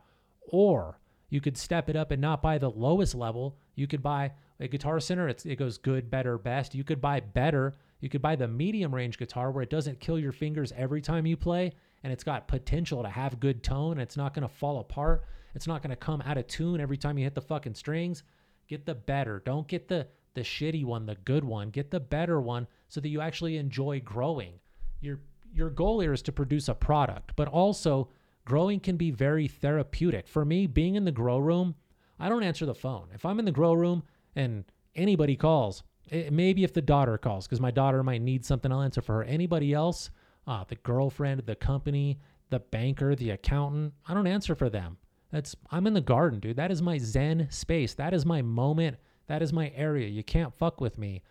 Or 0.48 0.98
you 1.32 1.40
could 1.40 1.56
step 1.56 1.88
it 1.88 1.96
up 1.96 2.10
and 2.10 2.20
not 2.20 2.42
buy 2.42 2.58
the 2.58 2.68
lowest 2.68 3.14
level. 3.14 3.56
You 3.74 3.86
could 3.86 4.02
buy 4.02 4.32
a 4.60 4.68
Guitar 4.68 5.00
Center, 5.00 5.28
it 5.28 5.58
goes 5.58 5.78
good, 5.78 6.10
better, 6.10 6.36
best. 6.36 6.74
You 6.74 6.84
could 6.84 7.00
buy 7.00 7.20
better. 7.20 7.74
You 8.00 8.10
could 8.10 8.20
buy 8.20 8.36
the 8.36 8.46
medium 8.46 8.94
range 8.94 9.16
guitar 9.16 9.50
where 9.50 9.62
it 9.62 9.70
doesn't 9.70 9.98
kill 9.98 10.18
your 10.18 10.32
fingers 10.32 10.74
every 10.76 11.00
time 11.00 11.24
you 11.24 11.38
play 11.38 11.72
and 12.04 12.12
it's 12.12 12.22
got 12.22 12.48
potential 12.48 13.02
to 13.02 13.08
have 13.08 13.40
good 13.40 13.62
tone. 13.62 13.98
It's 13.98 14.18
not 14.18 14.34
going 14.34 14.46
to 14.46 14.54
fall 14.54 14.80
apart. 14.80 15.24
It's 15.54 15.66
not 15.66 15.80
going 15.80 15.88
to 15.88 15.96
come 15.96 16.20
out 16.20 16.36
of 16.36 16.46
tune 16.48 16.82
every 16.82 16.98
time 16.98 17.16
you 17.16 17.24
hit 17.24 17.34
the 17.34 17.40
fucking 17.40 17.76
strings. 17.76 18.24
Get 18.68 18.84
the 18.84 18.94
better. 18.94 19.42
Don't 19.46 19.66
get 19.66 19.88
the 19.88 20.08
the 20.34 20.42
shitty 20.42 20.84
one, 20.84 21.06
the 21.06 21.14
good 21.14 21.44
one. 21.44 21.70
Get 21.70 21.90
the 21.90 22.00
better 22.00 22.42
one 22.42 22.66
so 22.88 23.00
that 23.00 23.08
you 23.08 23.22
actually 23.22 23.56
enjoy 23.56 24.00
growing. 24.00 24.52
Your 25.00 25.20
your 25.50 25.70
goal 25.70 26.00
here 26.00 26.12
is 26.12 26.20
to 26.22 26.32
produce 26.32 26.68
a 26.68 26.74
product, 26.74 27.32
but 27.36 27.48
also 27.48 28.10
growing 28.44 28.80
can 28.80 28.96
be 28.96 29.10
very 29.10 29.48
therapeutic. 29.48 30.28
For 30.28 30.44
me, 30.44 30.66
being 30.66 30.94
in 30.94 31.04
the 31.04 31.12
grow 31.12 31.38
room, 31.38 31.74
I 32.18 32.28
don't 32.28 32.42
answer 32.42 32.66
the 32.66 32.74
phone. 32.74 33.08
If 33.14 33.24
I'm 33.24 33.38
in 33.38 33.44
the 33.44 33.52
grow 33.52 33.74
room 33.74 34.02
and 34.36 34.64
anybody 34.94 35.36
calls, 35.36 35.82
it, 36.08 36.26
eh, 36.26 36.30
maybe 36.30 36.64
if 36.64 36.72
the 36.72 36.82
daughter 36.82 37.18
calls, 37.18 37.46
because 37.46 37.60
my 37.60 37.70
daughter 37.70 38.02
might 38.02 38.22
need 38.22 38.44
something, 38.44 38.70
I'll 38.70 38.82
answer 38.82 39.02
for 39.02 39.14
her. 39.16 39.24
Anybody 39.24 39.72
else, 39.72 40.10
uh, 40.46 40.64
the 40.64 40.76
girlfriend, 40.76 41.40
the 41.46 41.54
company, 41.54 42.18
the 42.50 42.60
banker, 42.60 43.14
the 43.14 43.30
accountant, 43.30 43.94
I 44.06 44.14
don't 44.14 44.26
answer 44.26 44.54
for 44.54 44.68
them. 44.68 44.98
That's 45.30 45.56
I'm 45.70 45.86
in 45.86 45.94
the 45.94 46.00
garden, 46.00 46.40
dude. 46.40 46.56
That 46.56 46.70
is 46.70 46.82
my 46.82 46.98
zen 46.98 47.48
space. 47.50 47.94
That 47.94 48.12
is 48.12 48.26
my 48.26 48.42
moment 48.42 48.98
that 49.26 49.42
is 49.42 49.52
my 49.52 49.72
area. 49.74 50.08
You 50.08 50.22
can't 50.22 50.52
fuck 50.52 50.80
with 50.80 50.98
me. 50.98 51.22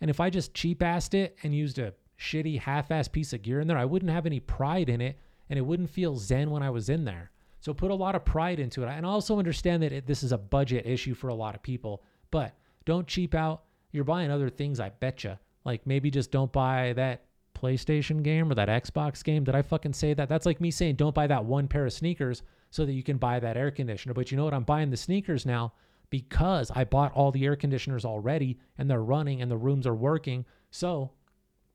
And 0.00 0.10
if 0.10 0.20
I 0.20 0.30
just 0.30 0.52
cheap 0.54 0.80
assed 0.80 1.14
it 1.14 1.38
and 1.42 1.54
used 1.54 1.78
a 1.78 1.94
shitty 2.20 2.60
half 2.60 2.90
ass 2.90 3.08
piece 3.08 3.32
of 3.32 3.42
gear 3.42 3.60
in 3.60 3.66
there, 3.66 3.78
I 3.78 3.84
wouldn't 3.84 4.10
have 4.10 4.26
any 4.26 4.40
pride 4.40 4.88
in 4.88 5.00
it 5.00 5.18
and 5.48 5.58
it 5.58 5.62
wouldn't 5.62 5.90
feel 5.90 6.16
zen 6.16 6.50
when 6.50 6.62
I 6.62 6.70
was 6.70 6.88
in 6.88 7.04
there. 7.04 7.30
So 7.60 7.74
put 7.74 7.90
a 7.90 7.94
lot 7.94 8.14
of 8.14 8.24
pride 8.24 8.60
into 8.60 8.82
it. 8.82 8.88
And 8.88 9.04
I 9.04 9.08
also 9.08 9.38
understand 9.38 9.82
that 9.82 9.92
it, 9.92 10.06
this 10.06 10.22
is 10.22 10.32
a 10.32 10.38
budget 10.38 10.86
issue 10.86 11.14
for 11.14 11.28
a 11.28 11.34
lot 11.34 11.54
of 11.54 11.62
people, 11.62 12.02
but 12.30 12.54
don't 12.84 13.06
cheap 13.06 13.34
out. 13.34 13.64
You're 13.92 14.04
buying 14.04 14.30
other 14.30 14.50
things, 14.50 14.78
I 14.78 14.90
betcha. 14.90 15.40
Like 15.64 15.86
maybe 15.86 16.10
just 16.10 16.30
don't 16.30 16.52
buy 16.52 16.92
that 16.94 17.24
PlayStation 17.56 18.22
game 18.22 18.50
or 18.50 18.54
that 18.54 18.68
Xbox 18.68 19.24
game. 19.24 19.44
Did 19.44 19.54
I 19.54 19.62
fucking 19.62 19.94
say 19.94 20.14
that? 20.14 20.28
That's 20.28 20.46
like 20.46 20.60
me 20.60 20.70
saying 20.70 20.96
don't 20.96 21.14
buy 21.14 21.26
that 21.26 21.44
one 21.44 21.66
pair 21.66 21.86
of 21.86 21.92
sneakers 21.92 22.42
so 22.70 22.84
that 22.84 22.92
you 22.92 23.02
can 23.02 23.16
buy 23.16 23.40
that 23.40 23.56
air 23.56 23.70
conditioner. 23.70 24.14
But 24.14 24.30
you 24.30 24.36
know 24.36 24.44
what? 24.44 24.54
I'm 24.54 24.64
buying 24.64 24.90
the 24.90 24.96
sneakers 24.96 25.46
now 25.46 25.72
because 26.10 26.70
I 26.74 26.84
bought 26.84 27.12
all 27.14 27.32
the 27.32 27.44
air 27.44 27.56
conditioners 27.56 28.04
already 28.04 28.58
and 28.78 28.88
they're 28.88 29.02
running 29.02 29.42
and 29.42 29.50
the 29.50 29.56
rooms 29.56 29.86
are 29.86 29.94
working. 29.94 30.44
So 30.70 31.10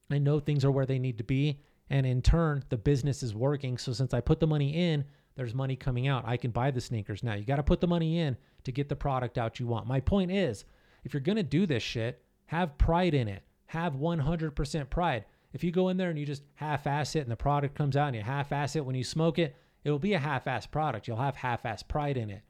I 0.10 0.19
know 0.19 0.39
things 0.39 0.63
are 0.63 0.71
where 0.71 0.86
they 0.86 0.99
need 0.99 1.17
to 1.17 1.23
be. 1.23 1.60
And 1.91 2.06
in 2.06 2.21
turn, 2.21 2.63
the 2.69 2.77
business 2.77 3.21
is 3.21 3.36
working. 3.36 3.77
So 3.77 3.91
since 3.91 4.13
I 4.13 4.21
put 4.21 4.39
the 4.39 4.47
money 4.47 4.91
in, 4.91 5.04
there's 5.36 5.54
money 5.54 5.75
coming 5.75 6.08
out. 6.08 6.23
I 6.25 6.38
can 6.38 6.51
buy 6.51 6.71
the 6.71 6.80
sneakers 6.80 7.21
now. 7.21 7.34
You 7.34 7.43
got 7.43 7.58
to 7.58 7.63
put 7.63 7.82
the 7.82 7.88
money 7.88 8.19
in 8.19 8.38
to 8.63 8.71
get 8.71 8.88
the 8.88 8.95
product 8.95 9.38
out 9.38 9.60
you 9.60 9.67
want. 9.67 9.88
My 9.88 9.99
point 9.99 10.32
is, 10.32 10.63
if 11.04 11.13
you're 11.13 11.19
going 11.19 11.36
to 11.36 11.43
do 11.43 11.65
this 11.65 11.84
shit, 11.84 12.23
have 12.45 12.77
pride 12.77 13.13
in 13.13 13.27
it. 13.27 13.43
Have 13.65 13.95
100% 13.95 14.89
pride. 14.89 15.25
If 15.51 15.65
you 15.65 15.71
go 15.71 15.89
in 15.89 15.97
there 15.97 16.10
and 16.10 16.17
you 16.17 16.25
just 16.25 16.43
half 16.56 16.88
ass 16.88 17.17
it 17.17 17.23
and 17.23 17.32
the 17.32 17.36
product 17.36 17.75
comes 17.75 17.97
out 17.97 18.08
and 18.08 18.15
you 18.15 18.21
half 18.21 18.54
ass 18.54 18.77
it 18.77 18.86
when 18.86 18.95
you 18.95 19.04
smoke 19.04 19.38
it, 19.38 19.58
it 19.84 19.91
will 19.91 19.99
be 19.99 20.13
a 20.13 20.19
half 20.19 20.47
ass 20.47 20.65
product. 20.65 21.10
You'll 21.10 21.17
have 21.17 21.36
half 21.36 21.65
ass 21.65 21.84
pride 21.84 22.15
in 22.15 22.30
it. 22.30 22.43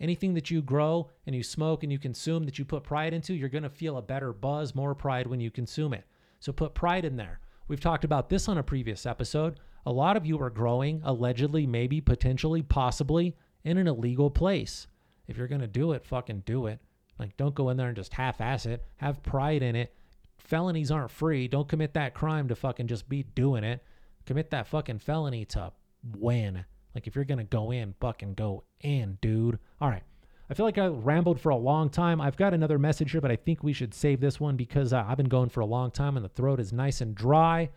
Anything 0.00 0.34
that 0.34 0.50
you 0.50 0.60
grow 0.60 1.08
and 1.26 1.34
you 1.34 1.42
smoke 1.42 1.82
and 1.82 1.90
you 1.90 1.98
consume 1.98 2.44
that 2.44 2.58
you 2.58 2.66
put 2.66 2.82
pride 2.82 3.14
into, 3.14 3.32
you're 3.32 3.48
going 3.48 3.62
to 3.62 3.70
feel 3.70 3.96
a 3.96 4.02
better 4.02 4.34
buzz, 4.34 4.74
more 4.74 4.94
pride 4.94 5.28
when 5.28 5.40
you 5.40 5.50
consume 5.50 5.94
it. 5.94 6.04
So 6.40 6.52
put 6.52 6.74
pride 6.74 7.06
in 7.06 7.16
there. 7.16 7.40
We've 7.68 7.80
talked 7.80 8.04
about 8.04 8.28
this 8.28 8.48
on 8.48 8.58
a 8.58 8.62
previous 8.62 9.06
episode. 9.06 9.58
A 9.86 9.92
lot 9.92 10.16
of 10.16 10.26
you 10.26 10.40
are 10.40 10.50
growing, 10.50 11.00
allegedly, 11.04 11.66
maybe, 11.66 12.00
potentially, 12.00 12.62
possibly, 12.62 13.36
in 13.64 13.78
an 13.78 13.88
illegal 13.88 14.30
place. 14.30 14.86
If 15.26 15.36
you're 15.36 15.48
going 15.48 15.60
to 15.60 15.66
do 15.66 15.92
it, 15.92 16.04
fucking 16.04 16.42
do 16.44 16.66
it. 16.66 16.80
Like, 17.18 17.36
don't 17.36 17.54
go 17.54 17.70
in 17.70 17.76
there 17.76 17.88
and 17.88 17.96
just 17.96 18.12
half 18.14 18.40
ass 18.40 18.66
it. 18.66 18.84
Have 18.96 19.22
pride 19.22 19.62
in 19.62 19.76
it. 19.76 19.94
Felonies 20.38 20.90
aren't 20.90 21.10
free. 21.10 21.48
Don't 21.48 21.68
commit 21.68 21.94
that 21.94 22.14
crime 22.14 22.48
to 22.48 22.56
fucking 22.56 22.88
just 22.88 23.08
be 23.08 23.22
doing 23.34 23.64
it. 23.64 23.82
Commit 24.26 24.50
that 24.50 24.66
fucking 24.66 24.98
felony 24.98 25.44
to 25.46 25.72
win. 26.18 26.64
Like, 26.94 27.06
if 27.06 27.14
you're 27.14 27.24
going 27.24 27.38
to 27.38 27.44
go 27.44 27.70
in, 27.70 27.94
fucking 28.00 28.34
go 28.34 28.64
in, 28.80 29.18
dude. 29.20 29.58
All 29.80 29.88
right. 29.88 30.02
I 30.52 30.54
feel 30.54 30.66
like 30.66 30.76
I 30.76 30.88
rambled 30.88 31.40
for 31.40 31.48
a 31.48 31.56
long 31.56 31.88
time. 31.88 32.20
I've 32.20 32.36
got 32.36 32.52
another 32.52 32.78
message 32.78 33.12
here, 33.12 33.22
but 33.22 33.30
I 33.30 33.36
think 33.36 33.64
we 33.64 33.72
should 33.72 33.94
save 33.94 34.20
this 34.20 34.38
one 34.38 34.54
because 34.54 34.92
uh, 34.92 35.02
I've 35.08 35.16
been 35.16 35.30
going 35.30 35.48
for 35.48 35.60
a 35.60 35.64
long 35.64 35.90
time 35.90 36.14
and 36.14 36.22
the 36.22 36.28
throat 36.28 36.60
is 36.60 36.74
nice 36.74 37.00
and 37.00 37.14
dry. 37.14 37.70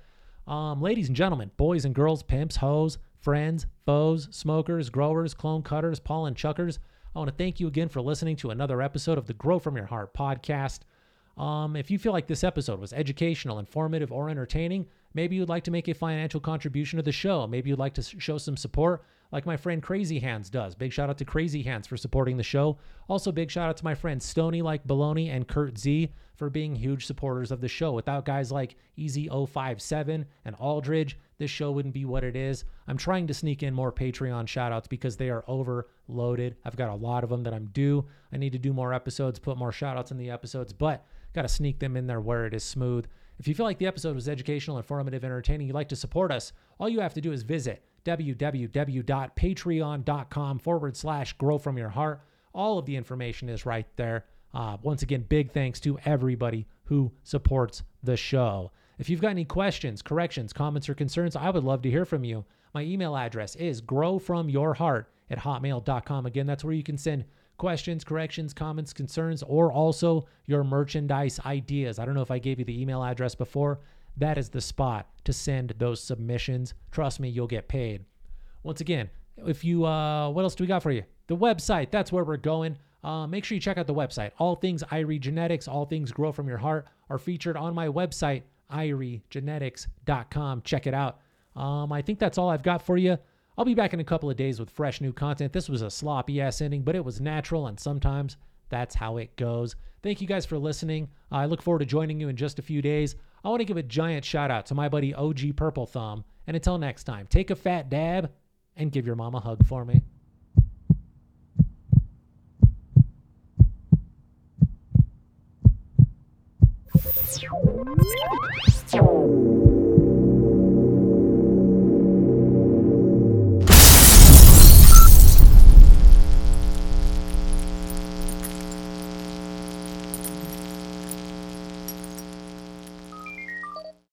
Um, 0.45 0.81
ladies 0.81 1.07
and 1.07 1.15
gentlemen, 1.15 1.51
boys 1.55 1.85
and 1.85 1.95
girls, 1.95 2.21
pimps, 2.21 2.57
hoes, 2.57 2.97
friends, 3.21 3.65
foes, 3.85 4.27
smokers, 4.31 4.89
growers, 4.89 5.33
clone 5.33 5.63
cutters, 5.63 6.01
pollen 6.01 6.35
chuckers, 6.35 6.79
I 7.15 7.19
want 7.19 7.29
to 7.29 7.35
thank 7.38 7.61
you 7.61 7.67
again 7.67 7.88
for 7.88 8.01
listening 8.01 8.35
to 8.35 8.49
another 8.49 8.81
episode 8.81 9.17
of 9.17 9.25
the 9.25 9.33
Grow 9.35 9.57
From 9.57 9.77
Your 9.77 9.85
Heart 9.85 10.13
podcast. 10.13 10.79
Um, 11.38 11.77
if 11.77 11.89
you 11.89 11.97
feel 11.97 12.11
like 12.11 12.27
this 12.27 12.43
episode 12.43 12.81
was 12.81 12.91
educational, 12.91 13.59
informative, 13.59 14.11
or 14.11 14.29
entertaining, 14.29 14.85
maybe 15.13 15.38
you'd 15.38 15.47
like 15.47 15.63
to 15.63 15.71
make 15.71 15.88
a 15.88 15.93
financial 15.93 16.41
contribution 16.41 16.97
to 16.97 17.03
the 17.03 17.13
show. 17.13 17.47
Maybe 17.47 17.69
you'd 17.69 17.79
like 17.79 17.93
to 17.93 18.03
show 18.03 18.38
some 18.38 18.57
support 18.57 19.05
like 19.36 19.45
my 19.45 19.58
friend 19.58 19.84
Crazy 19.84 20.17
Hands 20.17 20.50
does. 20.50 20.76
Big 20.76 20.93
shout 20.93 21.10
out 21.10 21.17
to 21.17 21.26
Crazy 21.26 21.62
Hands 21.62 21.86
for 21.86 21.98
supporting 21.98 22.38
the 22.38 22.43
show. 22.43 22.78
Also, 23.10 23.34
big 23.34 23.52
shout 23.52 23.67
out 23.67 23.76
to 23.76 23.84
my 23.84 23.93
friends 23.93 24.24
Stony 24.24 24.62
Like 24.62 24.88
Baloney 24.88 25.28
and 25.28 25.45
Kurt 25.45 25.78
Z 25.78 26.10
for 26.38 26.50
being 26.50 26.74
huge 26.74 27.06
supporters 27.06 27.52
of 27.52 27.60
the 27.60 27.67
show. 27.67 27.91
Without 27.91 28.24
guys 28.24 28.50
like 28.50 28.78
Easy057 28.98 30.24
and 30.45 30.56
Aldridge, 30.58 31.19
this 31.38 31.52
show 31.52 31.71
wouldn't 31.71 31.93
be 31.93 32.06
what 32.06 32.24
it 32.24 32.38
is. 32.38 32.63
I'm 32.88 32.95
trying 32.95 33.28
to 33.28 33.34
sneak 33.34 33.62
in 33.62 33.74
more 33.74 33.91
Patreon 33.91 34.48
shout 34.48 34.71
outs 34.71 34.88
because 34.88 35.17
they 35.17 35.30
are 35.30 35.43
overloaded. 35.50 36.56
I've 36.63 36.78
got 36.78 36.91
a 36.91 36.95
lot 36.95 37.26
of 37.26 37.30
them 37.30 37.43
that 37.43 37.54
I'm 37.54 37.65
due. 37.74 38.06
I 38.32 38.38
need 38.38 38.54
to 38.54 38.58
do 38.58 38.71
more 38.71 38.93
episodes, 38.93 39.38
put 39.38 39.58
more 39.58 39.74
shout 39.74 39.98
outs 39.98 40.12
in 40.12 40.17
the 40.17 40.32
episodes, 40.32 40.71
but 40.71 41.06
got 41.34 41.41
to 41.41 41.50
sneak 41.50 41.80
them 41.80 41.98
in 41.98 42.08
there 42.08 42.21
where 42.21 42.45
it 42.45 42.54
is 42.54 42.63
smooth. 42.63 43.06
If 43.38 43.50
you 43.50 43.54
feel 43.54 43.65
like 43.65 43.80
the 43.80 43.88
episode 43.88 44.15
was 44.15 44.30
educational, 44.30 44.78
informative, 44.78 45.26
entertaining, 45.26 45.67
you'd 45.67 45.74
like 45.74 45.89
to 45.89 45.98
support 45.98 46.32
us, 46.32 46.54
all 46.80 46.88
you 46.88 47.02
have 47.02 47.13
to 47.15 47.21
do 47.21 47.34
is 47.34 47.43
visit 47.43 47.84
www.patreon.com 48.05 50.59
forward 50.59 50.95
slash 50.95 51.33
grow 51.33 51.57
from 51.57 51.77
your 51.77 51.89
heart. 51.89 52.21
All 52.53 52.77
of 52.77 52.85
the 52.85 52.95
information 52.95 53.49
is 53.49 53.65
right 53.65 53.87
there. 53.97 54.23
Uh, 54.53 54.77
once 54.81 55.03
again, 55.03 55.25
big 55.27 55.51
thanks 55.51 55.81
to 55.81 55.99
everybody 56.05 56.65
who 56.85 57.11
supports 57.23 57.83
the 58.03 58.15
show. 58.15 58.71
If 58.97 59.09
you've 59.09 59.19
got 59.19 59.31
any 59.31 59.43
questions, 59.43 60.01
corrections, 60.01 60.53
comments, 60.53 60.87
or 60.87 60.93
concerns, 60.93 61.35
I 61.35 61.49
would 61.49 61.65
love 61.65 61.81
to 61.81 61.91
hear 61.91 62.05
from 62.05 62.23
you. 62.23 62.45
My 62.73 62.83
email 62.83 63.17
address 63.17 63.57
is 63.57 63.81
growfromyourheart 63.81 65.07
at 65.29 65.39
hotmail.com. 65.39 66.25
Again, 66.25 66.47
that's 66.47 66.63
where 66.63 66.73
you 66.73 66.83
can 66.83 66.97
send 66.97 67.25
questions, 67.57 68.03
corrections, 68.03 68.53
comments, 68.53 68.93
concerns, 68.93 69.43
or 69.43 69.71
also 69.71 70.25
your 70.45 70.63
merchandise 70.63 71.39
ideas. 71.45 71.99
I 71.99 72.05
don't 72.05 72.15
know 72.15 72.21
if 72.21 72.31
I 72.31 72.39
gave 72.39 72.59
you 72.59 72.65
the 72.65 72.81
email 72.81 73.03
address 73.03 73.35
before. 73.35 73.79
That 74.17 74.37
is 74.37 74.49
the 74.49 74.61
spot 74.61 75.09
to 75.25 75.33
send 75.33 75.73
those 75.77 76.01
submissions. 76.01 76.73
Trust 76.91 77.19
me, 77.19 77.29
you'll 77.29 77.47
get 77.47 77.67
paid. 77.67 78.05
Once 78.63 78.81
again, 78.81 79.09
if 79.45 79.63
you, 79.63 79.85
uh, 79.85 80.29
what 80.29 80.43
else 80.43 80.55
do 80.55 80.63
we 80.63 80.67
got 80.67 80.83
for 80.83 80.91
you? 80.91 81.03
The 81.27 81.35
website, 81.35 81.91
that's 81.91 82.11
where 82.11 82.23
we're 82.23 82.37
going. 82.37 82.77
Uh, 83.03 83.27
make 83.27 83.43
sure 83.43 83.55
you 83.55 83.61
check 83.61 83.77
out 83.77 83.87
the 83.87 83.93
website. 83.93 84.31
All 84.39 84.55
things 84.55 84.83
Irie 84.83 85.19
Genetics, 85.19 85.67
all 85.67 85.85
things 85.85 86.11
grow 86.11 86.31
from 86.31 86.47
your 86.47 86.57
heart 86.57 86.87
are 87.09 87.19
featured 87.19 87.57
on 87.57 87.75
my 87.75 87.87
website, 87.87 88.43
iriegenetics.com. 88.71 90.61
Check 90.63 90.87
it 90.87 90.93
out. 90.93 91.19
Um, 91.55 91.91
I 91.91 92.01
think 92.01 92.19
that's 92.19 92.37
all 92.37 92.49
I've 92.49 92.63
got 92.63 92.81
for 92.81 92.97
you. 92.97 93.17
I'll 93.57 93.65
be 93.65 93.73
back 93.73 93.93
in 93.93 93.99
a 93.99 94.05
couple 94.05 94.29
of 94.29 94.35
days 94.35 94.59
with 94.59 94.69
fresh 94.69 94.99
new 94.99 95.13
content. 95.13 95.53
This 95.53 95.69
was 95.69 95.81
a 95.81 95.89
sloppy 95.89 96.41
ass 96.41 96.61
ending, 96.61 96.81
but 96.83 96.95
it 96.95 97.05
was 97.05 97.21
natural, 97.21 97.67
and 97.67 97.79
sometimes 97.79 98.37
that's 98.69 98.95
how 98.95 99.17
it 99.17 99.35
goes. 99.37 99.75
Thank 100.03 100.19
you 100.21 100.27
guys 100.27 100.45
for 100.45 100.57
listening. 100.57 101.07
I 101.31 101.45
look 101.45 101.61
forward 101.61 101.79
to 101.79 101.85
joining 101.85 102.19
you 102.19 102.27
in 102.27 102.35
just 102.35 102.59
a 102.59 102.61
few 102.61 102.81
days. 102.81 103.15
I 103.43 103.49
want 103.49 103.61
to 103.61 103.65
give 103.65 103.77
a 103.77 103.83
giant 103.83 104.25
shout 104.25 104.51
out 104.51 104.65
to 104.67 104.75
my 104.75 104.89
buddy 104.89 105.13
OG 105.13 105.55
Purple 105.55 105.85
Thumb. 105.85 106.25
And 106.47 106.55
until 106.55 106.77
next 106.77 107.05
time, 107.05 107.27
take 107.27 107.49
a 107.49 107.55
fat 107.55 107.89
dab 107.89 108.31
and 108.75 108.91
give 108.91 109.05
your 109.05 109.15
mom 109.15 109.35
a 109.35 109.39
hug 109.39 109.65
for 109.65 109.85
me. 109.85 110.03